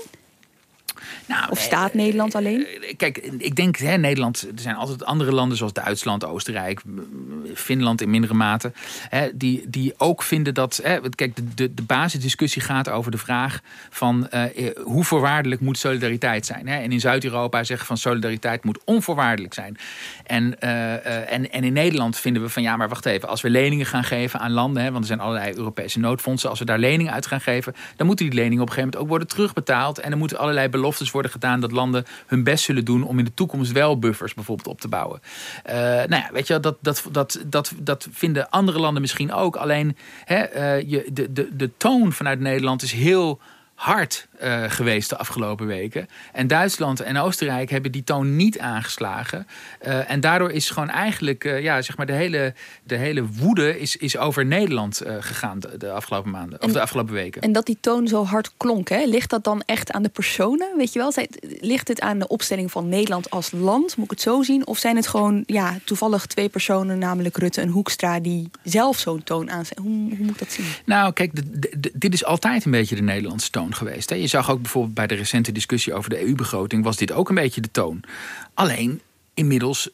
Nou, 1.26 1.50
of 1.50 1.60
staat 1.60 1.94
Nederland 1.94 2.36
alleen? 2.36 2.68
Kijk, 2.98 3.18
ik 3.38 3.56
denk 3.56 3.78
hè, 3.78 3.98
Nederland. 3.98 4.42
Er 4.56 4.62
zijn 4.62 4.76
altijd 4.76 5.06
andere 5.06 5.32
landen 5.32 5.58
zoals 5.58 5.74
Duitsland, 5.74 6.26
Oostenrijk, 6.26 6.82
Finland 7.54 8.02
in 8.02 8.10
mindere 8.10 8.34
mate. 8.34 8.72
Hè, 9.10 9.30
die, 9.34 9.70
die 9.70 9.94
ook 9.98 10.24
vinden 10.24 10.54
dat. 10.54 10.80
Hè, 10.84 11.00
kijk, 11.10 11.36
de, 11.36 11.54
de, 11.54 11.74
de 11.74 11.84
basisdiscussie 11.84 12.62
gaat 12.62 12.90
over 12.90 13.12
de 13.12 13.18
vraag 13.18 13.60
van 13.90 14.28
uh, 14.34 14.44
hoe 14.84 15.04
voorwaardelijk 15.04 15.62
moet 15.62 15.78
solidariteit 15.78 16.46
zijn. 16.46 16.68
Hè? 16.68 16.82
En 16.82 16.92
in 16.92 17.00
Zuid-Europa 17.00 17.64
zeggen 17.64 17.88
van 17.88 17.98
solidariteit 17.98 18.64
moet 18.64 18.80
onvoorwaardelijk 18.86 19.54
zijn. 19.54 19.78
En, 20.26 20.56
uh, 20.64 21.32
en, 21.34 21.52
en 21.52 21.64
in 21.64 21.74
Nederland 21.74 22.18
vinden 22.18 22.42
we 22.42 22.50
van 22.50 22.64
ja, 22.64 22.78
maar 22.78 22.90
wacht 22.90 23.06
even. 23.06 23.30
Als 23.30 23.42
we 23.42 23.50
leningen 23.50 23.86
gaan 23.86 24.04
geven 24.04 24.40
aan 24.40 24.52
landen, 24.52 24.84
hè, 24.84 24.92
want 24.92 25.02
er 25.02 25.08
zijn 25.08 25.20
allerlei 25.20 25.54
Europese 25.56 26.00
noodfondsen. 26.00 26.50
Als 26.50 26.60
we 26.60 26.66
daar 26.66 26.80
leningen 26.80 27.14
uit 27.14 27.26
gaan 27.26 27.42
geven, 27.42 27.76
dan 27.96 28.08
moeten 28.08 28.26
die 28.26 28.36
leningen 28.36 28.62
op 28.62 28.68
een 28.68 28.74
gegeven 28.74 28.90
moment 28.90 29.04
ook 29.04 29.18
worden 29.18 29.28
terugbetaald. 29.28 30.00
En 30.00 30.10
dan 30.10 30.20
moeten 30.20 30.38
allerlei 30.38 30.70
beloftes 30.82 31.12
worden 31.12 31.32
gedaan 31.32 31.60
dat 31.60 31.72
landen 31.72 32.06
hun 32.28 32.44
best 32.44 32.64
zullen 32.64 32.86
doen 32.86 33.04
om 33.04 33.20
in 33.20 33.26
de 33.26 33.34
toekomst 33.34 33.72
wel 33.72 34.00
buffers 34.00 34.34
bijvoorbeeld 34.34 34.68
op 34.68 34.82
te 34.82 34.88
bouwen. 34.88 35.22
Uh, 35.68 35.74
nou 35.74 36.16
ja, 36.16 36.30
weet 36.34 36.48
je, 36.48 36.60
dat, 36.60 36.78
dat, 36.82 37.08
dat, 37.12 37.40
dat, 37.46 37.74
dat 37.78 38.08
vinden 38.12 38.50
andere 38.50 38.80
landen 38.80 39.02
misschien 39.02 39.34
ook. 39.34 39.56
Alleen 39.56 39.98
hè, 40.26 40.56
uh, 40.56 40.90
je, 40.90 41.10
de, 41.14 41.34
de, 41.34 41.56
de 41.56 41.72
toon 41.78 42.14
vanuit 42.14 42.40
Nederland 42.40 42.82
is 42.82 42.92
heel 42.92 43.40
hard 43.82 44.28
uh, 44.44 44.64
geweest 44.68 45.10
de 45.10 45.18
afgelopen 45.18 45.68
weken. 45.68 46.08
En 46.34 46.48
Duitsland 46.48 47.00
en 47.00 47.18
Oostenrijk 47.18 47.70
hebben 47.70 47.92
die 47.92 48.04
toon 48.04 48.36
niet 48.36 48.60
aangeslagen. 48.60 49.48
Uh, 49.88 50.12
en 50.12 50.20
daardoor 50.20 50.52
is 50.52 50.70
gewoon 50.70 50.90
eigenlijk, 50.90 51.44
uh, 51.44 51.62
ja, 51.62 51.82
zeg 51.82 51.98
maar, 51.98 52.06
de 52.06 52.14
hele, 52.14 52.54
de 52.84 52.96
hele 52.96 53.26
woede 53.26 53.80
is, 53.80 53.98
is 53.98 54.18
over 54.18 54.46
Nederland 54.46 55.02
gegaan 55.20 55.60
de, 55.60 55.78
de, 55.78 55.92
afgelopen 55.92 56.32
maanden. 56.32 56.60
En, 56.60 56.68
of 56.68 56.74
de 56.74 56.82
afgelopen 56.82 57.14
weken. 57.14 57.42
En 57.42 57.52
dat 57.52 57.66
die 57.66 57.78
toon 57.82 58.08
zo 58.08 58.26
hard 58.26 58.52
klonk, 58.58 58.90
hè? 58.90 59.04
ligt 59.06 59.30
dat 59.30 59.44
dan 59.44 59.64
echt 59.66 59.92
aan 59.92 60.04
de 60.04 60.10
personen? 60.10 60.78
Weet 60.78 60.94
je 60.94 61.00
wel? 61.00 61.14
Ligt 61.60 61.88
het 61.88 62.02
aan 62.02 62.20
de 62.20 62.28
opstelling 62.28 62.72
van 62.72 62.90
Nederland 62.90 63.30
als 63.30 63.52
land? 63.52 63.96
Moet 63.96 64.06
ik 64.06 64.12
het 64.12 64.22
zo 64.22 64.42
zien? 64.42 64.68
Of 64.68 64.78
zijn 64.78 64.96
het 64.96 65.08
gewoon 65.08 65.44
ja, 65.46 65.78
toevallig 65.86 66.26
twee 66.26 66.50
personen, 66.50 66.98
namelijk 66.98 67.38
Rutte 67.38 67.62
en 67.62 67.70
Hoekstra, 67.70 68.20
die 68.20 68.50
zelf 68.64 68.98
zo'n 69.00 69.24
toon 69.24 69.52
aanzetten? 69.52 69.86
Hoe, 69.86 69.94
hoe, 69.94 70.18
moet 70.20 70.34
ik 70.34 70.40
dat 70.40 70.52
zien? 70.52 70.66
Nou, 70.86 71.14
kijk, 71.14 71.32
dit 71.94 72.14
is 72.14 72.26
altijd 72.26 72.66
een 72.66 72.72
beetje 72.72 72.96
de 72.96 73.02
Nederlandse 73.02 73.50
toon 73.50 73.70
geweest. 73.76 74.10
Je 74.10 74.28
zag 74.28 74.52
ook 74.52 74.62
bijvoorbeeld 74.62 74.94
bij 74.94 75.08
de 75.08 75.16
recente 75.16 75.52
discussie 75.52 75.94
over 75.94 76.10
de 76.10 76.28
EU-begroting, 76.28 76.84
was 76.84 76.98
dit 76.98 77.12
ook 77.12 77.30
een 77.30 77.36
beetje 77.36 77.62
de 77.62 77.72
toon. 77.72 78.04
Alleen 78.54 79.02
inmiddels 79.34 79.90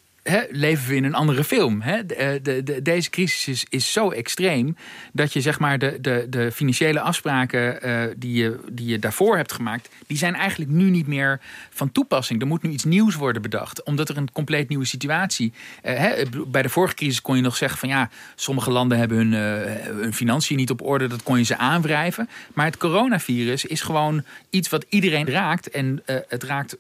leven 0.50 0.90
we 0.90 0.96
in 0.96 1.04
een 1.04 1.14
andere 1.14 1.44
film. 1.44 1.82
Eh, 1.82 2.00
de, 2.42 2.64
de, 2.64 2.82
deze 2.82 3.10
crisis 3.10 3.66
is, 3.70 3.92
zo 3.92 4.12
extreem 4.12 4.76
dat 5.14 5.34
je 5.34 5.42
zeg 5.42 5.60
maar 5.60 5.80
de, 5.80 6.50
financiële 6.54 7.00
afspraken 7.00 7.88
uh, 7.88 8.02
die, 8.18 8.34
je, 8.34 8.60
die 8.72 8.88
je 8.88 9.00
daarvoor 9.00 9.36
hebt 9.36 9.52
gemaakt, 9.52 9.90
die 10.08 10.18
zijn 10.18 10.36
eigenlijk 10.36 10.72
nu 10.72 10.90
niet 10.90 11.08
meer 11.08 11.40
van 11.70 11.92
toepassing. 11.92 12.42
Er 12.42 12.48
moet 12.48 12.62
nu 12.62 12.70
iets 12.70 12.84
nieuws 12.84 13.16
worden 13.16 13.42
bedacht, 13.42 13.84
omdat 13.84 14.10
er 14.10 14.18
een 14.18 14.32
compleet 14.32 14.70
nieuwe 14.70 14.86
situatie. 14.86 15.54
Uh, 15.86 16.04
bij 16.48 16.62
de 16.62 16.70
vorige 16.70 16.96
crisis 16.96 17.22
kon 17.22 17.36
je 17.36 17.42
nog 17.42 17.56
zeggen 17.56 17.80
van 17.80 17.90
ja, 17.90 18.10
sommige 18.36 18.72
landen 18.72 18.98
hebben 18.98 19.18
hun, 19.18 19.34
hun 20.00 20.14
financiën 20.14 20.58
niet 20.58 20.70
op 20.70 20.82
orde, 20.82 21.08
dat 21.08 21.24
kon 21.24 21.38
je 21.38 21.44
ze 21.44 21.58
aanwrijven. 21.58 22.30
Maar 22.54 22.66
het 22.66 22.78
coronavirus 22.78 23.66
is 23.66 23.82
gewoon 23.82 24.24
iets 24.50 24.70
wat 24.70 24.86
iedereen 24.90 25.30
raakt 25.30 25.70
en 25.70 26.02
het 26.06 26.44
raakt 26.44 26.78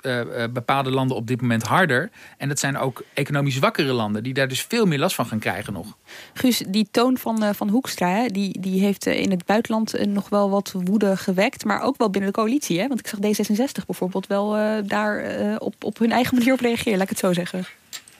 bepaalde 0.53 0.89
landen 0.89 1.17
op 1.17 1.27
dit 1.27 1.41
moment 1.41 1.63
harder. 1.63 2.09
En 2.37 2.47
dat 2.47 2.59
zijn 2.59 2.77
ook 2.77 3.03
economische 3.13 3.36
economisch 3.37 3.55
zwakkere 3.55 3.93
landen, 3.93 4.23
die 4.23 4.33
daar 4.33 4.47
dus 4.47 4.61
veel 4.61 4.85
meer 4.85 4.99
last 4.99 5.15
van 5.15 5.25
gaan 5.25 5.39
krijgen 5.39 5.73
nog. 5.73 5.97
Guus, 6.33 6.63
die 6.67 6.87
toon 6.91 7.17
van, 7.17 7.43
uh, 7.43 7.49
van 7.53 7.69
Hoekstra, 7.69 8.27
die, 8.27 8.59
die 8.61 8.79
heeft 8.79 9.05
in 9.05 9.31
het 9.31 9.45
buitenland 9.45 10.05
nog 10.07 10.29
wel 10.29 10.49
wat 10.49 10.73
woede 10.83 11.17
gewekt, 11.17 11.65
maar 11.65 11.81
ook 11.81 11.97
wel 11.97 12.09
binnen 12.09 12.31
de 12.31 12.37
coalitie. 12.37 12.79
Hè? 12.79 12.87
Want 12.87 12.99
ik 12.99 13.07
zag 13.07 13.19
D66 13.19 13.85
bijvoorbeeld 13.85 14.27
wel 14.27 14.49
daar 14.85 15.55
op, 15.57 15.83
op 15.83 15.97
hun 15.97 16.11
eigen 16.11 16.35
manier 16.37 16.53
op 16.53 16.59
reageren, 16.59 16.93
laat 16.93 17.03
ik 17.03 17.09
het 17.09 17.19
zo 17.19 17.33
zeggen. 17.33 17.65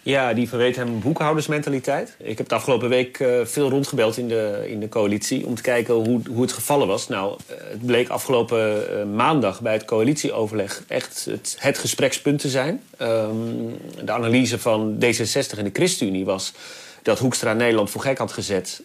Ja, 0.01 0.33
die 0.33 0.49
verweet 0.49 0.75
hem 0.75 0.99
boekhoudersmentaliteit. 0.99 2.15
Ik 2.19 2.37
heb 2.37 2.47
de 2.47 2.55
afgelopen 2.55 2.89
week 2.89 3.19
uh, 3.19 3.45
veel 3.45 3.69
rondgebeld 3.69 4.17
in 4.17 4.27
de, 4.27 4.65
in 4.67 4.79
de 4.79 4.89
coalitie... 4.89 5.45
om 5.45 5.55
te 5.55 5.61
kijken 5.61 5.93
hoe, 5.93 6.21
hoe 6.29 6.41
het 6.41 6.51
gevallen 6.51 6.87
was. 6.87 7.07
Nou, 7.07 7.37
uh, 7.49 7.57
het 7.57 7.85
bleek 7.85 8.09
afgelopen 8.09 8.83
uh, 8.91 9.15
maandag 9.15 9.61
bij 9.61 9.73
het 9.73 9.85
coalitieoverleg... 9.85 10.83
echt 10.87 11.27
het, 11.59 11.77
gesprekspunt 11.77 12.39
te 12.39 12.49
zijn. 12.49 12.81
Um, 13.01 13.77
de 14.03 14.11
analyse 14.11 14.59
van 14.59 14.95
D66 14.95 15.57
en 15.57 15.63
de 15.63 15.69
ChristenUnie 15.73 16.25
was... 16.25 16.53
dat 17.01 17.19
Hoekstra 17.19 17.53
Nederland 17.53 17.89
voor 17.89 18.01
gek 18.01 18.17
had 18.17 18.31
gezet, 18.31 18.83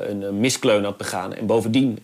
een 0.00 0.40
miskleun 0.40 0.84
had 0.84 0.96
begaan... 0.96 1.34
en 1.34 1.46
bovendien 1.46 1.98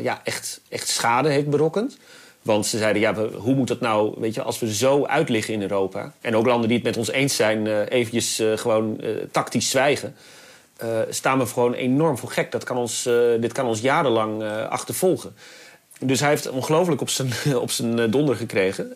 ja, 0.00 0.20
echt, 0.24 0.60
echt 0.68 0.88
schade 0.88 1.28
heeft 1.28 1.50
berokkend... 1.50 1.96
Want 2.44 2.66
ze 2.66 2.78
zeiden, 2.78 3.02
ja, 3.02 3.14
hoe 3.14 3.54
moet 3.54 3.68
dat 3.68 3.80
nou, 3.80 4.14
weet 4.18 4.34
je, 4.34 4.42
als 4.42 4.58
we 4.58 4.74
zo 4.74 5.04
uitliggen 5.04 5.54
in 5.54 5.62
Europa... 5.62 6.12
en 6.20 6.36
ook 6.36 6.46
landen 6.46 6.68
die 6.68 6.76
het 6.76 6.86
met 6.86 6.96
ons 6.96 7.10
eens 7.10 7.36
zijn, 7.36 7.66
uh, 7.66 7.90
eventjes 7.90 8.40
uh, 8.40 8.56
gewoon 8.56 8.98
uh, 9.00 9.16
tactisch 9.30 9.70
zwijgen... 9.70 10.14
staan 11.08 11.38
we 11.38 11.46
gewoon 11.46 11.72
enorm 11.72 12.18
voor 12.18 12.30
gek. 12.30 12.52
Dat 12.52 12.64
kan 12.64 12.76
ons, 12.76 13.08
dit 13.40 13.52
kan 13.52 13.66
ons 13.66 13.80
jarenlang 13.80 14.42
achtervolgen. 14.68 15.34
Dus 16.06 16.20
hij 16.20 16.28
heeft 16.28 16.50
ongelooflijk 16.50 17.00
op 17.00 17.08
zijn, 17.08 17.30
op 17.56 17.70
zijn 17.70 18.10
donder 18.10 18.36
gekregen. 18.36 18.94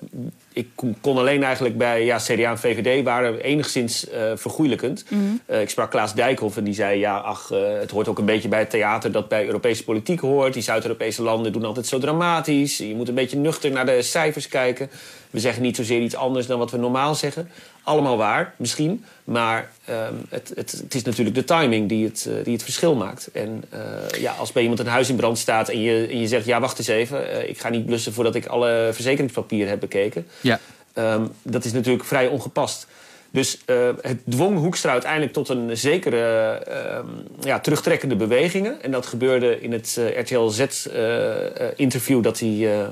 Ik 0.53 0.69
kon 1.01 1.19
alleen 1.19 1.43
eigenlijk 1.43 1.79
bij 1.79 2.05
ja, 2.05 2.17
CDA 2.17 2.51
en 2.51 2.59
VVD 2.59 3.05
waren 3.05 3.41
enigszins 3.41 4.09
uh, 4.09 4.15
vergoeilijkend. 4.35 5.05
Mm. 5.09 5.41
Uh, 5.51 5.61
ik 5.61 5.71
sprak 5.71 5.91
Klaas 5.91 6.15
Dijkhoff 6.15 6.57
en 6.57 6.65
die 6.65 6.75
zei... 6.75 6.99
ja, 6.99 7.17
ach, 7.17 7.51
uh, 7.53 7.59
het 7.79 7.91
hoort 7.91 8.09
ook 8.09 8.19
een 8.19 8.25
beetje 8.25 8.49
bij 8.49 8.59
het 8.59 8.71
theater 8.71 9.13
dat 9.13 9.29
bij 9.29 9.47
Europese 9.47 9.85
politiek 9.85 10.21
hoort. 10.21 10.53
Die 10.53 10.63
Zuid-Europese 10.63 11.23
landen 11.23 11.53
doen 11.53 11.65
altijd 11.65 11.87
zo 11.87 11.99
dramatisch. 11.99 12.79
Je 12.79 12.95
moet 12.95 13.09
een 13.09 13.15
beetje 13.15 13.39
nuchter 13.39 13.71
naar 13.71 13.87
de 13.87 14.03
cijfers 14.03 14.49
kijken. 14.49 14.91
We 15.31 15.41
zeggen 15.41 15.63
niet 15.63 15.77
zozeer 15.77 16.01
iets 16.01 16.17
anders 16.17 16.47
dan 16.47 16.59
wat 16.59 16.71
we 16.71 16.77
normaal 16.77 17.15
zeggen. 17.15 17.51
Allemaal 17.89 18.17
waar, 18.17 18.55
misschien. 18.57 19.05
Maar 19.25 19.71
um, 19.91 19.97
het, 20.29 20.53
het, 20.55 20.71
het, 20.71 20.95
is 20.95 21.03
natuurlijk 21.03 21.37
de 21.37 21.45
timing 21.45 21.89
die 21.89 22.05
het, 22.05 22.27
uh, 22.29 22.45
die 22.45 22.53
het 22.53 22.63
verschil 22.63 22.95
maakt. 22.95 23.31
En 23.33 23.65
uh, 23.75 24.21
ja, 24.21 24.33
als 24.33 24.53
bij 24.53 24.63
iemand 24.63 24.81
een 24.81 24.87
huis 24.87 25.09
in 25.09 25.17
brand 25.17 25.39
staat 25.39 25.69
en 25.69 25.81
je, 25.81 26.07
en 26.07 26.21
je 26.21 26.27
zegt... 26.27 26.45
ja, 26.45 26.61
wacht 26.61 26.79
eens 26.79 26.89
even, 26.89 27.23
uh, 27.23 27.49
ik 27.49 27.61
ga 27.61 27.69
niet 27.69 27.87
blussen 27.87 28.13
voordat 28.13 28.35
ik 28.35 28.47
alle 28.47 28.91
verzekeringspapieren 28.93 29.69
heb 29.69 29.81
bekeken. 29.81 30.27
Ja. 30.41 30.61
Um, 30.95 31.33
dat 31.43 31.65
is 31.65 31.73
natuurlijk 31.73 32.05
vrij 32.05 32.27
ongepast. 32.27 32.87
Dus 33.31 33.59
uh, 33.67 33.89
het 34.01 34.19
dwong 34.29 34.59
Hoekstra 34.59 34.93
uiteindelijk 34.93 35.33
tot 35.33 35.49
een 35.49 35.77
zekere 35.77 36.63
uh, 36.69 36.99
ja, 37.41 37.61
terugtrekkende 37.61 38.17
bewegingen. 38.17 38.83
En 38.83 38.91
dat 38.91 39.07
gebeurde 39.07 39.61
in 39.61 39.73
het 39.73 39.97
uh, 39.99 40.21
RTL 40.21 40.49
Z-interview 40.49 42.23
dat, 42.23 42.39
hij, 42.39 42.87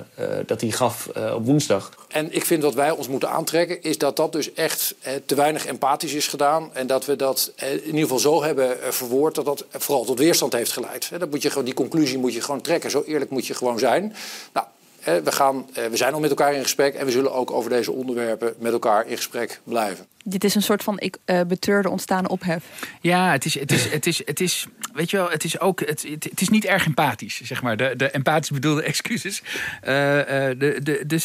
dat 0.47 0.61
hij 0.61 0.71
gaf 0.71 1.09
op 1.35 1.47
woensdag. 1.47 1.91
En 2.09 2.35
ik 2.35 2.45
vind 2.45 2.63
wat 2.63 2.75
wij 2.75 2.91
ons 2.91 3.09
moeten 3.09 3.31
aantrekken 3.31 3.83
is 3.83 3.99
dat 3.99 4.17
dat 4.17 4.33
dus 4.33 4.53
echt 4.53 4.95
te 5.27 5.35
weinig 5.35 5.67
empathisch 5.67 6.15
is 6.15 6.29
gedaan. 6.29 6.71
En 6.73 6.87
dat 6.87 7.05
we 7.05 7.17
dat 7.17 7.53
in 7.57 7.85
ieder 7.85 8.01
geval 8.01 8.19
zo 8.19 8.43
hebben 8.43 8.77
verwoord 8.81 9.35
dat 9.35 9.45
dat 9.45 9.65
vooral 9.71 10.05
tot 10.05 10.19
weerstand 10.19 10.53
heeft 10.53 10.73
geleid. 10.73 11.11
Dat 11.19 11.31
moet 11.31 11.43
je 11.43 11.49
gewoon, 11.49 11.65
die 11.65 11.75
conclusie 11.75 12.19
moet 12.19 12.35
je 12.35 12.41
gewoon 12.41 12.61
trekken. 12.61 12.91
Zo 12.91 13.03
eerlijk 13.07 13.31
moet 13.31 13.47
je 13.47 13.55
gewoon 13.55 13.79
zijn. 13.79 14.15
Nou, 14.53 14.67
we, 15.07 15.33
gaan, 15.33 15.67
we 15.91 15.97
zijn 15.97 16.13
al 16.13 16.21
met 16.21 16.31
elkaar 16.31 16.55
in 16.55 16.63
gesprek 16.63 16.95
en 16.95 17.05
we 17.07 17.13
zullen 17.13 17.33
ook 17.33 17.51
over 17.51 17.71
deze 17.71 17.93
onderwerpen 17.93 18.55
met 18.59 18.73
elkaar 18.73 19.07
in 19.07 19.17
gesprek 19.17 19.61
blijven. 19.65 20.07
Dit 20.25 20.45
is 20.45 20.55
een 20.55 20.63
soort 20.63 20.83
van 20.83 20.99
ik, 20.99 21.17
uh, 21.27 21.41
betreurde 21.47 21.91
ontstaan 21.91 22.29
ophef. 22.29 22.65
Ja, 23.01 23.33
het 23.33 23.45
is, 23.45 23.59
het 23.59 23.73
is, 23.73 23.91
het 23.91 24.07
is, 24.07 24.23
het 24.25 24.41
is, 24.41 24.67
weet 24.93 25.11
je 25.11 25.17
wel, 25.17 25.31
het 25.31 25.45
is 25.45 25.61
ook, 25.61 25.81
het, 25.81 26.07
het 26.19 26.41
is 26.41 26.49
niet 26.49 26.65
erg 26.65 26.87
empathisch, 26.87 27.41
zeg 27.41 27.63
maar. 27.63 27.77
De, 27.77 27.95
de 27.97 28.11
empathisch 28.11 28.51
bedoelde 28.51 28.83
excuses. 28.93 29.43
Uh, 29.85 30.19
uh, 30.19 30.25
de, 30.59 30.79
de, 30.83 31.03
dus 31.07 31.25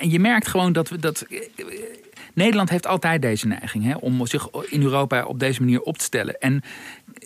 je 0.00 0.18
merkt 0.18 0.46
gewoon 0.46 0.72
dat 0.72 0.88
we 0.88 0.98
dat. 0.98 1.24
Nederland 2.34 2.70
heeft 2.70 2.86
altijd 2.86 3.22
deze 3.22 3.46
neiging 3.46 3.84
hè, 3.84 3.94
om 3.94 4.26
zich 4.26 4.48
in 4.68 4.82
Europa 4.82 5.24
op 5.24 5.38
deze 5.38 5.60
manier 5.60 5.80
op 5.80 5.98
te 5.98 6.04
stellen. 6.04 6.38
En 6.40 6.62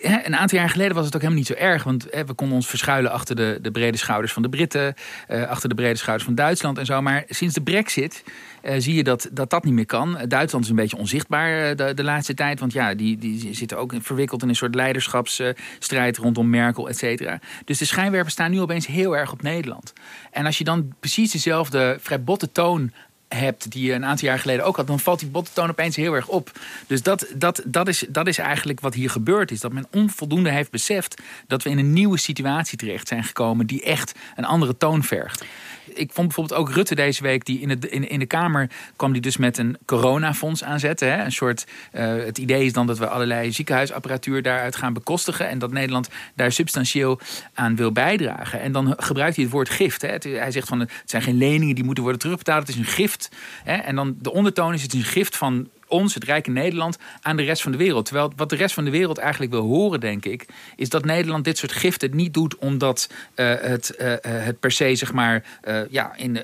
een 0.03 0.37
aantal 0.37 0.59
jaar 0.59 0.71
geleden 0.71 0.95
was 0.95 1.05
het 1.05 1.15
ook 1.15 1.21
helemaal 1.21 1.43
niet 1.43 1.59
zo 1.59 1.65
erg. 1.65 1.85
Want 1.85 2.05
we 2.27 2.35
konden 2.35 2.57
ons 2.57 2.67
verschuilen 2.67 3.11
achter 3.11 3.37
de, 3.37 3.59
de 3.63 3.71
brede 3.71 3.97
schouders 3.97 4.33
van 4.33 4.43
de 4.43 4.49
Britten. 4.49 4.95
Uh, 5.31 5.49
achter 5.49 5.69
de 5.69 5.75
brede 5.75 5.97
schouders 5.97 6.25
van 6.25 6.35
Duitsland 6.35 6.79
en 6.79 6.87
zo. 6.87 7.03
Maar 7.03 7.25
sinds 7.29 7.55
de 7.55 7.63
brexit 7.63 8.25
uh, 8.63 8.75
zie 8.79 8.95
je 8.95 9.05
dat, 9.05 9.29
dat 9.33 9.51
dat 9.51 9.65
niet 9.65 9.75
meer 9.75 9.87
kan. 9.87 10.19
Duitsland 10.29 10.65
is 10.65 10.71
een 10.71 10.77
beetje 10.77 10.97
onzichtbaar 10.97 11.71
uh, 11.71 11.77
de, 11.77 11.95
de, 11.95 12.05
laatste 12.05 12.35
tijd. 12.35 12.61
Want 12.61 12.73
ja, 12.73 12.95
die, 12.95 13.19
die 13.19 13.55
zitten 13.55 13.79
ook 13.79 13.95
verwikkeld 14.01 14.43
in 14.43 14.49
een 14.49 14.57
soort 14.57 14.75
leiderschapsstrijd 14.75 16.17
rondom 16.17 16.51
Merkel, 16.51 16.89
et 16.89 16.99
cetera. 16.99 17.41
Dus 17.65 17.79
de 17.79 17.85
schijnwerpers 17.85 18.35
staan 18.35 18.51
nu 18.51 18.61
opeens 18.61 18.87
heel 18.87 19.17
erg 19.17 19.33
op 19.33 19.43
Nederland. 19.43 19.93
En 20.31 20.47
als 20.47 20.59
je 20.59 20.65
dan 20.65 20.93
precies 21.01 21.33
dezelfde 21.33 21.97
vrij 22.01 22.23
botte 22.23 22.53
toon 22.53 22.93
hebt, 23.37 23.71
die 23.71 23.87
je 23.87 23.93
een 23.93 24.05
aantal 24.05 24.29
jaar 24.29 24.39
geleden 24.39 24.65
ook 24.65 24.77
had, 24.77 24.87
dan 24.87 25.01
valt 25.01 25.19
die 25.19 25.29
bottentoon 25.29 25.71
opeens 25.71 25.97
heel 25.97 26.15
erg 26.15 26.29
op. 26.29 26.51
Dus 26.87 27.03
dat, 27.03 27.27
dat, 27.35 27.63
dat, 27.65 27.89
is, 27.89 28.05
dat 28.09 28.27
is 28.27 28.39
eigenlijk 28.39 28.81
wat 28.81 28.95
hier 28.95 29.11
gebeurd 29.11 29.51
is. 29.51 29.61
Dat 29.61 29.73
men 29.73 29.87
onvoldoende 29.91 30.51
heeft 30.51 30.71
beseft 30.71 31.23
dat 31.47 31.63
we 31.63 31.71
in 31.71 31.79
een 31.79 31.93
nieuwe 31.93 32.19
situatie 32.19 32.79
terecht 32.79 33.09
zijn 33.09 33.25
gekomen 33.25 33.67
die 33.67 33.83
echt 33.83 34.13
een 34.37 34.45
andere 34.45 34.77
toon 34.77 35.03
vergt 35.03 35.45
ik 35.85 36.13
vond 36.13 36.27
bijvoorbeeld 36.27 36.61
ook 36.61 36.71
Rutte 36.71 36.95
deze 36.95 37.23
week, 37.23 37.45
die 37.45 37.61
in, 37.61 37.71
het, 37.71 37.85
in, 37.85 38.09
in 38.09 38.19
de 38.19 38.27
Kamer 38.27 38.71
kwam 38.97 39.13
die 39.13 39.23
dus 39.23 39.37
met 39.37 39.59
een 39.59 39.77
coronafonds 39.85 40.65
aanzetten. 40.65 41.13
Hè? 41.13 41.25
Een 41.25 41.33
soort, 41.33 41.67
uh, 41.93 42.25
het 42.25 42.39
idee 42.39 42.65
is 42.65 42.73
dan 42.73 42.87
dat 42.87 42.99
we 42.99 43.09
allerlei 43.09 43.53
ziekenhuisapparatuur 43.53 44.43
daaruit 44.43 44.77
gaan 44.77 44.93
bekostigen. 44.93 45.49
En 45.49 45.59
dat 45.59 45.73
Nederland 45.73 46.09
daar 46.35 46.53
substantieel 46.53 47.21
aan 47.55 47.77
wil 47.77 47.93
bijdragen. 47.93 48.61
En 48.61 48.73
dan 48.73 48.95
gebruikt 48.97 49.35
hij 49.35 49.45
het 49.45 49.53
woord 49.53 49.71
gift. 49.71 50.03
Hè? 50.03 50.17
Hij 50.21 50.51
zegt 50.51 50.69
van 50.69 50.81
het 50.81 50.91
zijn 51.05 51.23
geen 51.23 51.39
leningen 51.39 51.75
die 51.75 51.85
moeten 51.85 52.03
worden 52.03 52.21
terugbetaald. 52.21 52.67
Het 52.67 52.77
is 52.77 52.83
een 52.83 52.93
gift. 52.93 53.29
Hè? 53.65 53.75
En 53.75 53.95
dan 53.95 54.17
de 54.21 54.33
ondertoon 54.33 54.75
is 54.75 54.83
het 54.83 54.93
is 54.93 54.99
een 54.99 55.07
gift 55.07 55.37
van 55.37 55.69
ons, 55.93 56.15
het 56.15 56.25
rijke 56.25 56.51
Nederland, 56.51 56.99
aan 57.21 57.37
de 57.37 57.43
rest 57.43 57.63
van 57.63 57.73
de 57.73 57.79
wereld. 57.79 58.05
Terwijl 58.05 58.33
wat 58.37 58.51
de 58.51 58.57
rest 58.57 58.75
van 58.75 58.85
de 58.85 58.91
wereld 58.91 59.19
eigenlijk 59.19 59.53
wil 59.53 59.67
horen, 59.67 60.01
denk 60.01 60.25
ik, 60.25 60.47
is 60.77 60.89
dat 60.89 61.05
Nederland 61.05 61.45
dit 61.45 61.59
soort 61.59 61.73
giften 61.73 62.17
niet 62.17 62.35
doet 62.35 62.57
omdat 62.57 63.11
uh, 63.37 63.55
het, 63.61 63.95
uh, 63.99 64.15
het 64.21 64.61
per 64.61 64.71
se, 64.71 64.95
zeg 64.95 65.13
maar, 65.13 65.45
ja, 65.91 66.13
in 66.17 66.41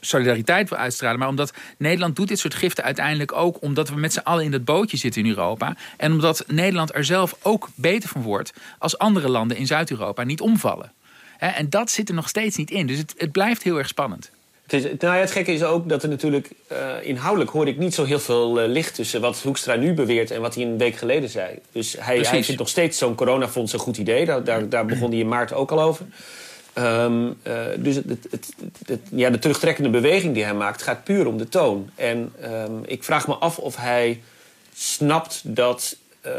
solidariteit 0.00 0.68
wil 0.68 0.78
uitstralen. 0.78 1.18
Maar 1.18 1.28
omdat 1.28 1.52
Nederland 1.78 2.16
doet 2.16 2.28
dit 2.28 2.38
soort 2.38 2.54
giften 2.54 2.84
uiteindelijk 2.84 3.32
ook 3.32 3.62
omdat 3.62 3.88
we 3.88 3.96
met 3.96 4.12
z'n 4.12 4.18
allen 4.18 4.44
in 4.44 4.50
dat 4.50 4.64
bootje 4.64 4.96
zitten 4.96 5.22
in 5.22 5.28
Europa. 5.28 5.76
En 5.96 6.12
omdat 6.12 6.44
Nederland 6.46 6.94
er 6.94 7.04
zelf 7.04 7.36
ook 7.42 7.68
beter 7.74 8.08
van 8.08 8.22
wordt 8.22 8.52
als 8.78 8.98
andere 8.98 9.28
landen 9.28 9.56
in 9.56 9.66
Zuid-Europa 9.66 10.22
niet 10.22 10.40
omvallen. 10.40 10.92
En 11.38 11.70
dat 11.70 11.90
zit 11.90 12.08
er 12.08 12.14
nog 12.14 12.28
steeds 12.28 12.56
niet 12.56 12.70
in. 12.70 12.86
Dus 12.86 12.98
het, 12.98 13.14
het 13.16 13.32
blijft 13.32 13.62
heel 13.62 13.78
erg 13.78 13.88
spannend. 13.88 14.30
Het, 14.72 14.84
is, 14.84 14.90
nou 14.98 15.14
ja, 15.14 15.20
het 15.20 15.30
gekke 15.30 15.52
is 15.52 15.62
ook 15.62 15.88
dat 15.88 16.02
er 16.02 16.08
natuurlijk 16.08 16.50
uh, 16.72 16.78
inhoudelijk 17.02 17.50
hoor 17.50 17.68
ik 17.68 17.78
niet 17.78 17.94
zo 17.94 18.04
heel 18.04 18.20
veel 18.20 18.62
uh, 18.62 18.68
licht 18.68 18.94
tussen 18.94 19.20
wat 19.20 19.40
Hoekstra 19.42 19.74
nu 19.74 19.94
beweert 19.94 20.30
en 20.30 20.40
wat 20.40 20.54
hij 20.54 20.64
een 20.64 20.78
week 20.78 20.96
geleden 20.96 21.28
zei. 21.28 21.58
Dus 21.72 21.96
hij, 21.98 22.18
hij 22.18 22.44
vindt 22.44 22.58
nog 22.58 22.68
steeds 22.68 22.98
zo'n 22.98 23.14
coronafonds 23.14 23.72
een 23.72 23.78
goed 23.78 23.96
idee. 23.96 24.24
Daar, 24.24 24.44
daar, 24.44 24.68
daar 24.68 24.86
begon 24.86 25.10
hij 25.10 25.18
in 25.18 25.28
maart 25.28 25.52
ook 25.52 25.70
al 25.70 25.82
over. 25.82 26.06
Um, 26.78 27.26
uh, 27.26 27.54
dus 27.78 27.94
het, 27.94 28.06
het, 28.30 28.54
het, 28.86 29.00
ja, 29.10 29.30
de 29.30 29.38
terugtrekkende 29.38 29.90
beweging 29.90 30.34
die 30.34 30.44
hij 30.44 30.54
maakt 30.54 30.82
gaat 30.82 31.04
puur 31.04 31.26
om 31.26 31.38
de 31.38 31.48
toon. 31.48 31.90
En 31.94 32.32
um, 32.44 32.80
ik 32.84 33.04
vraag 33.04 33.26
me 33.28 33.34
af 33.34 33.58
of 33.58 33.76
hij 33.76 34.20
snapt 34.74 35.42
dat 35.44 35.96
um, 36.26 36.32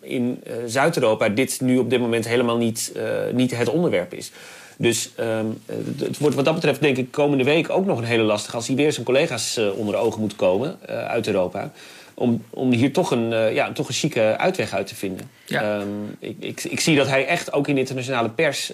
in 0.00 0.42
Zuid-Europa 0.66 1.28
dit 1.28 1.60
nu 1.60 1.78
op 1.78 1.90
dit 1.90 2.00
moment 2.00 2.28
helemaal 2.28 2.56
niet, 2.56 2.92
niet 3.32 3.56
het 3.56 3.68
onderwerp 3.68 4.14
is. 4.14 4.32
Dus 4.80 5.10
um, 5.20 5.62
het 5.98 6.18
wordt 6.18 6.36
wat 6.36 6.44
dat 6.44 6.54
betreft 6.54 6.80
denk 6.80 6.96
ik 6.96 7.10
komende 7.10 7.44
week 7.44 7.70
ook 7.70 7.86
nog 7.86 7.98
een 7.98 8.04
hele 8.04 8.22
lastige... 8.22 8.56
als 8.56 8.66
hij 8.66 8.76
weer 8.76 8.92
zijn 8.92 9.04
collega's 9.04 9.58
uh, 9.58 9.78
onder 9.78 9.94
de 9.94 10.00
ogen 10.00 10.20
moet 10.20 10.36
komen 10.36 10.78
uh, 10.90 11.04
uit 11.04 11.26
Europa... 11.26 11.70
Om, 12.14 12.44
om 12.50 12.72
hier 12.72 12.92
toch 12.92 13.10
een, 13.10 13.32
uh, 13.32 13.54
ja, 13.54 13.72
toch 13.72 13.88
een 13.88 13.94
chique 13.94 14.36
uitweg 14.36 14.72
uit 14.72 14.86
te 14.86 14.94
vinden. 14.94 15.30
Ja. 15.46 15.80
Um, 15.80 16.16
ik, 16.18 16.36
ik, 16.40 16.64
ik, 16.64 16.80
zie 16.80 16.96
dat 16.96 17.08
hij 17.08 17.26
echt 17.26 17.52
ook 17.52 17.68
in 17.68 17.74
de 17.74 17.80
internationale 17.80 18.28
pers 18.28 18.72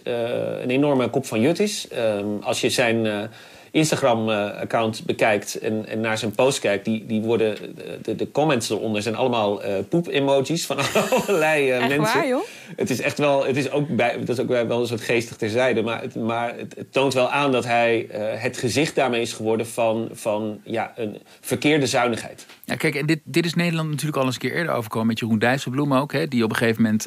een 0.62 0.70
enorme 0.70 1.08
kop 1.08 1.26
van 1.26 1.40
jut 1.40 1.60
is. 1.60 1.88
Um, 1.98 2.38
als 2.42 2.60
je 2.60 2.70
zijn 2.70 3.28
Instagram-account 3.76 5.04
bekijkt 5.04 5.58
en, 5.58 5.86
en, 5.86 6.00
naar 6.00 6.18
zijn 6.18 6.30
post 6.30 6.58
kijkt, 6.58 6.84
die, 6.84 7.06
die 7.06 7.20
worden, 7.20 7.56
de, 8.02 8.14
de 8.14 8.30
comments 8.30 8.70
eronder 8.70 9.02
zijn 9.02 9.16
allemaal 9.16 9.64
uh, 9.64 9.74
poep-emojis 9.88 10.66
van 10.66 10.76
allerlei 11.10 11.72
uh, 11.72 11.78
mensen. 11.78 12.00
Waar, 12.00 12.28
joh? 12.28 12.42
Het 12.76 12.90
is 12.90 13.00
echt 13.00 13.18
wel, 13.18 13.46
het 13.46 13.56
is 13.56 13.70
ook 13.70 13.88
bij, 13.88 14.18
dat 14.18 14.28
is 14.28 14.44
ook 14.44 14.48
wel 14.48 14.80
een 14.80 14.86
soort 14.86 15.00
geestig 15.00 15.36
terzijde, 15.36 15.82
maar 15.82 16.02
het, 16.02 16.14
maar 16.14 16.56
het, 16.56 16.74
het 16.76 16.92
toont 16.92 17.14
wel 17.14 17.30
aan 17.30 17.52
dat 17.52 17.64
hij 17.64 18.08
uh, 18.10 18.18
het 18.42 18.56
gezicht 18.56 18.94
daarmee 18.94 19.20
is 19.20 19.32
geworden 19.32 19.66
van, 19.66 20.08
van 20.12 20.60
ja, 20.64 20.92
een 20.96 21.18
verkeerde 21.40 21.86
zuinigheid. 21.86 22.46
Ja, 22.66 22.76
kijk, 22.76 22.94
en 22.94 23.06
dit, 23.06 23.20
dit 23.24 23.44
is 23.44 23.54
Nederland 23.54 23.90
natuurlijk 23.90 24.16
al 24.16 24.24
eens 24.24 24.34
een 24.34 24.40
keer 24.40 24.52
eerder 24.52 24.74
overkomen 24.74 25.06
met 25.06 25.18
Jeroen 25.18 25.38
Dijsselbloem 25.38 25.94
ook, 25.94 26.12
hè, 26.12 26.28
die 26.28 26.44
op 26.44 26.50
een 26.50 26.56
gegeven 26.56 26.82
moment. 26.82 27.02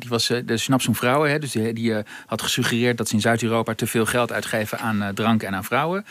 die 0.00 0.08
was 0.08 0.26
de 0.26 0.56
Snapsum 0.56 0.94
vrouwen, 0.94 1.30
hè, 1.30 1.38
dus 1.38 1.52
die, 1.52 1.72
die 1.72 1.94
had 2.26 2.42
gesuggereerd 2.42 2.96
dat 2.96 3.08
ze 3.08 3.14
in 3.14 3.20
Zuid-Europa 3.20 3.74
te 3.74 3.86
veel 3.86 4.06
geld 4.06 4.32
uitgeven 4.32 4.78
aan 4.78 5.14
drank 5.14 5.42
en 5.42 5.54
aan 5.54 5.64
vrouwen. 5.64 6.06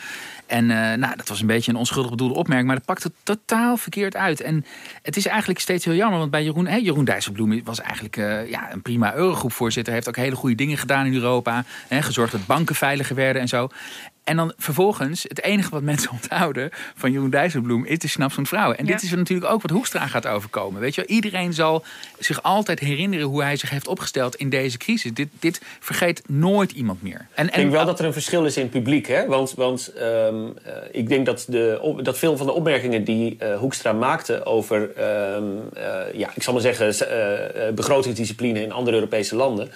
En 0.46 0.66
nou, 0.66 1.16
dat 1.16 1.28
was 1.28 1.40
een 1.40 1.46
beetje 1.46 1.70
een 1.70 1.78
onschuldig 1.78 2.10
bedoelde 2.10 2.34
opmerking, 2.34 2.66
maar 2.66 2.76
dat 2.76 2.86
pakte 2.86 3.12
totaal 3.22 3.76
verkeerd 3.76 4.16
uit. 4.16 4.40
En 4.40 4.64
het 5.02 5.16
is 5.16 5.26
eigenlijk 5.26 5.60
steeds 5.60 5.84
heel 5.84 5.94
jammer, 5.94 6.18
want 6.18 6.30
bij 6.30 6.44
Jeroen, 6.44 6.66
hey, 6.66 6.82
Jeroen 6.82 7.04
Dijsselbloem 7.04 7.64
was 7.64 7.80
eigenlijk 7.80 8.16
ja, 8.50 8.72
een 8.72 8.82
prima 8.82 9.14
Eurogroepvoorzitter. 9.14 9.92
Heeft 9.92 10.08
ook 10.08 10.16
hele 10.16 10.36
goede 10.36 10.54
dingen 10.54 10.78
gedaan 10.78 11.06
in 11.06 11.14
Europa. 11.14 11.64
Hè, 11.88 12.02
gezorgd 12.02 12.32
dat 12.32 12.46
banken 12.46 12.74
veiliger 12.74 13.16
werden 13.16 13.42
en 13.42 13.48
zo. 13.48 13.68
En 14.26 14.36
dan 14.36 14.52
vervolgens, 14.56 15.22
het 15.22 15.42
enige 15.42 15.70
wat 15.70 15.82
mensen 15.82 16.10
onthouden 16.20 16.70
van 16.94 17.12
Jeroen 17.12 17.30
Dijsselbloem 17.30 17.84
is 17.84 17.98
de 17.98 18.08
snaps 18.08 18.34
van 18.34 18.46
vrouwen. 18.46 18.78
En 18.78 18.86
dit 18.86 19.02
is 19.02 19.10
natuurlijk 19.10 19.50
ook 19.50 19.62
wat 19.62 19.70
Hoekstra 19.70 20.06
gaat 20.06 20.26
overkomen. 20.26 20.80
Weet 20.80 20.94
je, 20.94 21.06
iedereen 21.06 21.52
zal 21.52 21.84
zich 22.18 22.42
altijd 22.42 22.78
herinneren 22.78 23.26
hoe 23.26 23.42
hij 23.42 23.56
zich 23.56 23.70
heeft 23.70 23.88
opgesteld 23.88 24.34
in 24.34 24.48
deze 24.48 24.78
crisis. 24.78 25.12
Dit, 25.12 25.28
dit 25.38 25.60
vergeet 25.80 26.22
nooit 26.28 26.72
iemand 26.72 27.02
meer. 27.02 27.26
En, 27.34 27.46
ik 27.46 27.54
denk 27.54 27.70
wel 27.70 27.84
dat 27.84 27.98
er 27.98 28.04
een 28.04 28.12
verschil 28.12 28.44
is 28.44 28.56
in 28.56 28.62
het 28.62 28.70
publiek. 28.70 29.06
Hè? 29.06 29.26
Want, 29.26 29.54
want 29.54 29.92
um, 30.00 30.54
ik 30.90 31.08
denk 31.08 31.26
dat, 31.26 31.46
de, 31.48 31.98
dat 32.02 32.18
veel 32.18 32.36
van 32.36 32.46
de 32.46 32.52
opmerkingen 32.52 33.04
die 33.04 33.36
uh, 33.42 33.58
Hoekstra 33.58 33.92
maakte 33.92 34.44
over, 34.44 34.80
um, 35.36 35.60
uh, 35.76 35.92
ja, 36.12 36.30
ik 36.34 36.42
zal 36.42 36.52
maar 36.52 36.62
zeggen, 36.62 36.86
uh, 36.88 37.74
begrotingsdiscipline 37.74 38.62
in 38.62 38.72
andere 38.72 38.96
Europese 38.96 39.36
landen 39.36 39.70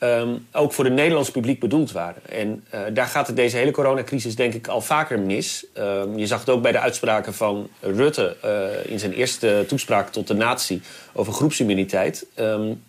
um, 0.00 0.46
ook 0.52 0.72
voor 0.72 0.84
het 0.84 0.94
Nederlands 0.94 1.30
publiek 1.30 1.60
bedoeld 1.60 1.92
waren. 1.92 2.22
En 2.28 2.64
uh, 2.74 2.80
daar 2.92 3.06
gaat 3.06 3.26
het 3.26 3.36
deze 3.36 3.56
hele 3.56 3.70
coronacrisis 3.70 4.36
denk 4.36 4.54
ik 4.54 4.68
al 4.68 4.80
vaker 4.80 5.18
mis. 5.18 5.66
Um, 5.78 6.18
je 6.18 6.26
zag 6.26 6.40
het 6.40 6.50
ook 6.50 6.62
bij 6.62 6.72
de 6.72 6.78
uitspraken 6.78 7.34
van 7.34 7.68
Rutte 7.80 8.36
uh, 8.44 8.92
in 8.92 8.98
zijn 8.98 9.12
eerste 9.12 9.64
toespraak 9.68 10.10
tot 10.10 10.26
de 10.26 10.34
natie 10.34 10.80
over 11.12 11.32
groepsimmuniteit. 11.32 12.26
Um, 12.36 12.82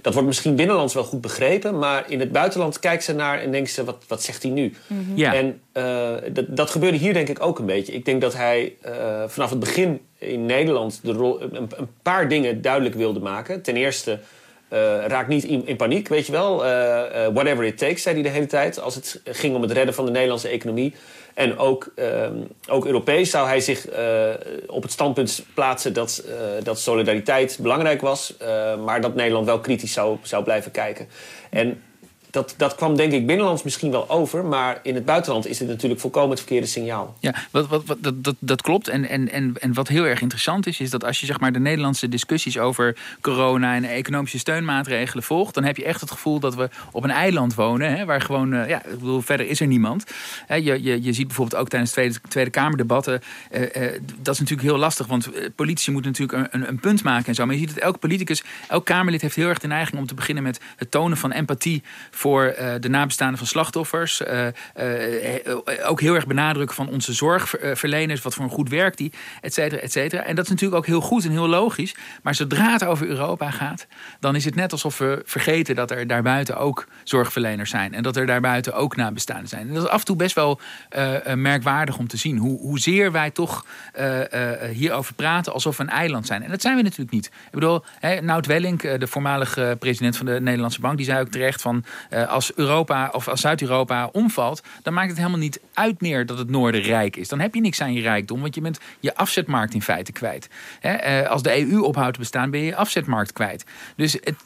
dat 0.00 0.12
wordt 0.12 0.28
misschien 0.28 0.56
binnenlands 0.56 0.94
wel 0.94 1.04
goed 1.04 1.20
begrepen, 1.20 1.78
maar 1.78 2.10
in 2.10 2.20
het 2.20 2.32
buitenland 2.32 2.78
kijkt 2.78 3.04
ze 3.04 3.14
naar 3.14 3.40
en 3.40 3.50
denkt 3.50 3.70
ze: 3.70 3.84
wat, 3.84 4.04
wat 4.08 4.22
zegt 4.22 4.42
hij 4.42 4.52
nu? 4.52 4.74
Mm 4.86 5.04
-hmm. 5.06 5.16
ja. 5.16 5.34
En 5.34 5.60
uh, 5.72 6.32
dat, 6.32 6.44
dat 6.48 6.70
gebeurde 6.70 6.98
hier 6.98 7.12
denk 7.12 7.28
ik 7.28 7.42
ook 7.42 7.58
een 7.58 7.66
beetje. 7.66 7.92
Ik 7.92 8.04
denk 8.04 8.20
dat 8.20 8.34
hij 8.34 8.72
vanaf 9.26 9.50
het 9.50 9.58
begin 9.58 10.00
in 10.18 10.46
Nederland 10.46 11.00
de 11.02 11.12
rol, 11.12 11.42
een, 11.42 11.56
een 11.76 11.88
paar 12.02 12.28
dingen 12.28 12.62
duidelijk 12.62 12.94
wilde 12.94 13.20
maken. 13.20 13.62
Ten 13.62 13.76
eerste 13.76 14.10
uh, 14.12 14.18
raak 15.06 15.28
niet 15.28 15.44
in, 15.44 15.66
in, 15.66 15.76
paniek, 15.76 16.08
weet 16.08 16.26
je 16.26 16.32
wel. 16.32 16.64
Uh, 16.64 16.70
uh, 16.70 17.28
whatever 17.32 17.64
it 17.64 17.78
takes, 17.78 18.02
zei 18.02 18.14
hij 18.14 18.24
de 18.24 18.28
hele 18.28 18.46
tijd. 18.46 18.80
Als 18.80 18.94
het 18.94 19.20
ging 19.24 19.54
om 19.54 19.62
het 19.62 19.70
redden 19.70 19.94
van 19.94 20.04
de 20.04 20.10
Nederlandse 20.10 20.48
economie. 20.48 20.94
En 21.34 21.58
ook, 21.58 21.92
ook 22.68 22.86
Europees 22.86 23.30
zou 23.30 23.46
hij 23.46 23.60
zich 23.60 23.86
op 24.66 24.82
het 24.82 24.92
standpunt 24.92 25.44
plaatsen 25.54 25.92
dat, 25.92 26.24
dat 26.62 26.78
solidariteit 26.78 27.58
belangrijk 27.60 28.00
was. 28.00 28.34
maar 28.84 29.00
dat 29.00 29.14
Nederland 29.14 29.46
wel 29.46 29.60
kritisch 29.60 29.92
zou, 29.92 30.16
zou 30.22 30.44
blijven 30.44 30.70
kijken. 30.70 31.08
En 31.50 31.82
dat, 32.32 32.54
dat 32.56 32.74
kwam 32.74 32.96
denk 32.96 33.12
ik 33.12 33.26
binnenlands 33.26 33.62
misschien 33.62 33.90
wel 33.90 34.10
over. 34.10 34.44
Maar 34.44 34.80
in 34.82 34.94
het 34.94 35.04
buitenland 35.04 35.46
is 35.46 35.58
dit 35.58 35.68
natuurlijk 35.68 36.00
volkomen 36.00 36.30
het 36.30 36.38
verkeerde 36.38 36.66
signaal. 36.66 37.16
Ja, 37.20 37.34
wat, 37.50 37.66
wat, 37.66 37.84
dat, 38.14 38.34
dat, 38.38 38.62
klopt. 38.62 38.88
En, 38.88 39.08
en, 39.08 39.30
en, 39.30 39.54
en 39.60 39.74
wat 39.74 39.88
heel 39.88 40.04
erg 40.04 40.20
interessant 40.20 40.66
is, 40.66 40.80
is 40.80 40.90
dat 40.90 41.04
als 41.04 41.20
je 41.20 41.26
zeg 41.26 41.40
maar, 41.40 41.52
de 41.52 41.58
Nederlandse 41.58 42.08
discussies 42.08 42.58
over 42.58 42.96
corona 43.20 43.74
en 43.74 43.84
economische 43.84 44.38
steunmaatregelen 44.38 45.24
volgt, 45.24 45.54
dan 45.54 45.64
heb 45.64 45.76
je 45.76 45.84
echt 45.84 46.00
het 46.00 46.10
gevoel 46.10 46.40
dat 46.40 46.54
we 46.54 46.68
op 46.92 47.04
een 47.04 47.10
eiland 47.10 47.54
wonen. 47.54 47.96
Hè, 47.96 48.04
waar 48.04 48.20
gewoon, 48.20 48.54
uh, 48.54 48.68
ja, 48.68 48.84
ik 48.84 48.98
bedoel, 48.98 49.20
verder 49.20 49.46
is 49.46 49.60
er 49.60 49.66
niemand. 49.66 50.04
Je, 50.48 50.82
je, 50.82 51.02
je 51.02 51.12
ziet 51.12 51.26
bijvoorbeeld 51.26 51.60
ook 51.60 51.68
tijdens 51.68 51.90
Tweede, 51.90 52.14
tweede 52.28 52.50
Kamerdebatten. 52.50 53.20
Uh, 53.50 53.60
uh, 53.60 53.66
dat 54.20 54.34
is 54.34 54.40
natuurlijk 54.40 54.68
heel 54.68 54.78
lastig, 54.78 55.06
want 55.06 55.54
politici 55.54 55.90
moeten 55.90 56.10
natuurlijk 56.10 56.54
een, 56.54 56.68
een, 56.68 56.80
punt 56.80 57.02
maken 57.02 57.26
en 57.26 57.34
zo. 57.34 57.44
Maar 57.46 57.54
je 57.54 57.60
ziet 57.60 57.74
dat 57.74 57.84
elke 57.84 57.98
politicus, 57.98 58.42
elk 58.68 58.84
Kamerlid 58.84 59.20
heeft 59.20 59.36
heel 59.36 59.48
erg 59.48 59.58
de 59.58 59.66
neiging 59.66 60.00
om 60.00 60.06
te 60.06 60.14
beginnen 60.14 60.42
met 60.42 60.60
het 60.76 60.90
tonen 60.90 61.16
van 61.16 61.32
empathie 61.32 61.82
voor 62.22 62.54
uh, 62.58 62.72
de 62.80 62.88
nabestaanden 62.88 63.38
van 63.38 63.46
slachtoffers. 63.46 64.20
Uh, 64.20 64.46
uh, 64.46 65.56
ook 65.84 66.00
heel 66.00 66.14
erg 66.14 66.26
benadrukken 66.26 66.76
van 66.76 66.88
onze 66.88 67.12
zorgverleners, 67.12 68.22
wat 68.22 68.34
voor 68.34 68.44
een 68.44 68.50
goed 68.50 68.68
werk 68.68 68.96
die, 68.96 69.12
et 69.40 69.54
cetera, 69.54 69.80
et 69.80 69.92
cetera. 69.92 70.22
En 70.22 70.34
dat 70.34 70.44
is 70.44 70.50
natuurlijk 70.50 70.78
ook 70.78 70.86
heel 70.86 71.00
goed 71.00 71.24
en 71.24 71.30
heel 71.30 71.48
logisch. 71.48 71.94
Maar 72.22 72.34
zodra 72.34 72.72
het 72.72 72.84
over 72.84 73.06
Europa 73.06 73.50
gaat, 73.50 73.86
dan 74.20 74.36
is 74.36 74.44
het 74.44 74.54
net 74.54 74.72
alsof 74.72 74.98
we 74.98 75.22
vergeten 75.24 75.74
dat 75.74 75.90
er 75.90 76.06
daarbuiten 76.06 76.56
ook 76.56 76.86
zorgverleners 77.04 77.70
zijn. 77.70 77.94
En 77.94 78.02
dat 78.02 78.16
er 78.16 78.26
daarbuiten 78.26 78.74
ook 78.74 78.96
nabestaanden 78.96 79.48
zijn. 79.48 79.68
En 79.68 79.74
dat 79.74 79.82
is 79.82 79.88
af 79.88 79.98
en 79.98 80.04
toe 80.04 80.16
best 80.16 80.34
wel 80.34 80.60
merkwaardig 81.34 81.98
om 81.98 82.08
te 82.08 82.16
zien. 82.16 82.36
Hoe, 82.36 82.60
hoezeer 82.60 83.12
wij 83.12 83.30
toch 83.30 83.66
hierover 84.72 85.14
praten 85.14 85.52
alsof 85.52 85.76
we 85.76 85.82
een 85.82 85.88
eiland 85.88 86.26
zijn. 86.26 86.42
En 86.42 86.50
dat 86.50 86.60
zijn 86.60 86.76
we 86.76 86.82
natuurlijk 86.82 87.10
niet. 87.10 87.26
Ik 87.26 87.50
bedoel, 87.50 87.84
hè, 87.98 88.20
Nout 88.20 88.46
Welling, 88.46 88.80
de 88.80 89.06
voormalige 89.06 89.76
president 89.78 90.16
van 90.16 90.26
de 90.26 90.40
Nederlandse 90.40 90.80
Bank, 90.80 90.96
die 90.96 91.06
zei 91.06 91.20
ook 91.20 91.28
terecht 91.28 91.62
van 91.62 91.84
als 92.28 92.52
Europa 92.54 93.10
of 93.12 93.28
als 93.28 93.40
Zuid-Europa 93.40 94.08
omvalt, 94.12 94.62
dan 94.82 94.94
maakt 94.94 95.08
het 95.08 95.16
helemaal 95.16 95.38
niet 95.38 95.60
uit 95.74 96.00
meer 96.00 96.26
dat 96.26 96.38
het 96.38 96.50
noorden 96.50 96.80
rijk 96.80 97.16
is. 97.16 97.28
Dan 97.28 97.40
heb 97.40 97.54
je 97.54 97.60
niks 97.60 97.80
aan 97.80 97.92
je 97.92 98.00
rijkdom, 98.00 98.40
want 98.40 98.54
je 98.54 98.60
bent 98.60 98.78
je 99.00 99.14
afzetmarkt 99.14 99.74
in 99.74 99.82
feite 99.82 100.12
kwijt. 100.12 100.48
Eh, 100.80 101.28
als 101.28 101.42
de 101.42 101.58
EU 101.58 101.80
ophoudt 101.80 102.12
te 102.12 102.18
bestaan, 102.18 102.50
ben 102.50 102.60
je 102.60 102.66
je 102.66 102.76
afzetmarkt 102.76 103.32
kwijt. 103.32 103.64
Dus 103.96 104.12
het, 104.12 104.36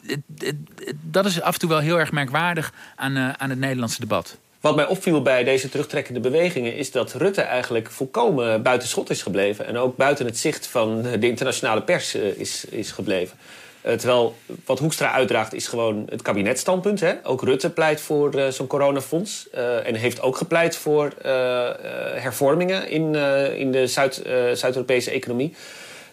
dat 1.01 1.25
is 1.25 1.41
af 1.41 1.53
en 1.53 1.59
toe 1.59 1.69
wel 1.69 1.79
heel 1.79 1.99
erg 1.99 2.11
merkwaardig 2.11 2.73
aan, 2.95 3.17
uh, 3.17 3.29
aan 3.33 3.49
het 3.49 3.59
Nederlandse 3.59 3.99
debat. 3.99 4.37
Wat 4.61 4.75
mij 4.75 4.87
opviel 4.87 5.21
bij 5.21 5.43
deze 5.43 5.69
terugtrekkende 5.69 6.19
bewegingen 6.19 6.75
is 6.75 6.91
dat 6.91 7.13
Rutte 7.13 7.41
eigenlijk 7.41 7.91
volkomen 7.91 8.61
buiten 8.63 8.87
schot 8.87 9.09
is 9.09 9.21
gebleven. 9.21 9.65
En 9.65 9.77
ook 9.77 9.97
buiten 9.97 10.25
het 10.25 10.37
zicht 10.37 10.67
van 10.67 11.01
de 11.01 11.27
internationale 11.27 11.81
pers 11.81 12.15
is, 12.15 12.65
is 12.65 12.91
gebleven. 12.91 13.37
Uh, 13.87 13.93
terwijl 13.93 14.35
wat 14.65 14.79
Hoekstra 14.79 15.11
uitdraagt 15.11 15.53
is 15.53 15.67
gewoon 15.67 16.07
het 16.09 16.21
kabinetstandpunt. 16.21 16.99
Hè? 16.99 17.13
Ook 17.23 17.43
Rutte 17.43 17.69
pleit 17.69 18.01
voor 18.01 18.35
uh, 18.35 18.47
zo'n 18.47 18.67
coronafonds. 18.67 19.47
Uh, 19.55 19.87
en 19.87 19.95
heeft 19.95 20.21
ook 20.21 20.37
gepleit 20.37 20.75
voor 20.75 21.11
hervormingen 22.15 22.89
in, 22.89 23.15
in 23.55 23.71
de 23.71 23.87
Zuid, 23.87 24.21
Zuid-Europese 24.53 25.11
economie. 25.11 25.55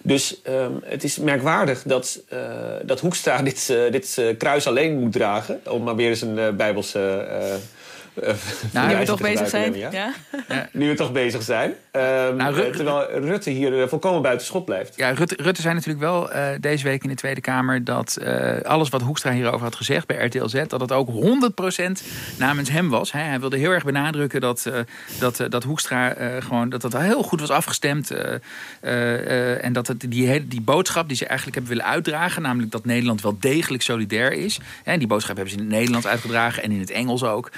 Dus 0.02 0.40
um, 0.48 0.80
het 0.84 1.04
is 1.04 1.18
merkwaardig 1.18 1.82
dat, 1.82 2.22
dat 2.82 3.00
Hoekstra 3.00 3.42
dit, 3.50 3.66
dit 3.90 4.34
kruis 4.38 4.66
alleen 4.66 4.98
moet 4.98 5.12
dragen. 5.12 5.60
Om 5.68 5.82
maar 5.82 5.96
weer 5.96 6.08
eens 6.08 6.20
een 6.20 6.56
bijbelse 6.56 7.26
nou, 8.72 8.88
nu 8.88 8.96
we 8.96 9.04
toch 9.04 9.20
bezig 9.20 9.48
zijn. 9.48 9.74
Ja? 9.76 9.90
Ja. 10.48 10.68
Nu 10.72 10.88
we 10.88 10.94
toch 10.94 11.12
bezig 11.12 11.42
zijn. 11.42 11.74
Um, 11.96 12.36
nou, 12.36 12.72
terwijl 12.72 13.10
Rutte 13.10 13.50
hier 13.50 13.72
uh, 13.72 13.86
volkomen 13.86 14.22
buiten 14.22 14.46
schot 14.46 14.64
blijft. 14.64 14.96
Ja, 14.96 15.10
Rutte, 15.10 15.36
Rutte 15.42 15.60
zei 15.60 15.74
natuurlijk 15.74 16.00
wel 16.00 16.32
uh, 16.32 16.48
deze 16.60 16.84
week 16.84 17.02
in 17.02 17.08
de 17.08 17.14
Tweede 17.14 17.40
Kamer... 17.40 17.84
dat 17.84 18.18
uh, 18.22 18.60
alles 18.60 18.88
wat 18.88 19.02
Hoekstra 19.02 19.32
hierover 19.32 19.62
had 19.62 19.76
gezegd 19.76 20.06
bij 20.06 20.26
RTL 20.26 20.46
Z... 20.46 20.64
dat 20.66 20.80
het 20.80 20.92
ook 20.92 21.08
100% 21.08 21.14
namens 22.38 22.70
hem 22.70 22.88
was. 22.88 23.12
Hij, 23.12 23.22
hij 23.22 23.40
wilde 23.40 23.56
heel 23.56 23.70
erg 23.70 23.84
benadrukken 23.84 24.40
dat, 24.40 24.70
dat, 25.18 25.46
dat 25.48 25.64
Hoekstra 25.64 26.14
gewoon... 26.40 26.68
dat 26.68 26.80
dat 26.80 26.96
heel 26.96 27.22
goed 27.22 27.40
was 27.40 27.50
afgestemd. 27.50 28.10
en 28.80 29.72
dat 29.72 29.86
het, 29.86 30.00
die, 30.08 30.46
die 30.48 30.60
boodschap 30.60 31.08
die 31.08 31.16
ze 31.16 31.26
eigenlijk 31.26 31.56
hebben 31.56 31.76
willen 31.76 31.90
uitdragen... 31.92 32.42
namelijk 32.42 32.72
dat 32.72 32.84
Nederland 32.84 33.22
wel 33.22 33.36
degelijk 33.40 33.82
solidair 33.82 34.32
is. 34.32 34.60
En 34.84 34.98
die 34.98 35.08
boodschap 35.08 35.36
hebben 35.36 35.54
ze 35.54 35.58
in 35.58 35.64
het 35.64 35.74
Nederlands 35.74 36.06
uitgedragen 36.06 36.62
en 36.62 36.70
in 36.70 36.80
het 36.80 36.90
Engels 36.90 37.24
ook 37.24 37.50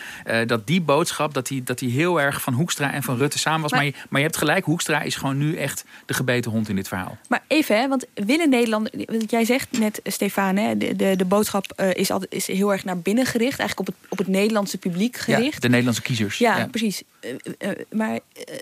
dat 0.47 0.67
die 0.67 0.81
boodschap, 0.81 1.35
dat 1.35 1.47
die, 1.47 1.63
dat 1.63 1.79
die 1.79 1.91
heel 1.91 2.21
erg 2.21 2.43
van 2.43 2.53
Hoekstra 2.53 2.93
en 2.93 3.03
van 3.03 3.17
Rutte 3.17 3.39
samen 3.39 3.63
was. 3.63 3.73
Maar, 3.73 3.91
maar, 4.09 4.25
hebt 4.27 4.39
gelijk, 4.39 4.65
Hoekstra 4.65 5.03
is 5.03 5.15
gewoon 5.15 5.39
nu 5.39 5.57
echt 5.57 5.85
de 6.07 6.15
gebeten 6.15 6.51
hond 6.51 6.69
in 6.69 6.77
dit 6.77 6.89
verhaal. 6.89 7.19
Maar 7.29 7.43
even, 7.47 7.79
hè, 7.79 7.89
want 7.89 8.05
willen 8.15 8.49
Nederland, 8.49 8.91
jij 9.29 9.45
zegt 9.45 9.79
net, 9.79 10.01
Stefan, 10.05 10.57
hè, 10.57 10.77
de, 10.77 10.97
de, 10.97 11.17
de 11.17 11.25
boodschap 11.25 11.73
uh, 11.77 11.95
is, 11.95 12.11
altijd, 12.11 12.35
is 12.35 12.47
heel 12.47 12.73
erg 12.73 12.85
naar 12.85 12.99
binnen 12.99 13.27
gericht, 13.27 13.59
eigenlijk 13.59 13.89
op 13.89 13.95
het, 13.95 14.11
op 14.11 14.19
het 14.19 14.27
Nederlandse 14.27 14.79
publiek 14.79 15.17
gericht. 15.17 15.53
Ja, 15.53 15.61
de 15.61 15.69
Nederlandse 15.69 16.03
kiezers. 16.03 16.39
Ja, 16.39 16.59
ja. 16.59 16.67
precies. 16.67 17.03
Uh, 17.21 17.33
uh, 17.59 17.71
maar 17.91 18.19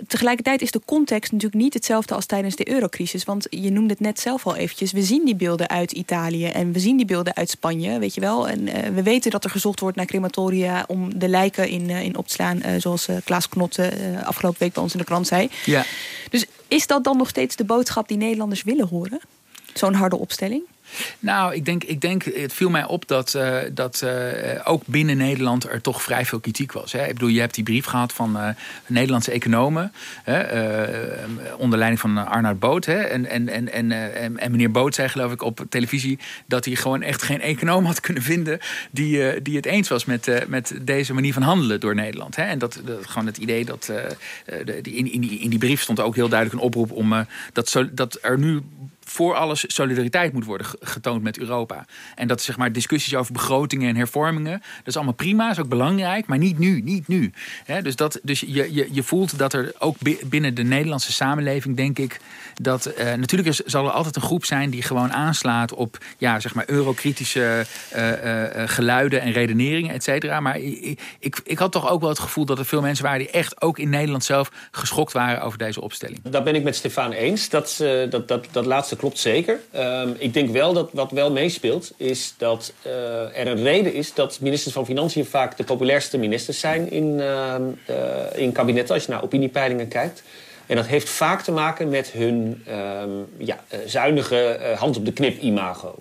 tegelijkertijd 0.07 0.63
is 0.63 0.71
de 0.71 0.81
context 0.85 1.33
natuurlijk 1.33 1.63
niet 1.63 1.75
hetzelfde 1.75 2.15
als 2.15 2.27
tijdens 2.27 2.57
de 2.57 2.69
eurocrisis. 2.69 3.25
Want 3.25 3.47
je 3.51 3.71
noemde 3.71 3.91
het 3.91 4.01
net 4.01 4.21
zelf 4.21 4.47
al 4.47 4.57
eventjes. 4.57 4.93
We 4.93 5.03
zien 5.03 5.25
die 5.25 5.37
beelden 5.37 5.69
uit 5.69 5.93
Italië 5.93 6.47
en 6.47 6.73
we 6.73 6.79
zien 6.79 6.97
die 6.97 7.07
beelden 7.07 7.37
uit 7.37 7.51
Spanje, 7.51 7.99
weet 7.99 8.15
je 8.15 8.21
wel. 8.21 8.49
En 8.49 8.65
we 8.95 9.03
weten 9.03 9.31
dat 9.31 9.45
er 9.45 9.51
gezocht 9.51 9.81
wordt 9.81 9.97
naar 9.97 10.07
crematoria 10.07 10.85
om 10.87 11.19
de 11.19 11.29
lijken 11.29 11.69
in, 11.69 11.91
in 11.91 12.17
op 12.17 12.27
te 12.27 12.33
slaan. 12.33 12.63
zoals 12.79 13.09
Klaas 13.25 13.49
Knotte 13.49 13.93
afgelopen 14.25 14.59
week 14.61 14.73
bij 14.73 14.83
ons 14.83 14.93
in 14.93 14.99
de 14.99 15.05
krant 15.05 15.27
zei. 15.27 15.49
Ja. 15.65 15.85
Dus 16.31 16.45
is 16.69 16.87
dat 16.87 17.05
dan 17.05 17.17
nog 17.17 17.29
steeds 17.29 17.57
de 17.57 17.65
boodschap 17.65 18.09
die 18.09 18.17
Nederlanders 18.17 18.63
willen 18.63 18.89
horen? 18.89 19.21
Zo'n 19.75 19.95
harde 19.95 20.17
opstelling? 20.17 20.63
Nou, 21.19 21.55
ik 21.55 21.65
denk, 21.65 21.85
ik 21.85 22.01
denk, 22.01 22.25
het 22.25 22.53
viel 22.53 22.71
mij 22.71 22.85
op 22.85 23.09
dat, 23.09 23.35
uh, 23.37 23.59
dat 23.73 24.03
uh, 24.05 24.11
ook 24.65 24.83
binnen 24.87 25.17
Nederland 25.17 25.69
er 25.69 25.81
toch 25.81 26.03
vrij 26.03 26.27
veel 26.27 26.41
kritiek 26.41 26.73
was. 26.73 26.93
Hè. 26.93 27.07
Ik 27.07 27.13
bedoel, 27.13 27.29
je 27.29 27.41
hebt 27.41 27.55
die 27.55 27.65
brief 27.65 27.85
gehad 27.85 28.13
van 28.13 28.37
uh, 28.37 28.49
Nederlandse 28.87 29.31
economen, 29.31 29.93
onder 31.59 31.79
leiding 31.79 32.01
van 32.01 32.29
Arnoud 32.29 32.59
Boot. 32.59 32.85
Hè. 32.85 32.99
En, 32.99 33.27
en, 33.27 33.49
en, 33.49 33.73
en, 33.73 33.93
en, 34.39 34.51
meneer 34.51 34.71
Boot 34.71 34.95
zei 34.95 35.09
geloof 35.09 35.33
ik 35.33 35.43
op 35.43 35.65
televisie 35.69 36.19
dat 36.47 36.65
hij 36.65 36.75
gewoon 36.75 37.03
echt 37.03 37.23
geen 37.23 37.41
econoom 37.41 37.85
had 37.85 38.01
kunnen 38.01 38.23
vinden 38.23 38.59
die, 38.91 39.43
die 39.43 39.57
het 39.57 39.67
eens 39.67 39.89
was 39.89 40.05
met, 40.05 40.45
met 40.49 40.75
deze 40.81 41.15
manier 41.15 41.33
van 41.33 41.43
handelen 41.43 41.81
door 41.81 41.95
Nederland. 41.95 42.37
Hè. 42.37 42.43
En 42.43 42.59
dat, 42.59 42.81
gewoon 43.01 43.27
het 43.27 43.37
idee 43.37 43.65
dat 43.65 43.93
die, 44.83 44.95
in, 44.95 45.13
in, 45.13 45.21
die, 45.21 45.39
in 45.39 45.51
die 45.51 45.59
brief 45.59 45.81
stond 45.81 46.01
ook 46.01 46.15
heel 46.15 46.29
duidelijk 46.29 46.61
een 46.61 46.67
oproep 46.67 46.91
om 46.91 47.27
dat, 47.53 47.69
zo, 47.69 47.95
dat 47.95 48.19
er 48.23 48.39
nu 48.39 48.63
voor 49.15 49.35
alles 49.35 49.65
solidariteit 49.67 50.33
moet 50.33 50.45
worden 50.45 50.67
getoond 50.81 51.23
met 51.23 51.39
Europa. 51.39 51.87
En 52.15 52.29
dat 52.29 52.43
zeg 52.43 52.57
maar 52.57 52.73
discussies 52.73 53.15
over 53.15 53.33
begrotingen 53.33 53.89
en 53.89 53.97
hervormingen, 53.97 54.59
dat 54.61 54.87
is 54.87 54.97
allemaal 54.97 55.15
prima, 55.15 55.51
is 55.51 55.59
ook 55.59 55.69
belangrijk, 55.69 56.27
maar 56.27 56.39
niet 56.39 56.59
nu, 56.59 56.81
niet 56.81 57.09
nu. 57.09 57.33
dus 57.83 57.97
dat, 57.97 58.21
dus 58.23 58.41
je, 58.41 58.75
je, 58.75 58.89
je 58.91 59.03
voelt 59.03 59.39
dat 59.39 59.53
er 59.53 59.73
ook 59.79 59.97
binnen 60.25 60.55
de 60.55 60.63
Nederlandse 60.63 61.13
samenleving, 61.13 61.77
denk 61.77 61.99
ik, 61.99 62.21
dat 62.63 62.93
uh, 62.99 63.13
natuurlijk 63.15 63.49
is, 63.49 63.57
zal 63.57 63.87
er 63.87 63.91
altijd 63.91 64.17
een 64.17 64.23
groep 64.23 64.45
zijn 64.45 64.71
die 64.71 64.83
gewoon 64.83 65.13
aanslaat 65.13 65.75
op 65.75 65.99
ja, 66.19 66.41
zeg 66.41 66.55
maar 66.55 66.65
eurokritische 66.67 67.65
uh, 67.97 68.43
geluiden 68.67 69.21
en 69.21 69.33
redeneringen, 69.33 69.95
et 69.95 70.03
cetera. 70.03 70.41
Maar 70.41 70.59
ik, 70.59 71.41
ik, 71.45 71.59
had 71.59 71.73
toch 71.73 71.91
ook 71.91 72.01
wel 72.01 72.09
het 72.09 72.19
gevoel 72.19 72.45
dat 72.45 72.59
er 72.59 72.65
veel 72.65 72.81
mensen 72.81 73.05
waren 73.05 73.19
die 73.19 73.31
echt 73.31 73.63
ook 73.63 73.79
in 73.79 73.89
Nederland 73.89 74.25
zelf 74.25 74.51
geschokt 74.71 75.13
waren 75.13 75.43
over 75.43 75.59
deze 75.59 75.81
opstelling. 75.81 76.21
Daar 76.23 76.43
ben 76.43 76.55
ik 76.55 76.63
met 76.63 76.77
Stefan 76.77 77.13
eens. 77.13 77.49
Dat, 77.49 77.77
dat, 78.11 78.29
dat, 78.29 78.47
dat 78.51 78.67
laatste 78.67 78.97
klopt 78.97 79.19
zeker. 79.19 79.61
Ehm, 79.71 80.09
ik 80.19 80.33
denk 80.33 80.51
wel 80.51 80.73
dat 80.73 80.91
wat 80.93 81.11
wel 81.11 81.33
meespeelt, 81.33 81.93
is 81.97 82.35
dat 82.39 82.73
er 82.83 83.47
een 83.47 83.63
reden 83.63 83.95
is 83.95 84.15
dat 84.15 84.41
ministers 84.41 84.75
van 84.75 84.87
Financiën 84.87 85.25
vaak 85.25 85.57
de 85.57 85.65
populairste 85.65 86.19
ministers 86.19 86.61
zijn 86.61 86.91
in, 86.91 87.19
uh, 87.19 87.55
in 88.35 88.53
kabinetten, 88.53 88.95
als 88.95 89.05
je 89.05 89.11
naar 89.11 89.23
opiniepeilingen 89.23 89.89
kijkt. 89.89 90.23
En 90.67 90.77
dat 90.77 90.87
heeft 90.87 91.09
vaak 91.09 91.43
te 91.43 91.53
maken 91.53 91.89
met 91.89 92.11
hun 92.11 92.63
ehm, 92.67 93.11
ja, 93.37 93.65
eh, 93.69 93.79
zuinige 93.87 94.37
eh, 94.37 94.79
hand 94.79 94.97
op 94.97 95.05
de 95.05 95.13
knip 95.13 95.41
imago. 95.41 95.95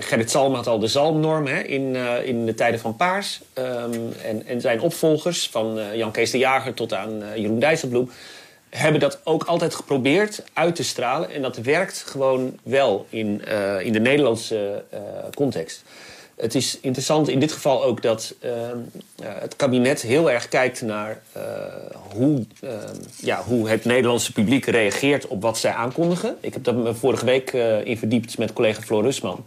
Gerrit 0.00 0.30
Salm 0.30 0.54
had 0.54 0.66
al 0.66 0.78
de 0.78 0.86
zalmnorm 0.86 1.46
in, 1.46 1.96
in 2.24 2.46
de 2.46 2.54
tijden 2.54 2.80
van 2.80 2.96
Paars. 2.96 3.40
Ehm, 3.52 3.92
en, 4.24 4.46
en 4.46 4.60
zijn 4.60 4.80
opvolgers, 4.80 5.48
van 5.48 5.80
Jan 5.94 6.10
Kees 6.10 6.30
de 6.30 6.38
Jager 6.38 6.74
tot 6.74 6.92
aan 6.92 7.22
Jeroen 7.36 7.58
Dijsselbloem... 7.58 8.10
hebben 8.70 9.00
dat 9.00 9.20
ook 9.24 9.44
altijd 9.44 9.74
geprobeerd 9.74 10.42
uit 10.52 10.74
te 10.76 10.84
stralen. 10.84 11.30
En 11.30 11.42
dat 11.42 11.56
werkt 11.56 12.04
gewoon 12.06 12.58
wel 12.62 13.06
in, 13.08 13.42
in 13.82 13.92
de 13.92 14.00
Nederlandse 14.00 14.84
context. 15.34 15.82
Het 16.38 16.54
is 16.54 16.78
interessant 16.80 17.28
in 17.28 17.40
dit 17.40 17.52
geval 17.52 17.84
ook 17.84 18.02
dat 18.02 18.34
uh, 18.44 18.50
het 19.24 19.56
kabinet 19.56 20.02
heel 20.02 20.30
erg 20.30 20.48
kijkt 20.48 20.82
naar 20.82 21.22
uh, 21.36 21.42
hoe, 22.12 22.44
uh, 22.60 22.70
ja, 23.16 23.42
hoe 23.42 23.68
het 23.68 23.84
Nederlandse 23.84 24.32
publiek 24.32 24.64
reageert 24.64 25.26
op 25.26 25.42
wat 25.42 25.58
zij 25.58 25.72
aankondigen. 25.72 26.36
Ik 26.40 26.52
heb 26.52 26.64
dat 26.64 26.74
me 26.74 26.94
vorige 26.94 27.24
week 27.24 27.52
uh, 27.52 27.84
in 27.84 27.98
verdiept 27.98 28.38
met 28.38 28.52
collega 28.52 28.80
Floor 28.82 29.02
Rusman. 29.02 29.44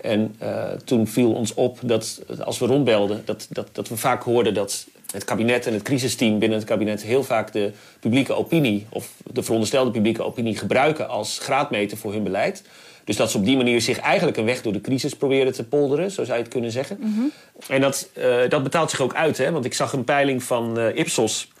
En 0.00 0.36
toen 0.84 1.06
viel 1.06 1.32
ons 1.32 1.54
op 1.54 1.78
dat 1.82 2.20
als 2.44 2.58
we 2.58 2.66
rondbelden, 2.66 3.22
dat, 3.24 3.46
dat, 3.50 3.68
dat 3.72 3.88
we 3.88 3.96
vaak 3.96 4.22
hoorden 4.22 4.54
dat 4.54 4.86
het 5.12 5.24
kabinet 5.24 5.66
en 5.66 5.72
het 5.72 5.82
crisisteam 5.82 6.38
binnen 6.38 6.58
het 6.58 6.66
kabinet 6.66 7.02
heel 7.02 7.24
vaak 7.24 7.52
de 7.52 7.72
publieke 8.00 8.32
opinie, 8.32 8.86
of 8.88 9.12
de 9.32 9.42
veronderstelde 9.42 9.90
publieke 9.90 10.22
opinie, 10.22 10.56
gebruiken 10.56 11.08
als 11.08 11.38
graadmeter 11.38 11.96
voor 11.96 12.12
hun 12.12 12.22
beleid. 12.22 12.62
Dus 13.10 13.18
dat 13.18 13.30
ze 13.30 13.36
op 13.36 13.44
die 13.44 13.56
manier 13.56 13.80
zich 13.80 13.98
eigenlijk 13.98 14.36
een 14.36 14.44
weg 14.44 14.62
door 14.62 14.72
de 14.72 14.80
crisis 14.80 15.16
proberen 15.16 15.52
te 15.52 15.64
polderen, 15.64 16.10
zo 16.10 16.24
zou 16.24 16.36
je 16.36 16.42
het 16.42 16.52
kunnen 16.52 16.70
zeggen. 16.70 16.96
Mhm. 17.00 17.20
En 17.68 17.80
dat, 17.80 18.08
uh, 18.18 18.48
dat 18.48 18.62
betaalt 18.62 18.90
zich 18.90 19.00
ook 19.00 19.14
uit, 19.14 19.38
hè? 19.38 19.50
want 19.50 19.64
ik 19.64 19.74
zag 19.74 19.92
een 19.92 20.04
peiling 20.04 20.42
van 20.42 20.78
uh, 20.78 20.96
Ipsos 20.96 21.52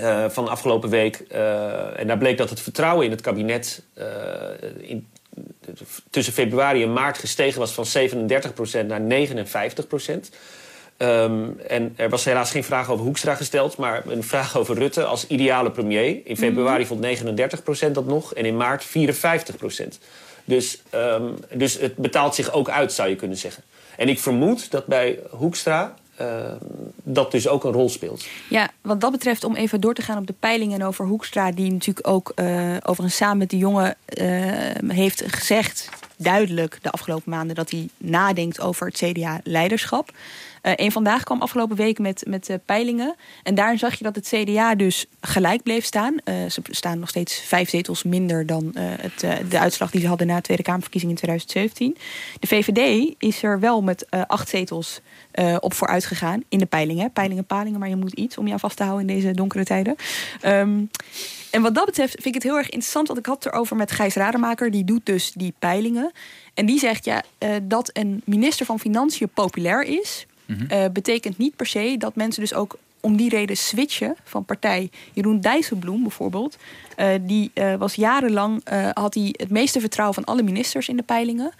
uh, 0.00 0.24
van 0.28 0.48
afgelopen 0.48 0.90
week. 0.90 1.16
en 1.96 2.06
daar 2.06 2.18
bleek 2.18 2.38
dat 2.38 2.50
het 2.50 2.60
vertrouwen 2.60 3.04
in 3.04 3.10
het 3.10 3.20
kabinet 3.20 3.82
in, 4.80 5.06
tussen 6.10 6.32
februari 6.32 6.82
en 6.82 6.92
maart 6.92 7.18
gestegen 7.18 7.60
was 7.60 7.72
van 7.72 7.86
37% 7.86 8.86
naar 8.86 9.00
59%. 9.00 10.34
Um, 10.98 11.60
en 11.68 11.92
er 11.96 12.08
was 12.08 12.24
helaas 12.24 12.50
geen 12.50 12.64
vraag 12.64 12.90
over 12.90 13.04
Hoekstra 13.04 13.34
gesteld, 13.34 13.76
maar 13.76 14.02
een 14.06 14.24
vraag 14.24 14.56
over 14.58 14.74
Rutte 14.74 15.04
als 15.04 15.26
ideale 15.26 15.70
premier. 15.70 16.20
In 16.24 16.36
februari 16.36 16.86
vond 16.86 17.06
39% 17.86 17.90
dat 17.92 18.06
nog 18.06 18.34
en 18.34 18.44
in 18.44 18.56
maart 18.56 18.86
54%. 18.86 18.90
Dus, 20.44 20.82
um, 20.94 21.34
dus 21.52 21.78
het 21.78 21.96
betaalt 21.96 22.34
zich 22.34 22.52
ook 22.52 22.68
uit, 22.68 22.92
zou 22.92 23.08
je 23.08 23.16
kunnen 23.16 23.36
zeggen. 23.36 23.62
En 23.96 24.08
ik 24.08 24.18
vermoed 24.18 24.70
dat 24.70 24.86
bij 24.86 25.18
Hoekstra 25.30 25.94
uh, 26.20 26.52
dat 27.02 27.30
dus 27.30 27.48
ook 27.48 27.64
een 27.64 27.72
rol 27.72 27.88
speelt. 27.88 28.26
Ja, 28.48 28.70
wat 28.80 29.00
dat 29.00 29.12
betreft, 29.12 29.44
om 29.44 29.54
even 29.54 29.80
door 29.80 29.94
te 29.94 30.02
gaan 30.02 30.18
op 30.18 30.26
de 30.26 30.34
peilingen 30.40 30.82
over 30.82 31.06
Hoekstra, 31.06 31.52
die 31.52 31.72
natuurlijk 31.72 32.08
ook 32.08 32.32
uh, 32.36 32.76
overigens 32.76 33.16
samen 33.16 33.38
met 33.38 33.50
de 33.50 33.58
jongen 33.58 33.96
uh, 34.20 34.28
heeft 34.88 35.22
gezegd, 35.26 35.88
duidelijk 36.16 36.78
de 36.82 36.90
afgelopen 36.90 37.30
maanden, 37.30 37.56
dat 37.56 37.70
hij 37.70 37.88
nadenkt 37.96 38.60
over 38.60 38.86
het 38.86 38.96
CDA-leiderschap. 38.96 40.10
Uh, 40.64 40.72
een 40.76 40.92
vandaag 40.92 41.22
kwam 41.22 41.40
afgelopen 41.40 41.76
week 41.76 41.98
met, 41.98 42.24
met 42.28 42.48
uh, 42.48 42.56
peilingen. 42.64 43.14
En 43.42 43.54
daarin 43.54 43.78
zag 43.78 43.94
je 43.94 44.04
dat 44.04 44.14
het 44.14 44.28
CDA 44.28 44.74
dus 44.74 45.06
gelijk 45.20 45.62
bleef 45.62 45.84
staan. 45.84 46.14
Uh, 46.24 46.34
ze 46.50 46.62
staan 46.70 46.98
nog 46.98 47.08
steeds 47.08 47.40
vijf 47.40 47.68
zetels 47.68 48.02
minder 48.02 48.46
dan 48.46 48.70
het, 48.74 49.20
de 49.50 49.58
uitslag 49.58 49.90
die 49.90 50.00
ze 50.00 50.06
hadden 50.06 50.26
na 50.26 50.36
de 50.36 50.42
Tweede 50.42 50.62
Kamerverkiezingen 50.62 51.14
in 51.14 51.22
2017. 51.22 51.96
De 52.40 52.46
VVD 52.46 53.14
is 53.18 53.42
er 53.42 53.60
wel 53.60 53.82
met 53.82 54.06
acht 54.26 54.48
zetels 54.48 55.00
op 55.58 55.74
vooruit 55.74 56.04
gegaan 56.04 56.44
in 56.48 56.58
de 56.58 56.66
peilingen. 56.66 57.12
Peilingen, 57.12 57.44
palingen, 57.44 57.78
maar 57.78 57.88
je 57.88 57.96
moet 57.96 58.12
iets 58.12 58.38
om 58.38 58.46
je 58.46 58.52
aan 58.52 58.60
vast 58.60 58.76
te 58.76 58.82
houden 58.82 59.08
in 59.08 59.14
deze 59.14 59.30
donkere 59.32 59.64
tijden. 59.64 59.96
Um, 60.46 60.90
en 61.50 61.62
wat 61.62 61.74
dat 61.74 61.84
betreft 61.84 62.12
vind 62.12 62.26
ik 62.26 62.34
het 62.34 62.42
heel 62.42 62.56
erg 62.56 62.68
interessant. 62.68 63.06
Want 63.06 63.18
ik 63.18 63.26
had 63.26 63.44
het 63.44 63.52
erover 63.52 63.76
met 63.76 63.92
Gijs 63.92 64.14
Rademaker. 64.14 64.70
Die 64.70 64.84
doet 64.84 65.06
dus 65.06 65.32
die 65.32 65.54
peilingen. 65.58 66.12
En 66.54 66.66
die 66.66 66.78
zegt 66.78 67.04
ja, 67.04 67.22
dat 67.62 67.90
een 67.92 68.22
minister 68.24 68.66
van 68.66 68.80
Financiën 68.80 69.28
populair 69.28 69.82
is 69.82 70.26
uh, 70.46 70.84
betekent 70.92 71.38
niet 71.38 71.56
per 71.56 71.66
se 71.66 71.94
dat 71.98 72.14
mensen 72.14 72.42
dus 72.42 72.54
ook 72.54 72.78
om 73.00 73.16
die 73.16 73.28
reden 73.28 73.56
switchen 73.56 74.16
van 74.24 74.44
partij. 74.44 74.90
Jeroen 75.12 75.40
Dijsselbloem 75.40 76.02
bijvoorbeeld, 76.02 76.56
uh, 76.96 77.06
die 77.20 77.50
uh, 77.54 77.74
was 77.74 77.94
jarenlang, 77.94 78.62
had 78.92 79.14
hij 79.14 79.34
het 79.36 79.50
meeste 79.50 79.80
vertrouwen 79.80 80.14
van 80.14 80.24
alle 80.24 80.42
ministers 80.42 80.88
in 80.88 80.96
de 80.96 81.02
peilingen. 81.02 81.52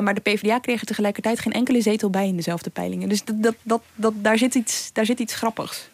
maar 0.00 0.14
de 0.14 0.20
PvdA 0.20 0.58
kreeg 0.58 0.80
er 0.80 0.86
tegelijkertijd 0.86 1.40
geen 1.40 1.52
enkele 1.52 1.80
zetel 1.80 2.10
bij 2.10 2.26
in 2.26 2.36
dezelfde 2.36 2.70
peilingen. 2.70 3.08
Dus 3.08 3.24
dat, 3.24 3.54
dat, 3.62 3.82
dat, 3.94 4.12
daar, 4.16 4.38
zit 4.38 4.54
iets, 4.54 4.90
daar 4.92 5.06
zit 5.06 5.20
iets 5.20 5.34
grappigs. 5.34 5.88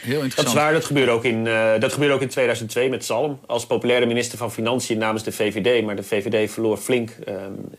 Heel 0.00 0.22
interessant. 0.22 0.36
Dat 0.36 0.46
is 0.46 0.52
waar, 0.52 0.72
dat 0.72 0.84
gebeurde 0.84 1.10
ook 1.10 1.24
in, 1.24 1.46
uh, 1.46 1.72
dat 1.78 1.92
gebeurde 1.92 2.14
ook 2.14 2.20
in 2.20 2.28
2002 2.28 2.88
met 2.88 3.04
Salm. 3.04 3.40
Als 3.46 3.66
populaire 3.66 4.06
minister 4.06 4.38
van 4.38 4.52
Financiën 4.52 4.98
namens 4.98 5.22
de 5.22 5.32
VVD. 5.32 5.84
Maar 5.84 5.96
de 5.96 6.02
VVD 6.02 6.50
verloor 6.50 6.76
flink 6.76 7.10
um, 7.28 7.34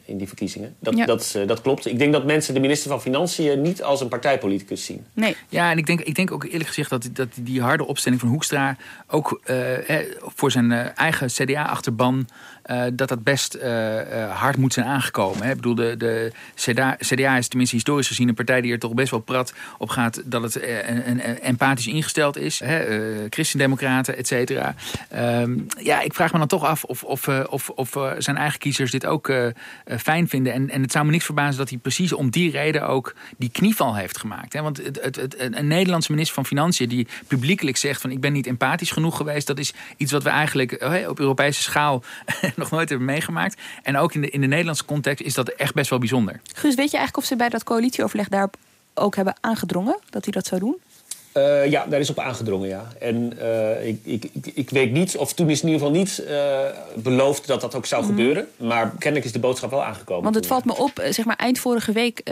in 0.06 0.18
die 0.18 0.28
verkiezingen. 0.28 0.76
Dat, 0.80 0.98
ja. 0.98 1.06
dat, 1.06 1.34
uh, 1.38 1.48
dat 1.48 1.62
klopt. 1.62 1.86
Ik 1.86 2.00
denk 2.00 2.14
dat 2.14 2.26
mensen 2.26 2.54
de 2.54 2.60
minister 2.60 2.90
van 2.90 3.02
Financiën 3.02 3.62
niet 3.62 3.84
als 3.84 4.02
een 4.02 4.08
partijpoliticus 4.08 4.86
zien. 4.86 5.06
Nee. 5.14 5.36
Ja, 5.50 5.72
en 5.72 5.78
ik 5.78 5.86
denk, 5.86 6.02
ik 6.02 6.16
denk 6.16 6.32
ook 6.32 6.44
eerlijk 6.44 6.68
gezegd 6.68 6.90
dat, 6.90 7.10
dat 7.14 7.28
die 7.36 7.62
harde 7.62 7.86
opstelling 7.86 8.22
van 8.22 8.30
Hoekstra... 8.30 8.78
ook 9.08 9.42
uh, 9.46 9.58
voor 10.20 10.52
zijn 10.52 10.72
eigen 10.96 11.28
CDA-achterban 11.28 12.28
uh, 12.72 12.84
dat 12.94 13.10
dat 13.10 13.24
best 13.24 13.56
uh, 13.56 13.62
uh, 13.64 14.40
hard 14.40 14.58
moet 14.58 14.74
zijn 14.74 14.86
aangekomen. 14.86 15.44
Hè. 15.44 15.50
Ik 15.50 15.56
bedoel, 15.56 15.76
de, 15.76 15.98
de 15.98 16.32
CDA, 16.56 16.96
CDA, 17.00 17.38
is 17.38 17.48
tenminste 17.48 17.76
historisch 17.76 18.08
gezien 18.08 18.28
een 18.28 18.36
partij 18.36 18.62
die 18.62 18.72
er 18.72 18.80
toch 18.80 18.94
best 18.94 19.12
wel 19.12 19.20
prat 19.20 19.54
op 19.78 19.90
gaat 19.90 20.22
dat 20.26 20.42
het 20.42 20.60
empathisch 21.42 21.88
ingesteld 21.88 22.38
is. 22.38 22.60
Hè. 22.60 22.86
Christendemocraten, 23.30 24.18
et 24.18 24.28
cetera. 24.28 24.76
Um, 25.16 25.66
ja, 25.80 26.02
ik 26.02 26.14
vraag 26.14 26.32
me 26.32 26.38
dan 26.38 26.48
toch 26.48 26.64
af 26.64 26.84
of, 26.84 27.04
of, 27.04 27.28
of, 27.28 27.70
of 27.70 27.98
zijn 28.18 28.38
eigen 28.38 28.60
kiezers 28.60 28.92
dit 28.92 29.06
ook 29.06 29.34
fijn 29.86 30.28
vinden. 30.28 30.54
En, 30.54 30.70
en 30.70 30.82
het 30.82 30.92
zou 30.92 31.06
me 31.06 31.12
niks 31.12 31.26
verbazen 31.26 31.58
dat 31.58 31.70
hij 31.70 31.78
precies 31.78 32.14
om 32.14 32.30
die 32.30 32.52
reden 32.52 32.88
ook 32.88 33.16
die 33.38 33.50
knieval 33.50 33.96
heeft 33.96 34.18
gemaakt. 34.18 34.54
Hè. 34.54 34.62
Want 34.62 34.78
het, 34.78 35.16
het, 35.16 35.36
een 35.40 35.68
Nederlandse 35.68 36.12
minister 36.12 36.36
van 36.36 36.46
Financiën 36.46 36.90
die 36.90 37.08
publiekelijk 37.28 37.78
zegt 37.78 38.02
van 38.02 38.12
ik 38.12 38.22
ben 38.22 38.34
niet 38.34 38.48
empathisch 38.48 38.92
genoeg 38.92 39.18
geweest. 39.18 39.48
Dat 39.48 39.60
is 39.60 39.74
iets 39.98 40.12
wat 40.12 40.24
we 40.24 40.30
eigenlijk 40.30 40.86
op 41.08 41.20
Europese 41.20 41.62
schaal 41.62 42.04
nog 42.62 42.72
nooit 42.72 42.90
hebben 42.90 43.08
meegemaakt. 43.08 43.62
En 43.84 43.98
ook 43.98 44.14
in 44.14 44.22
de, 44.22 44.30
in 44.30 44.42
de 44.42 44.48
Nederlandse 44.48 44.86
context 44.86 45.26
is 45.26 45.34
dat 45.34 45.50
echt 45.50 45.74
best 45.74 45.90
wel 45.90 46.00
bijzonder. 46.00 46.42
Guus, 46.54 46.76
weet 46.76 46.92
je 46.92 46.98
eigenlijk 46.98 47.18
of 47.18 47.26
ze 47.26 47.36
bij 47.36 47.50
dat 47.50 47.64
coalitieoverleg 47.64 48.28
daarop 48.28 48.56
ook 48.94 49.16
hebben 49.16 49.36
aangedrongen 49.42 50.00
dat 50.10 50.24
hij 50.24 50.34
dat 50.34 50.46
zou 50.46 50.62
doen? 50.62 50.78
Uh, 51.38 51.70
ja, 51.70 51.86
daar 51.86 52.00
is 52.00 52.10
op 52.10 52.20
aangedrongen, 52.20 52.68
ja. 52.68 52.88
En 53.00 53.34
uh, 53.40 53.88
ik, 53.88 54.00
ik, 54.04 54.30
ik, 54.34 54.52
ik, 54.54 54.70
weet 54.70 54.92
niet, 54.92 55.18
of 55.18 55.34
toen 55.34 55.50
is 55.50 55.62
in 55.62 55.70
ieder 55.70 55.88
geval 55.88 56.00
niet 56.00 56.24
uh, 56.28 56.60
beloofd 56.96 57.48
dat 57.48 57.62
dat 57.62 57.76
ook 57.76 57.86
zou 57.86 58.02
mm. 58.02 58.08
gebeuren. 58.08 58.48
Maar 58.58 58.90
kennelijk 58.90 59.26
is 59.26 59.32
de 59.32 59.40
boodschap 59.40 59.70
wel 59.70 59.84
aangekomen. 59.84 60.24
Want 60.24 60.36
het 60.36 60.48
valt 60.48 60.66
me 60.66 60.78
op, 60.78 61.04
zeg 61.10 61.26
maar 61.26 61.36
eind 61.36 61.60
vorige 61.60 61.92
week 61.92 62.32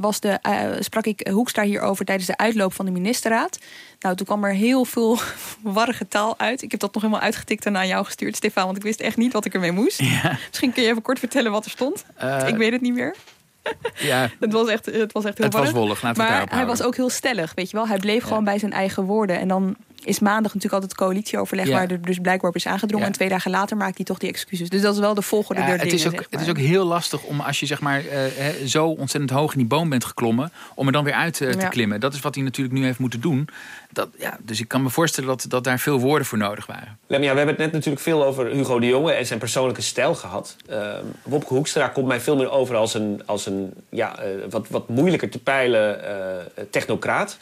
was 0.00 0.20
de, 0.20 0.38
sprak 0.80 1.06
ik 1.06 1.28
Hoekstra 1.30 1.62
hierover 1.62 2.04
tijdens 2.04 2.26
de 2.26 2.36
uitloop 2.36 2.72
van 2.72 2.84
de 2.84 2.90
ministerraad. 2.90 3.58
Nou, 4.00 4.16
toen 4.16 4.26
kwam 4.26 4.44
er 4.44 4.54
heel 4.54 4.84
veel 4.84 5.18
warrige 5.62 6.08
taal 6.08 6.38
uit. 6.38 6.62
Ik 6.62 6.70
heb 6.70 6.80
dat 6.80 6.94
nog 6.94 7.02
helemaal 7.02 7.24
uitgetikt 7.24 7.66
en 7.66 7.72
naar 7.72 7.86
jou 7.86 8.04
gestuurd, 8.04 8.36
Stefan. 8.36 8.64
Want 8.64 8.76
ik 8.76 8.82
wist 8.82 9.00
echt 9.00 9.16
niet 9.16 9.32
wat 9.32 9.44
ik 9.44 9.54
ermee 9.54 9.72
moest. 9.72 10.00
Ja. 10.00 10.38
Misschien 10.48 10.72
kun 10.72 10.82
je 10.82 10.88
even 10.88 11.02
kort 11.02 11.18
vertellen 11.18 11.52
wat 11.52 11.64
er 11.64 11.70
stond. 11.70 12.04
ik 12.46 12.56
weet 12.56 12.72
het 12.72 12.80
niet 12.80 12.94
meer. 12.94 13.14
Ja. 14.10 14.28
het, 14.40 14.52
was 14.52 14.68
echt, 14.68 14.86
het 14.86 15.12
was 15.12 15.24
echt 15.24 15.38
heel 15.38 15.46
Het 15.46 15.54
was 15.54 15.70
wollig, 15.70 16.02
laten 16.02 16.22
we 16.24 16.30
Maar 16.30 16.46
hij 16.50 16.66
was 16.66 16.82
ook 16.82 16.96
heel 16.96 17.10
stellig, 17.10 17.52
weet 17.54 17.70
je 17.70 17.76
wel. 17.76 17.88
Hij 17.88 17.98
bleef 17.98 18.22
gewoon 18.22 18.44
bij 18.44 18.58
zijn 18.58 18.72
eigen 18.72 19.04
woorden. 19.04 19.38
En 19.38 19.48
dan 19.48 19.76
is 20.04 20.18
maandag 20.18 20.54
natuurlijk 20.54 20.72
altijd 20.72 20.90
het 20.90 21.00
coalitieoverleg... 21.00 21.66
Ja. 21.66 21.72
waar 21.72 21.90
er 21.90 22.02
dus 22.02 22.18
blijkbaar 22.18 22.50
op 22.50 22.56
is 22.56 22.66
aangedrongen. 22.66 23.06
Ja. 23.06 23.12
En 23.12 23.18
twee 23.18 23.28
dagen 23.28 23.50
later 23.50 23.76
maakt 23.76 23.96
hij 23.96 24.04
toch 24.04 24.18
die 24.18 24.28
excuses. 24.28 24.68
Dus 24.68 24.82
dat 24.82 24.94
is 24.94 25.00
wel 25.00 25.14
de 25.14 25.22
volgorde 25.22 25.60
Ja, 25.60 25.66
der 25.66 25.78
het, 25.78 25.84
dingen, 25.84 25.98
is 25.98 26.06
ook, 26.06 26.12
zeg 26.12 26.26
het 26.30 26.40
is 26.40 26.48
ook 26.48 26.58
heel 26.58 26.84
lastig 26.84 27.22
om 27.22 27.40
als 27.40 27.60
je 27.60 27.66
zeg 27.66 27.80
maar, 27.80 27.98
eh, 27.98 28.18
hè, 28.34 28.68
zo 28.68 28.86
ontzettend 28.86 29.30
hoog 29.30 29.52
in 29.52 29.58
die 29.58 29.66
boom 29.66 29.88
bent 29.88 30.04
geklommen... 30.04 30.52
om 30.74 30.86
er 30.86 30.92
dan 30.92 31.04
weer 31.04 31.14
uit 31.14 31.40
eh, 31.40 31.50
te 31.50 31.58
Ja. 31.58 31.68
klimmen. 31.68 32.00
Dat 32.00 32.14
is 32.14 32.20
wat 32.20 32.34
hij 32.34 32.44
natuurlijk 32.44 32.78
nu 32.78 32.84
heeft 32.84 32.98
moeten 32.98 33.20
doen. 33.20 33.48
Dat, 33.92 34.08
ja, 34.18 34.38
dus 34.42 34.60
ik 34.60 34.68
kan 34.68 34.82
me 34.82 34.90
voorstellen 34.90 35.28
dat, 35.28 35.44
dat 35.48 35.64
daar 35.64 35.78
veel 35.78 36.00
woorden 36.00 36.26
voor 36.26 36.38
nodig 36.38 36.66
waren. 36.66 36.98
Lemja, 37.06 37.30
we 37.30 37.36
hebben 37.36 37.54
het 37.54 37.64
net 37.64 37.72
natuurlijk 37.72 38.02
veel 38.02 38.24
over 38.24 38.46
Hugo 38.46 38.78
de 38.80 38.86
Jonge 38.86 39.12
en 39.12 39.26
zijn 39.26 39.38
persoonlijke 39.38 39.82
stijl 39.82 40.14
gehad. 40.14 40.56
Ehm 40.68 41.04
Wopke 41.22 41.54
Hoekstra 41.54 41.88
komt 41.88 42.06
mij 42.06 42.20
veel 42.20 42.36
meer 42.36 42.50
over 42.50 42.76
als 42.76 42.94
een, 42.94 43.22
als 43.26 43.46
een 43.46 43.72
ja, 43.88 44.18
eh, 44.18 44.30
wat, 44.50 44.68
wat 44.68 44.88
moeilijker 44.88 45.30
te 45.30 45.38
peilen 45.38 46.04
eh, 46.04 46.64
technocraat. 46.70 47.38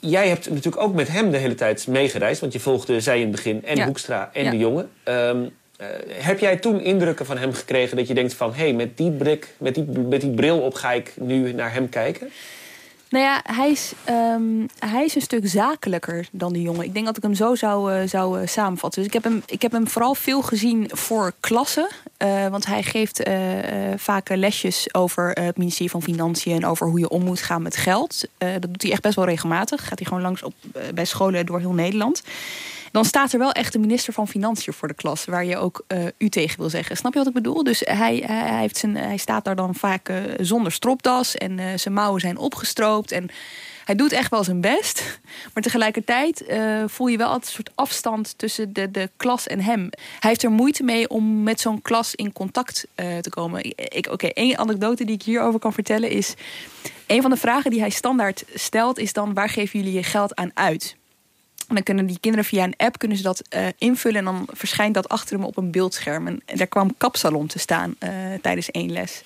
Jij 0.00 0.28
hebt 0.28 0.50
natuurlijk 0.50 0.82
ook 0.82 0.94
met 0.94 1.08
hem 1.08 1.30
de 1.30 1.36
hele 1.36 1.54
tijd 1.54 1.86
meegereisd, 1.86 2.40
want 2.40 2.52
je 2.52 2.60
volgde 2.60 3.00
zij 3.00 3.16
in 3.16 3.22
het 3.22 3.30
begin 3.30 3.64
en 3.64 3.76
Ja. 3.76 3.84
Hoekstra 3.84 4.30
en 4.32 4.44
Ja. 4.44 4.50
de 4.50 4.58
Jonge. 4.58 4.86
Ehm, 5.02 5.44
eh, 5.76 5.86
heb 6.08 6.38
jij 6.38 6.56
toen 6.56 6.80
indrukken 6.80 7.26
van 7.26 7.38
hem 7.38 7.52
gekregen 7.52 7.96
dat 7.96 8.08
je 8.08 8.14
denkt 8.14 8.34
van... 8.34 8.54
hé, 8.54 8.62
hey, 8.62 8.72
met, 8.72 8.96
die 8.96 9.10
brik, 9.10 9.48
met, 9.58 9.74
die, 9.74 9.84
met 9.84 10.20
die 10.20 10.30
bril 10.30 10.60
op 10.60 10.74
ga 10.74 10.92
ik 10.92 11.12
nu 11.16 11.52
naar 11.52 11.72
hem 11.72 11.88
kijken? 11.88 12.30
Nou 13.16 13.28
ja, 13.28 13.40
hij 13.52 13.70
is, 13.70 13.92
ehm, 14.04 14.66
hij 14.78 15.04
is 15.04 15.14
een 15.14 15.20
stuk 15.20 15.48
zakelijker 15.48 16.28
dan 16.32 16.52
de 16.52 16.62
jongen. 16.62 16.84
Ik 16.84 16.94
denk 16.94 17.06
dat 17.06 17.16
ik 17.16 17.22
hem 17.22 17.34
zo 17.34 17.54
zou, 17.54 17.92
eh, 17.92 18.08
zou 18.08 18.40
eh, 18.40 18.46
samenvatten. 18.46 19.02
Dus 19.02 19.12
ik 19.14 19.22
heb, 19.22 19.24
hem, 19.24 19.42
ik 19.46 19.62
heb 19.62 19.72
hem 19.72 19.88
vooral 19.88 20.14
veel 20.14 20.42
gezien 20.42 20.90
voor 20.92 21.32
klassen. 21.40 21.88
Eh, 22.16 22.46
want 22.46 22.66
hij 22.66 22.82
geeft 22.82 23.22
vaak 23.96 24.28
lesjes 24.28 24.94
over 24.94 25.30
het 25.30 25.56
ministerie 25.56 25.90
van 25.90 26.02
Financiën... 26.02 26.54
en 26.54 26.66
over 26.66 26.86
hoe 26.86 26.98
je 26.98 27.08
om 27.08 27.24
moet 27.24 27.40
gaan 27.40 27.62
met 27.62 27.76
geld. 27.76 28.24
Dat 28.38 28.62
doet 28.62 28.82
hij 28.82 28.92
echt 28.92 29.02
best 29.02 29.16
wel 29.16 29.24
regelmatig. 29.24 29.88
Gaat 29.88 29.98
hij 29.98 30.08
gewoon 30.08 30.22
langs 30.22 30.42
op, 30.42 30.54
bij 30.94 31.04
scholen 31.04 31.46
door 31.46 31.58
heel 31.58 31.72
Nederland. 31.72 32.22
Dan 32.96 33.04
staat 33.04 33.32
er 33.32 33.38
wel 33.38 33.52
echt 33.52 33.72
de 33.72 33.78
minister 33.78 34.12
van 34.12 34.28
Financiën 34.28 34.72
voor 34.72 34.88
de 34.88 34.94
klas... 34.94 35.24
waar 35.24 35.44
je 35.44 35.56
ook 35.56 35.84
eh, 35.86 36.04
u 36.18 36.28
tegen 36.28 36.58
wil 36.58 36.68
zeggen. 36.70 36.96
Snap 36.96 37.12
je 37.12 37.18
wat 37.18 37.28
ik 37.28 37.34
bedoel? 37.34 37.64
Dus 37.64 37.80
hij, 37.84 38.22
hij, 38.26 38.60
heeft 38.60 38.76
zijn, 38.76 38.96
hij 38.96 39.16
staat 39.16 39.44
daar 39.44 39.56
dan 39.56 39.74
vaak 39.74 40.08
eh, 40.08 40.16
zonder 40.40 40.72
stropdas... 40.72 41.34
en 41.34 41.58
eh, 41.58 41.66
zijn 41.74 41.94
mouwen 41.94 42.20
zijn 42.20 42.36
opgestroopt... 42.36 43.12
en 43.12 43.28
hij 43.84 43.94
doet 43.94 44.12
echt 44.12 44.30
wel 44.30 44.44
zijn 44.44 44.60
best. 44.60 45.02
Maar 45.54 45.62
tegelijkertijd 45.62 46.44
voel 46.86 47.06
je 47.06 47.16
wel 47.16 47.26
altijd 47.26 47.46
een 47.46 47.52
soort 47.52 47.70
afstand 47.74 48.38
tussen 48.38 48.72
de, 48.72 48.90
de 48.90 49.10
klas 49.16 49.46
en 49.46 49.60
hem. 49.60 49.80
Hij 50.20 50.30
heeft 50.30 50.42
er 50.42 50.50
moeite 50.50 50.82
mee 50.82 51.08
om 51.08 51.42
met 51.42 51.60
zo'n 51.60 51.82
klas 51.82 52.14
in 52.14 52.32
contact 52.32 52.86
te 52.94 53.30
komen. 53.30 53.74
Oké, 54.10 54.26
één 54.26 54.58
anekdote 54.58 55.04
die 55.04 55.14
ik 55.14 55.22
hierover 55.22 55.60
kan 55.60 55.72
vertellen 55.72 56.10
is... 56.10 56.34
een 57.06 57.22
van 57.22 57.30
de 57.30 57.36
vragen 57.36 57.70
die 57.70 57.80
hij 57.80 57.90
standaard 57.90 58.44
stelt 58.54 58.98
is 58.98 59.12
dan... 59.12 59.34
waar 59.34 59.48
geven 59.48 59.78
jullie 59.78 59.94
je 59.94 60.02
geld 60.02 60.34
aan 60.34 60.50
uit? 60.54 60.96
En 61.68 61.74
dan 61.74 61.82
kunnen 61.82 62.06
die 62.06 62.18
kinderen 62.20 62.46
via 62.46 62.64
een 62.64 62.76
app 62.76 62.98
kunnen 62.98 63.16
ze 63.16 63.22
dat 63.22 63.42
eh, 63.48 63.66
invullen... 63.78 64.18
en 64.18 64.24
dan 64.24 64.48
verschijnt 64.52 64.94
dat 64.94 65.08
achter 65.08 65.36
hem 65.36 65.44
op 65.44 65.56
een 65.56 65.70
beeldscherm. 65.70 66.26
En 66.26 66.42
daar 66.44 66.66
kwam 66.66 66.96
kapsalon 66.96 67.46
te 67.46 67.58
staan 67.58 67.94
eh, 67.98 68.10
tijdens 68.42 68.70
één 68.70 68.92
les. 68.92 69.22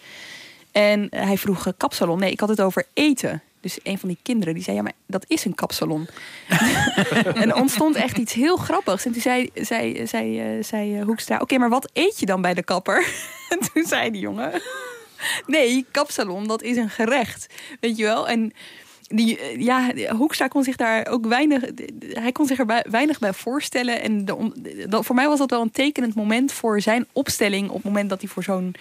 En 0.72 1.08
eh, 1.08 1.22
hij 1.22 1.38
vroeg 1.38 1.72
kapsalon. 1.76 2.18
Nee, 2.18 2.30
ik 2.30 2.40
had 2.40 2.48
het 2.48 2.60
over 2.60 2.86
eten. 2.94 3.42
Dus 3.60 3.78
een 3.82 3.98
van 3.98 4.08
die 4.08 4.18
kinderen 4.22 4.54
die 4.54 4.62
zei, 4.62 4.76
ja, 4.76 4.82
maar 4.82 4.92
dat 5.06 5.24
is 5.28 5.44
een 5.44 5.54
kapsalon. 5.54 6.08
en 7.34 7.54
ontstond 7.54 7.96
echt 7.96 8.18
iets 8.18 8.32
heel 8.32 8.56
grappigs. 8.56 9.04
En 9.04 9.12
toen 9.12 9.22
zei, 9.22 9.50
zei, 9.54 10.06
zei, 10.06 10.58
zei 10.62 11.02
Hoekstra, 11.02 11.38
oké, 11.38 11.58
maar 11.58 11.68
wat 11.68 11.90
eet 11.92 12.20
je 12.20 12.26
dan 12.26 12.42
bij 12.42 12.54
de 12.54 12.62
kapper? 12.62 13.06
en 13.48 13.58
toen 13.72 13.84
zei 13.84 14.10
die 14.10 14.20
jongen, 14.20 14.62
nee, 15.46 15.86
kapsalon, 15.90 16.46
dat 16.46 16.62
is 16.62 16.76
een 16.76 16.90
gerecht. 16.90 17.46
Weet 17.80 17.96
je 17.96 18.04
wel? 18.04 18.28
En 18.28 18.52
die, 19.14 19.38
eh, 19.38 19.60
ja, 19.60 19.92
Hoekstra 20.16 20.48
kon 20.48 20.64
zich 20.64 20.76
daar 20.76 21.06
ook 21.06 21.26
weinig, 21.26 21.62
hij 22.08 22.32
kon 22.32 22.46
zich 22.46 22.58
er 22.58 22.82
weinig 22.90 23.18
bij 23.18 23.32
voorstellen. 23.32 24.02
En 24.02 24.24
de, 24.24 25.02
voor 25.02 25.14
mij 25.14 25.28
was 25.28 25.38
dat 25.38 25.50
wel 25.50 25.60
een 25.60 25.70
tekenend 25.70 26.14
moment 26.14 26.52
voor 26.52 26.80
zijn 26.80 27.06
opstelling 27.12 27.68
op 27.68 27.74
het 27.74 27.84
moment 27.84 28.10
dat 28.10 28.20
hij 28.20 28.30
voor 28.30 28.42
zo'n 28.42 28.74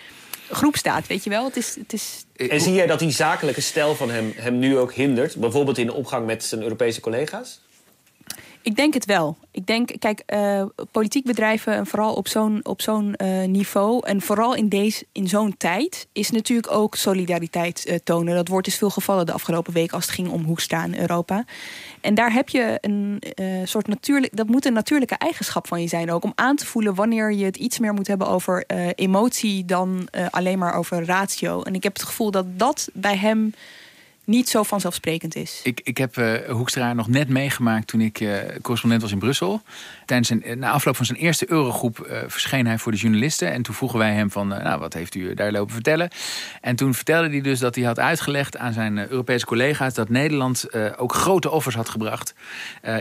groep 0.49 0.75
staat. 0.75 1.07
Weet 1.07 1.23
je 1.23 1.29
wel? 1.29 1.45
Het 1.45 1.57
is, 1.57 1.75
het 1.75 1.93
is 1.93 2.25
En 2.35 2.61
zie 2.61 2.73
jij 2.73 2.87
dat 2.87 2.99
die 2.99 3.11
zakelijke 3.11 3.61
stijl 3.61 3.95
van 3.95 4.09
hem 4.09 4.33
hem 4.35 4.59
nu 4.59 4.77
ook 4.77 4.93
hindert? 4.93 5.35
Bijvoorbeeld 5.35 5.77
in 5.77 5.85
de 5.85 5.93
omgang 5.93 6.25
met 6.25 6.43
zijn 6.43 6.61
Europese 6.61 7.01
collega's? 7.01 7.61
Ik 8.69 8.75
denk 8.75 8.93
het 8.93 9.05
wel. 9.05 9.37
Ik 9.51 9.65
denk, 9.65 9.91
kijk, 9.99 10.23
eh, 10.25 10.63
politiek 10.91 11.25
bedrijven, 11.25 11.73
en 11.73 11.87
vooral 11.87 12.13
op 12.13 12.27
zo'n 12.27 12.59
op 12.65 12.81
zo'n 12.81 13.15
eh, 13.15 13.43
niveau 13.43 14.07
en 14.07 14.21
vooral 14.21 14.55
in, 14.55 14.69
deze, 14.69 15.05
in 15.11 15.27
zo'n 15.27 15.57
tijd, 15.57 16.07
is 16.13 16.31
natuurlijk 16.31 16.71
ook 16.71 16.95
solidariteit 16.95 17.85
eh, 17.85 17.95
tonen. 18.03 18.35
Dat 18.35 18.47
wordt 18.47 18.67
is 18.67 18.77
veel 18.77 18.89
gevallen 18.89 19.25
de 19.25 19.31
afgelopen 19.31 19.73
week 19.73 19.91
als 19.91 20.05
het 20.05 20.13
ging 20.13 20.29
om 20.29 20.43
Hoekstra 20.43 20.83
in 20.83 20.99
Europa. 20.99 21.45
En 22.01 22.13
daar 22.13 22.33
heb 22.33 22.49
je 22.49 22.77
een 22.81 23.21
soort 23.63 23.87
natuurlijk, 23.87 24.35
dat 24.35 24.47
moet 24.47 24.65
een 24.65 24.73
natuurlijke 24.73 25.17
eigenschap 25.17 25.67
van 25.67 25.81
je 25.81 25.87
zijn 25.87 26.11
ook, 26.11 26.23
om 26.23 26.33
aan 26.35 26.55
te 26.55 26.65
voelen 26.65 26.95
wanneer 26.95 27.31
je 27.31 27.45
het 27.45 27.57
iets 27.57 27.79
meer 27.79 27.93
moet 27.93 28.07
hebben 28.07 28.27
over 28.27 28.63
emotie 28.95 29.65
dan 29.65 30.07
alleen 30.29 30.59
maar 30.59 30.73
over 30.73 31.05
ratio. 31.05 31.61
En 31.61 31.75
ik 31.75 31.83
heb 31.83 31.93
het 31.93 32.03
gevoel 32.03 32.31
dat 32.31 32.45
dat 32.59 32.89
bij 32.93 33.17
hem 33.17 33.53
niet 34.29 34.49
zo 34.49 34.63
vanzelfsprekend 34.63 35.35
is. 35.35 35.59
Ik, 35.63 35.81
ik 35.83 35.97
heb 35.97 36.17
eh, 36.17 36.51
Hoekstra 36.51 36.93
nog 36.93 37.07
net 37.07 37.29
meegemaakt 37.29 37.87
toen 37.87 38.01
ik 38.01 38.19
eh, 38.19 38.29
correspondent 38.61 39.01
was 39.01 39.11
in 39.11 39.19
Brussel. 39.19 39.61
Tijdens 40.05 40.27
zijn, 40.27 40.43
eh, 40.43 40.55
na 40.55 40.71
afloop 40.71 40.95
van 40.95 41.05
zijn 41.05 41.17
eerste 41.17 41.51
Eurogroep 41.51 42.07
verscheen 42.27 42.67
hij 42.67 42.77
voor 42.77 42.91
de 42.91 42.97
journalisten. 42.97 43.51
En 43.51 43.61
toen 43.61 43.75
vroegen 43.75 43.99
wij 43.99 44.13
hem 44.13 44.31
van, 44.31 44.47
nou, 44.47 44.79
wat 44.79 44.93
heeft 44.93 45.15
u 45.15 45.33
daar 45.33 45.51
lopen 45.51 45.73
vertellen? 45.73 46.09
En 46.61 46.75
toen 46.75 46.93
vertelde 46.93 47.29
hij 47.29 47.41
dus 47.41 47.59
dat 47.59 47.75
hij 47.75 47.83
had 47.83 47.99
uitgelegd 47.99 48.57
aan 48.57 48.73
zijn 48.73 48.97
Europese 48.97 49.45
collega's... 49.45 49.93
dat 49.93 50.09
Nederland 50.09 50.73
ook 50.97 51.13
grote 51.13 51.51
offers 51.51 51.75
had 51.75 51.89
gebracht 51.89 52.33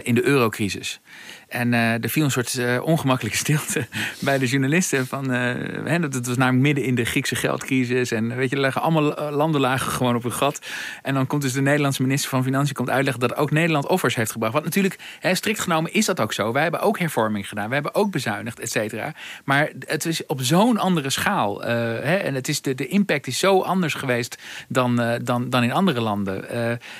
in 0.02 0.14
de 0.14 0.24
eurocrisis. 0.24 1.00
En 1.48 1.74
eh, 1.74 2.02
er 2.02 2.08
viel 2.08 2.24
een 2.24 2.30
soort 2.30 2.58
eh, 2.58 2.82
ongemakkelijke 2.82 3.38
stilte 3.38 3.86
bij 4.20 4.38
de 4.38 4.46
journalisten. 4.46 5.06
Van, 5.06 5.32
eh, 5.32 5.54
hè, 5.84 5.98
dat 5.98 6.14
het 6.14 6.26
was 6.26 6.36
namelijk 6.36 6.62
midden 6.62 6.84
in 6.84 6.94
de 6.94 7.04
Griekse 7.04 7.34
geldcrisis. 7.34 8.10
En 8.10 8.36
weet 8.36 8.50
je, 8.50 8.56
er 8.56 8.62
lagen 8.62 8.82
allemaal 8.82 9.30
landen 9.30 9.60
lagen 9.60 9.92
gewoon 9.92 10.16
op 10.16 10.24
een 10.24 10.32
gat. 10.32 10.66
En 11.02 11.14
dan 11.14 11.26
komt 11.26 11.42
dus 11.42 11.52
de 11.52 11.60
Nederlandse 11.60 12.02
minister 12.02 12.30
van 12.30 12.42
Financiën 12.42 12.74
komt 12.74 12.90
uitleggen 12.90 13.20
dat 13.20 13.36
ook 13.36 13.50
Nederland 13.50 13.86
offers 13.86 14.14
heeft 14.14 14.30
gebracht. 14.30 14.52
Want 14.52 14.64
natuurlijk, 14.64 14.98
hè, 15.20 15.34
strikt 15.34 15.60
genomen 15.60 15.92
is 15.92 16.06
dat 16.06 16.20
ook 16.20 16.32
zo. 16.32 16.52
Wij 16.52 16.62
hebben 16.62 16.80
ook 16.80 16.98
hervorming 16.98 17.48
gedaan. 17.48 17.68
We 17.68 17.74
hebben 17.74 17.94
ook 17.94 18.10
bezuinigd, 18.10 18.60
et 18.60 18.70
cetera. 18.70 19.14
Maar 19.44 19.70
het 19.86 20.04
is 20.04 20.26
op 20.26 20.42
zo'n 20.42 20.78
andere 20.78 21.10
schaal. 21.10 21.60
hè, 21.60 22.16
en 22.16 22.34
het 22.34 22.48
is 22.48 22.60
de, 22.60 22.74
de 22.74 22.86
impact 22.86 23.26
is 23.26 23.38
zo 23.38 23.60
anders 23.60 23.94
geweest 23.94 24.42
dan, 24.68 25.18
dan, 25.22 25.50
dan 25.50 25.62
in 25.62 25.72
andere 25.72 26.00
landen. 26.00 26.48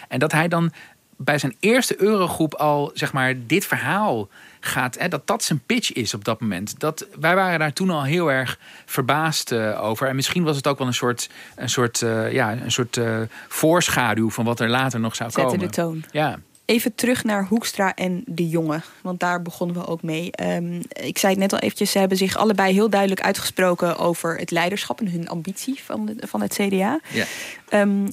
En 0.09 0.19
dat 0.19 0.33
hij 0.33 0.49
dan 0.49 0.73
bij 1.19 1.39
zijn 1.39 1.57
eerste 1.61 2.03
eurogroep 2.03 2.55
al 2.55 2.91
zeg 2.95 3.13
maar 3.13 3.35
dit 3.47 3.67
verhaal 3.67 4.29
gaat, 4.61 4.99
hè, 4.99 5.09
dat 5.09 5.27
dat 5.27 5.43
zijn 5.43 5.61
pitch 5.67 5.93
is 5.93 6.15
op 6.15 6.25
dat 6.25 6.41
moment. 6.41 6.81
Dat, 6.81 7.07
wij 7.21 7.35
waren 7.35 7.59
daar 7.59 7.73
toen 7.73 7.91
al 7.91 8.05
heel 8.05 8.33
erg 8.33 8.59
verbaasd 8.87 9.53
eh, 9.53 9.85
over. 9.85 10.09
En 10.09 10.17
misschien 10.17 10.43
was 10.43 10.57
het 10.57 10.67
ook 10.67 10.79
wel 10.79 10.87
een 10.87 10.95
soort, 10.95 11.31
een 11.57 11.69
soort, 11.69 12.03
eh, 12.03 12.33
ja, 12.33 12.53
een 12.53 12.73
soort 12.73 12.97
eh, 12.97 13.21
voorschaduw 13.49 14.31
van 14.31 14.45
wat 14.45 14.61
er 14.61 14.69
later 14.69 15.01
nog 15.01 15.15
zou 15.15 15.31
Zette 15.31 15.49
komen. 15.49 15.67
de 15.67 15.73
toon. 15.73 16.05
Ja. 16.11 16.39
Even 16.65 16.95
terug 16.95 17.25
naar 17.25 17.45
Hoekstra 17.45 17.95
en 17.95 18.23
de 18.27 18.49
jongen. 18.49 18.83
Want 19.01 19.21
daar 19.21 19.43
begonnen 19.43 19.77
we 19.77 19.87
ook 19.87 20.03
mee. 20.03 20.33
Ehm, 20.33 20.83
ik 20.89 21.19
zei 21.19 21.33
het 21.33 21.41
net 21.41 21.53
al 21.53 21.59
eventjes. 21.59 21.91
Ze 21.91 21.99
hebben 21.99 22.19
zich 22.19 22.37
allebei 22.37 22.73
heel 22.73 22.91
duidelijk 22.91 23.21
uitgesproken 23.21 23.99
over 23.99 24.37
het 24.37 24.51
leiderschap 24.51 25.01
en 25.01 25.11
hun 25.11 25.29
ambitie 25.29 25.83
van, 25.85 26.07
de, 26.07 26.27
van 26.27 26.41
het 26.41 26.55
CDA. 26.55 27.01
Ja. 27.13 27.25
Ehm, 27.69 28.07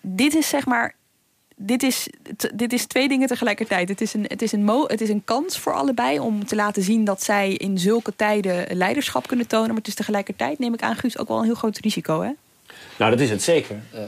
dit 0.00 0.34
is 0.34 0.48
zeg 0.48 0.66
maar. 0.66 0.94
Dit 1.56 1.82
is, 1.82 2.08
dit 2.54 2.72
is 2.72 2.86
twee 2.86 3.08
dingen 3.08 3.28
tegelijkertijd. 3.28 3.88
Het 3.88 4.00
is, 4.00 4.14
een, 4.14 4.24
het, 4.28 4.42
is 4.42 4.52
een 4.52 4.64
mo, 4.64 4.84
het 4.86 5.00
is 5.00 5.08
een 5.08 5.24
kans 5.24 5.58
voor 5.58 5.74
allebei 5.74 6.18
om 6.18 6.46
te 6.46 6.54
laten 6.54 6.82
zien 6.82 7.04
dat 7.04 7.22
zij 7.22 7.52
in 7.52 7.78
zulke 7.78 8.16
tijden 8.16 8.76
leiderschap 8.76 9.26
kunnen 9.26 9.46
tonen. 9.46 9.68
Maar 9.68 9.76
het 9.76 9.88
is 9.88 9.94
tegelijkertijd, 9.94 10.58
neem 10.58 10.74
ik 10.74 10.82
aan, 10.82 10.96
Guus, 10.96 11.18
ook 11.18 11.28
wel 11.28 11.38
een 11.38 11.44
heel 11.44 11.54
groot 11.54 11.78
risico. 11.78 12.22
Hè? 12.22 12.30
Nou, 12.98 13.10
dat 13.10 13.20
is 13.20 13.30
het 13.30 13.42
zeker. 13.42 13.76
Eh, 13.92 14.00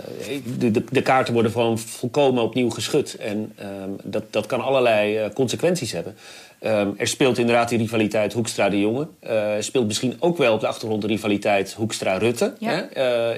de, 0.59 0.71
de, 0.71 0.85
de 0.91 1.03
kaarten 1.03 1.35
worden 1.35 1.53
gewoon 1.53 1.79
volkomen 1.79 2.43
opnieuw 2.43 2.71
geschud. 2.71 3.15
En 3.15 3.53
ehm, 3.57 3.91
dat, 4.03 4.33
dat 4.33 4.47
kan 4.47 4.61
allerlei 4.61 5.17
eh, 5.17 5.31
consequenties 5.35 5.93
hebben. 5.93 6.17
Ehm, 6.59 6.91
er 6.97 7.07
speelt 7.07 7.39
inderdaad 7.39 7.69
die 7.69 7.79
rivaliteit 7.79 8.33
Hoekstra-de 8.33 8.81
Jonge. 8.81 9.09
Eh, 9.21 9.55
er 9.55 9.65
speelt 9.65 9.87
misschien 9.87 10.17
ook 10.19 10.37
wel 10.37 10.55
op 10.55 10.61
de 10.61 10.67
achtergrond 10.67 11.03
de 11.03 11.09
rivaliteit 11.09 11.73
Hoekstra-Rutte 11.73 12.55
Ja. 12.59 12.89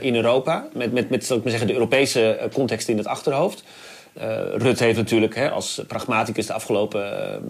in 0.01 0.15
Europa. 0.15 0.69
Met, 0.73 0.93
met, 0.93 1.11
met 1.11 1.25
zal 1.25 1.37
ik 1.37 1.43
maar 1.43 1.51
zeggen, 1.51 1.69
de 1.69 1.75
Europese 1.75 2.49
context 2.53 2.89
in 2.89 2.97
het 2.97 3.07
achterhoofd. 3.07 3.63
Eh, 4.19 4.57
Rutte 4.57 4.85
heeft 4.85 4.97
natuurlijk 4.97 5.35
hè, 5.35 5.51
als 5.51 5.83
pragmaticus 5.87 6.47
de 6.47 6.53
afgelopen 6.53 7.13
eh, 7.13 7.41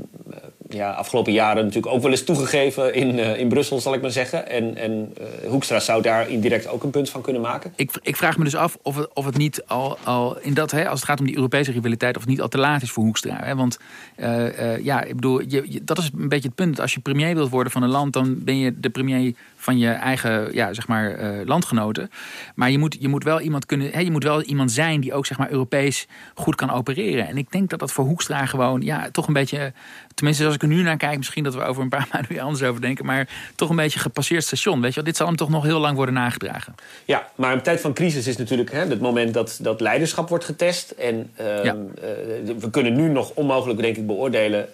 ja, 0.68 0.90
afgelopen 0.90 1.32
jaren 1.32 1.64
natuurlijk 1.64 1.94
ook 1.94 2.02
wel 2.02 2.10
eens 2.10 2.24
toegegeven 2.24 2.94
in, 2.94 3.18
uh, 3.18 3.38
in 3.38 3.48
Brussel, 3.48 3.80
zal 3.80 3.94
ik 3.94 4.00
maar 4.00 4.10
zeggen. 4.10 4.48
En, 4.48 4.76
en 4.76 5.14
uh, 5.20 5.50
Hoekstra 5.50 5.80
zou 5.80 6.02
daar 6.02 6.28
indirect 6.28 6.68
ook 6.68 6.82
een 6.82 6.90
punt 6.90 7.10
van 7.10 7.22
kunnen 7.22 7.42
maken. 7.42 7.72
Ik, 7.76 7.90
ik 8.02 8.16
vraag 8.16 8.38
me 8.38 8.44
dus 8.44 8.56
af 8.56 8.78
of 8.82 8.96
het, 8.96 9.08
of 9.14 9.24
het 9.24 9.36
niet 9.36 9.62
al, 9.66 9.98
al 10.04 10.38
in 10.40 10.54
dat, 10.54 10.70
hè, 10.70 10.88
als 10.88 11.00
het 11.00 11.08
gaat 11.08 11.20
om 11.20 11.26
die 11.26 11.36
Europese 11.36 11.72
rivaliteit, 11.72 12.16
of 12.16 12.26
niet 12.26 12.40
al 12.40 12.48
te 12.48 12.58
laat 12.58 12.82
is 12.82 12.90
voor 12.90 13.04
Hoekstra. 13.04 13.36
Hè? 13.42 13.54
Want 13.54 13.78
uh, 14.16 14.84
ja, 14.84 15.02
ik 15.02 15.14
bedoel, 15.14 15.40
je, 15.40 15.80
dat 15.82 15.98
is 15.98 16.10
een 16.18 16.28
beetje 16.28 16.48
het 16.48 16.56
punt. 16.56 16.80
Als 16.80 16.94
je 16.94 17.00
premier 17.00 17.34
wilt 17.34 17.50
worden 17.50 17.72
van 17.72 17.82
een 17.82 17.88
land, 17.88 18.12
dan 18.12 18.44
ben 18.44 18.58
je 18.58 18.80
de 18.80 18.90
premier 18.90 19.34
van 19.56 19.78
je 19.78 19.90
eigen 19.90 20.54
ja, 20.54 20.72
zeg 20.72 20.88
maar, 20.88 21.18
landgenoten. 21.44 22.10
Maar 22.54 22.70
je 22.70 22.78
moet, 22.78 22.96
je 23.00 23.08
moet 23.08 23.24
wel 23.24 23.40
iemand 23.40 23.66
kunnen. 23.66 23.90
Hè, 23.90 24.00
je 24.00 24.10
moet 24.10 24.24
wel 24.24 24.42
iemand 24.42 24.72
zijn 24.72 25.00
die 25.00 25.14
ook 25.14 25.26
zeg 25.26 25.38
maar, 25.38 25.50
Europees 25.50 26.06
goed 26.34 26.54
kan 26.54 26.70
opereren. 26.70 27.28
En 27.28 27.36
ik 27.36 27.50
denk 27.50 27.70
dat 27.70 27.78
dat 27.78 27.92
voor 27.92 28.04
Hoekstra 28.04 28.46
gewoon 28.46 28.80
ja, 28.80 29.10
toch 29.10 29.26
een 29.26 29.32
beetje. 29.32 29.72
Tenminste, 30.18 30.44
als 30.44 30.54
ik 30.54 30.62
er 30.62 30.68
nu 30.68 30.82
naar 30.82 30.96
kijk, 30.96 31.16
misschien 31.16 31.44
dat 31.44 31.54
we 31.54 31.62
over 31.62 31.82
een 31.82 31.88
paar 31.88 32.08
maanden 32.12 32.30
weer 32.32 32.40
anders 32.40 32.62
over 32.62 32.80
denken. 32.80 33.06
Maar 33.06 33.28
toch 33.54 33.70
een 33.70 33.76
beetje 33.76 33.98
gepasseerd 33.98 34.44
station. 34.44 34.80
Weet 34.80 34.94
je 34.94 35.02
dit 35.02 35.16
zal 35.16 35.26
hem 35.26 35.36
toch 35.36 35.48
nog 35.48 35.64
heel 35.64 35.78
lang 35.78 35.96
worden 35.96 36.14
nagedragen. 36.14 36.74
Ja, 37.04 37.28
maar 37.34 37.52
een 37.52 37.62
tijd 37.62 37.80
van 37.80 37.92
crisis 37.92 38.26
is 38.26 38.36
natuurlijk 38.36 38.72
hè, 38.72 38.86
het 38.86 39.00
moment 39.00 39.34
dat, 39.34 39.58
dat 39.62 39.80
leiderschap 39.80 40.28
wordt 40.28 40.44
getest. 40.44 40.90
En 40.90 41.30
uh, 41.40 41.64
ja. 41.64 41.74
uh, 41.74 42.54
we 42.58 42.70
kunnen 42.70 42.94
nu 42.94 43.08
nog 43.08 43.30
onmogelijk, 43.34 43.80
denk 43.80 43.96
ik, 43.96 44.06
beoordelen. 44.06 44.68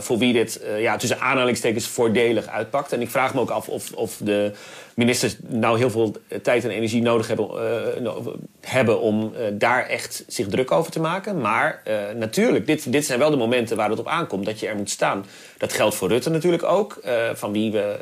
voor 0.00 0.18
wie 0.18 0.32
dit 0.32 0.60
ja, 0.78 0.96
tussen 0.96 1.20
aanhalingstekens 1.20 1.86
voordelig 1.86 2.46
uitpakt. 2.46 2.92
En 2.92 3.00
ik 3.00 3.10
vraag 3.10 3.34
me 3.34 3.40
ook 3.40 3.50
af 3.50 3.68
of, 3.68 3.92
of 3.92 4.16
de 4.16 4.52
ministers 5.00 5.36
nou 5.46 5.78
heel 5.78 5.90
veel 5.90 6.16
tijd 6.42 6.64
en 6.64 6.70
energie 6.70 7.02
nodig 7.02 7.28
hebben, 7.28 7.48
uh, 8.02 8.26
hebben 8.60 9.00
om 9.00 9.32
uh, 9.34 9.46
daar 9.52 9.86
echt 9.86 10.24
zich 10.28 10.48
druk 10.48 10.70
over 10.70 10.92
te 10.92 11.00
maken. 11.00 11.40
Maar 11.40 11.82
uh, 11.88 11.94
natuurlijk, 12.16 12.66
dit, 12.66 12.92
dit 12.92 13.04
zijn 13.04 13.18
wel 13.18 13.30
de 13.30 13.36
momenten 13.36 13.76
waar 13.76 13.90
het 13.90 13.98
op 13.98 14.06
aankomt 14.06 14.46
dat 14.46 14.60
je 14.60 14.66
er 14.66 14.76
moet 14.76 14.90
staan. 14.90 15.24
Dat 15.58 15.72
geldt 15.72 15.94
voor 15.94 16.08
Rutte 16.08 16.30
natuurlijk 16.30 16.62
ook, 16.62 17.00
van 17.34 17.52
wie 17.52 17.72
we 17.72 17.96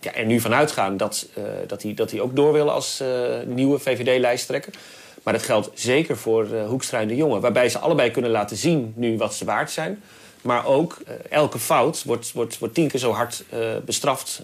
ja, 0.00 0.14
er 0.14 0.26
nu 0.26 0.40
vanuit 0.40 0.70
gaan 0.70 0.96
dat, 0.96 1.28
dat, 1.66 1.82
hij, 1.82 1.94
dat 1.94 2.10
hij 2.10 2.20
ook 2.20 2.36
door 2.36 2.52
wil 2.52 2.70
als 2.70 3.02
nieuwe 3.44 3.78
VVD-lijsttrekker. 3.78 4.72
Maar 5.22 5.32
dat 5.32 5.42
geldt 5.42 5.70
zeker 5.74 6.16
voor 6.16 6.46
Hoekstra 6.66 7.00
en 7.00 7.08
de 7.08 7.26
waarbij 7.40 7.68
ze 7.68 7.78
allebei 7.78 8.10
kunnen 8.10 8.30
laten 8.30 8.56
zien 8.56 8.92
nu 8.96 9.16
wat 9.16 9.34
ze 9.34 9.44
waard 9.44 9.70
zijn. 9.70 10.02
Maar 10.42 10.66
ook 10.66 10.98
elke 11.30 11.58
fout 11.58 12.02
wordt, 12.04 12.32
wordt, 12.32 12.58
wordt 12.58 12.74
tien 12.74 12.88
keer 12.88 13.00
zo 13.00 13.12
hard 13.12 13.44
bestraft 13.84 14.42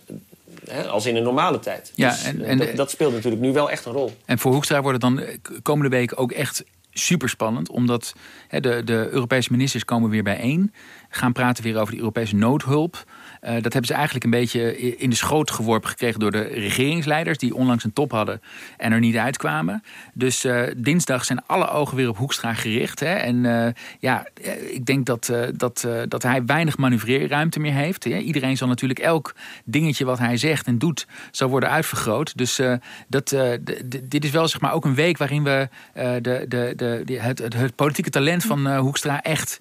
Hè, 0.73 0.89
als 0.89 1.07
in 1.07 1.17
een 1.17 1.23
normale 1.23 1.59
tijd. 1.59 1.93
Ja, 1.95 2.11
dus, 2.11 2.25
en, 2.25 2.45
en 2.45 2.59
dat, 2.59 2.77
dat, 2.77 2.91
speelt 2.91 3.13
natuurlijk 3.13 3.43
nu 3.43 3.53
wel 3.53 3.71
echt 3.71 3.85
een 3.85 3.93
rol. 3.93 4.13
En 4.25 4.39
voor 4.39 4.53
Hoekstra 4.53 4.83
wordt 4.83 5.03
het 5.03 5.15
dan 5.15 5.27
komende 5.63 5.97
week 5.97 6.21
ook 6.21 6.33
echt 6.33 6.65
super 6.93 7.29
spannend. 7.29 7.71
Omdat 7.71 8.15
hè, 8.49 8.61
de, 8.61 8.83
de 8.85 9.09
Europese 9.11 9.49
ministers 9.53 9.85
komen 9.85 10.11
weer 10.11 10.23
bijeen. 10.23 10.73
Gaan 11.09 11.33
praten 11.33 11.65
weer 11.65 11.81
over 11.81 11.93
de 11.93 11.99
Europese 11.99 12.37
noodhulp. 12.37 13.05
Uh, 13.45 13.53
dat 13.53 13.73
hebben 13.73 13.85
ze 13.85 13.95
eigenlijk 13.95 14.25
een 14.25 14.31
beetje 14.31 14.79
in 14.99 15.11
de 15.11 15.17
schoot 15.17 15.51
geworpen 15.51 15.89
gekregen 15.91 16.21
door 16.21 16.31
de 16.31 16.43
regeringsleiders, 16.43 17.39
die 17.39 17.55
onlangs 17.55 17.85
een 17.85 17.93
top 17.93 18.11
hadden 18.11 18.43
en 18.77 18.93
er 18.93 19.01
niet 19.01 19.17
uitkwamen. 19.17 19.83
Dus 20.15 20.45
uh, 20.45 20.63
dinsdag 20.77 21.25
zijn 21.25 21.47
alle 21.47 21.69
ogen 21.69 21.97
weer 21.97 22.09
op 22.09 22.17
Hoekstra 22.17 22.55
gericht. 22.55 23.01
Hè? 23.01 23.15
En 23.15 23.45
uh, 23.45 23.67
ja, 23.99 24.27
ik 24.71 24.87
denk 24.87 25.07
dat, 25.07 25.33
dat, 25.57 25.89
dat 26.09 26.23
hij 26.23 26.45
weinig 26.45 26.79
manoeuvreerruimte 26.79 27.61
meer 27.61 27.73
heeft. 27.73 28.05
Hè? 28.05 28.17
Iedereen 28.17 28.57
zal 28.57 28.69
natuurlijk 28.69 29.01
elk 29.01 29.35
dingetje 29.65 30.05
wat 30.05 30.19
hij 30.19 30.37
zegt 30.37 30.67
en 30.67 30.79
doet, 30.79 31.07
zal 31.31 31.49
worden 31.49 31.71
uitvergroot. 31.71 32.37
Dus 32.37 32.61
dat, 33.09 33.37
dit 34.03 34.25
is 34.25 34.31
wel 34.31 34.49
zeg 34.49 34.61
maar 34.61 34.73
ook 34.73 34.85
een 34.85 34.95
week 34.95 35.19
waarin 35.19 35.43
we 35.43 35.69
de, 35.95 36.45
de, 36.49 36.73
de, 36.77 37.19
het, 37.19 37.39
het, 37.39 37.55
het, 37.55 37.75
politieke 37.75 38.11
talent 38.11 38.45
van 38.45 38.77
Hoekstra 38.77 39.23
echt 39.23 39.61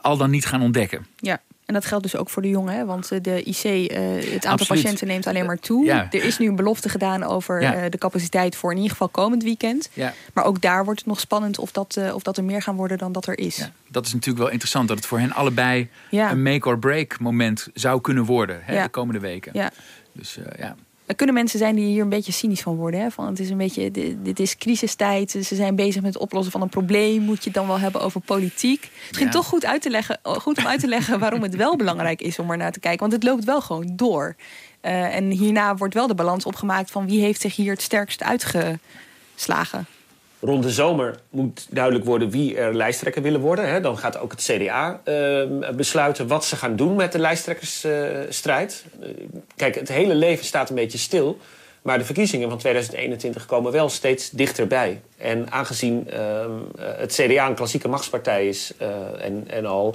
al 0.00 0.16
dan 0.16 0.30
niet 0.30 0.46
gaan 0.46 0.62
ontdekken. 0.62 1.06
Ja, 1.16 1.40
en 1.70 1.76
dat 1.76 1.84
geldt 1.84 2.04
dus 2.04 2.16
ook 2.16 2.30
voor 2.30 2.42
de 2.42 2.48
jongen, 2.48 2.74
hè? 2.74 2.84
want 2.84 3.10
eh, 3.12 3.18
de 3.22 3.42
IC, 3.42 3.64
uh, 3.64 4.16
eh, 4.18 4.32
het 4.32 4.46
aantal 4.46 4.66
patiënten 4.66 5.06
neemt 5.06 5.26
alleen 5.26 5.46
maar 5.46 5.58
toe. 5.58 5.84
Ja. 5.84 6.06
Er 6.10 6.24
is 6.24 6.38
nu 6.38 6.48
een 6.48 6.56
belofte 6.56 6.88
gedaan 6.88 7.22
over 7.22 7.62
ja. 7.62 7.84
uh, 7.84 7.90
de 7.90 7.98
capaciteit 7.98 8.56
voor 8.56 8.70
in 8.70 8.76
ieder 8.76 8.90
geval 8.90 9.08
komend 9.08 9.42
weekend. 9.42 9.88
Ja. 9.92 10.12
Maar 10.34 10.44
ook 10.44 10.60
daar 10.60 10.84
wordt 10.84 11.00
het 11.00 11.08
nog 11.08 11.20
spannend 11.20 11.58
of 11.58 11.72
dat, 11.72 11.96
uh, 11.98 12.14
of 12.14 12.22
dat 12.22 12.36
er 12.36 12.44
meer 12.44 12.62
gaan 12.62 12.76
worden 12.76 12.98
dan 12.98 13.12
dat 13.12 13.26
er 13.26 13.38
is. 13.38 13.70
Dat 13.88 14.06
is 14.06 14.12
natuurlijk 14.12 14.42
wel 14.42 14.52
interessant, 14.52 14.88
dat 14.88 14.96
het 14.96 15.06
voor 15.06 15.18
hen 15.18 15.32
allebei 15.32 15.88
een 16.10 16.42
make-or-break 16.42 17.18
moment 17.18 17.68
zou 17.74 18.00
kunnen 18.00 18.24
worden 18.24 18.60
hè, 18.62 18.82
de 18.82 18.88
komende 18.88 19.20
weken. 19.20 19.70
Dus 20.12 20.38
ja. 20.58 20.76
Er 21.10 21.16
kunnen 21.16 21.34
mensen 21.34 21.58
zijn 21.58 21.74
die 21.74 21.86
hier 21.86 22.02
een 22.02 22.08
beetje 22.08 22.32
cynisch 22.32 22.60
van 22.60 22.76
worden. 22.76 23.00
Hè? 23.00 23.10
Van 23.10 23.26
het 23.26 23.40
is 23.40 23.50
een 23.50 23.56
beetje, 23.56 23.90
dit, 24.22 24.40
is 24.40 24.56
crisistijd. 24.56 25.30
Ze 25.30 25.54
zijn 25.54 25.74
bezig 25.76 26.02
met 26.02 26.14
het 26.14 26.22
oplossen 26.22 26.52
van 26.52 26.62
een 26.62 26.68
probleem. 26.68 27.22
Moet 27.22 27.38
je 27.38 27.44
het 27.44 27.54
dan 27.54 27.66
wel 27.66 27.78
hebben 27.78 28.00
over 28.00 28.20
politiek? 28.20 28.90
Misschien 29.08 29.30
toch 29.30 29.46
goed, 29.46 29.64
uit 29.64 29.82
te 29.82 29.90
leggen, 29.90 30.18
goed 30.22 30.58
om 30.58 30.66
uit 30.66 30.80
te 30.80 30.86
leggen 30.86 31.18
waarom 31.18 31.42
het 31.42 31.56
wel 31.56 31.76
belangrijk 31.82 32.20
is 32.20 32.38
om 32.38 32.50
er 32.50 32.56
naar 32.56 32.72
te 32.72 32.80
kijken. 32.80 33.00
Want 33.00 33.12
het 33.12 33.22
loopt 33.22 33.44
wel 33.44 33.60
gewoon 33.60 33.96
door. 33.96 34.36
Uh, 34.82 35.16
en 35.16 35.30
hierna 35.30 35.76
wordt 35.76 35.94
wel 35.94 36.06
de 36.06 36.14
balans 36.14 36.44
opgemaakt 36.44 36.90
van 36.90 37.06
wie 37.06 37.20
heeft 37.20 37.40
zich 37.40 37.56
hier 37.56 37.72
het 37.72 37.82
sterkst 37.82 38.22
uitgeslagen 38.22 39.86
rond 40.40 40.62
de 40.62 40.70
zomer 40.70 41.14
moet 41.30 41.66
duidelijk 41.70 42.04
worden 42.04 42.30
wie 42.30 42.56
er 42.56 42.74
lijsttrekker 42.74 43.22
willen 43.22 43.40
worden. 43.40 43.82
Dan 43.82 43.98
gaat 43.98 44.18
ook 44.18 44.30
het 44.30 44.42
CDA 44.42 45.00
ehm, 45.04 45.76
besluiten 45.76 46.26
wat 46.26 46.44
ze 46.44 46.56
gaan 46.56 46.76
doen 46.76 46.94
met 46.94 47.12
de 47.12 47.18
lijsttrekkersstrijd. 47.18 48.84
Uh, 49.00 49.08
kijk, 49.56 49.74
het 49.74 49.88
hele 49.88 50.14
leven 50.14 50.44
staat 50.44 50.68
een 50.68 50.74
beetje 50.74 50.98
stil. 50.98 51.38
Maar 51.82 51.98
de 51.98 52.04
verkiezingen 52.04 52.48
van 52.48 52.58
2021 52.58 53.46
komen 53.46 53.72
wel 53.72 53.88
steeds 53.88 54.30
dichterbij. 54.30 55.00
En 55.16 55.50
aangezien 55.50 56.10
ehm, 56.10 56.50
het 56.78 57.12
CDA 57.12 57.46
een 57.46 57.54
klassieke 57.54 57.88
machtspartij 57.88 58.48
is 58.48 58.72
uh, 58.82 58.88
en, 59.24 59.44
en 59.46 59.66
al 59.66 59.94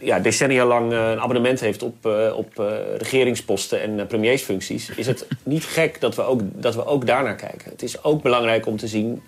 ja, 0.00 0.18
decennia 0.18 0.64
lang 0.64 0.92
eh, 0.92 1.10
een 1.10 1.20
abonnement 1.20 1.60
heeft 1.60 1.82
op, 1.82 2.06
uh, 2.06 2.36
op 2.36 2.60
uh, 2.60 2.66
regeringsposten 2.98 3.80
en 3.80 4.06
premiersfuncties, 4.06 4.90
is 4.96 5.06
het 5.06 5.26
niet 5.42 5.64
gek 5.64 6.00
dat 6.00 6.14
we, 6.14 6.22
ook, 6.22 6.40
dat 6.52 6.74
we 6.74 6.86
ook 6.86 7.06
daarnaar 7.06 7.34
kijken. 7.34 7.70
Het 7.70 7.82
is 7.82 8.04
ook 8.04 8.22
belangrijk 8.22 8.66
om 8.66 8.76
te 8.76 8.88
zien 8.88 9.22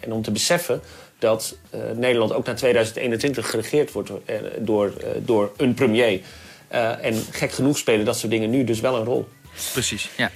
en 0.00 0.12
om 0.12 0.22
te 0.22 0.30
beseffen 0.30 0.80
dat 1.18 1.56
Nederland 1.94 2.32
ook 2.32 2.46
naar 2.46 2.56
2021 2.56 3.50
geregeerd 3.50 3.92
wordt 3.92 4.10
door, 4.58 4.92
door 5.18 5.52
een 5.56 5.74
premier. 5.74 6.20
en 7.00 7.14
gek 7.30 7.52
genoeg 7.52 7.78
spelen 7.78 8.04
dat 8.04 8.18
soort 8.18 8.32
dingen 8.32 8.50
nu 8.50 8.64
dus 8.64 8.80
wel 8.80 8.96
een 8.96 9.04
rol. 9.04 9.28
Precies, 9.72 10.10
ja. 10.16 10.30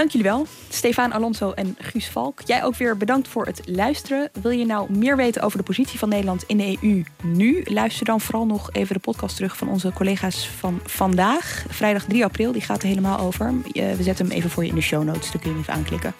Dank 0.00 0.12
jullie 0.12 0.30
wel, 0.30 0.46
Stefan 0.68 1.12
Alonso 1.12 1.52
en 1.52 1.76
Guus 1.78 2.08
Valk. 2.08 2.40
Jij 2.44 2.64
ook 2.64 2.76
weer 2.76 2.96
bedankt 2.96 3.28
voor 3.28 3.46
het 3.46 3.60
luisteren. 3.64 4.30
Wil 4.42 4.50
je 4.50 4.66
nou 4.66 4.92
meer 4.92 5.16
weten 5.16 5.42
over 5.42 5.58
de 5.58 5.64
positie 5.64 5.98
van 5.98 6.08
Nederland 6.08 6.44
in 6.46 6.56
de 6.56 6.78
EU 6.80 7.04
nu? 7.22 7.62
Luister 7.64 8.04
dan 8.04 8.20
vooral 8.20 8.46
nog 8.46 8.72
even 8.72 8.94
de 8.94 9.00
podcast 9.00 9.36
terug 9.36 9.56
van 9.56 9.68
onze 9.68 9.92
collega's 9.92 10.48
van 10.48 10.80
vandaag. 10.84 11.64
Vrijdag 11.68 12.04
3 12.04 12.24
april, 12.24 12.52
die 12.52 12.62
gaat 12.62 12.82
er 12.82 12.88
helemaal 12.88 13.18
over. 13.18 13.54
We 13.72 14.02
zetten 14.02 14.26
hem 14.26 14.36
even 14.36 14.50
voor 14.50 14.62
je 14.62 14.68
in 14.68 14.74
de 14.74 14.80
show 14.80 15.04
notes, 15.04 15.30
daar 15.32 15.40
kun 15.40 15.50
je 15.50 15.56
hem 15.56 15.60
even 15.60 15.74
aanklikken. 15.74 16.14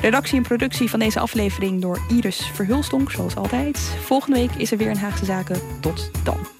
Redactie 0.00 0.36
en 0.36 0.42
productie 0.42 0.90
van 0.90 0.98
deze 0.98 1.20
aflevering 1.20 1.80
door 1.80 1.98
Iris 2.08 2.50
Verhulstonk, 2.54 3.10
zoals 3.10 3.36
altijd. 3.36 3.78
Volgende 4.04 4.38
week 4.38 4.54
is 4.54 4.70
er 4.70 4.78
weer 4.78 4.90
een 4.90 4.96
Haagse 4.96 5.24
Zaken. 5.24 5.60
Tot 5.80 6.10
dan. 6.24 6.59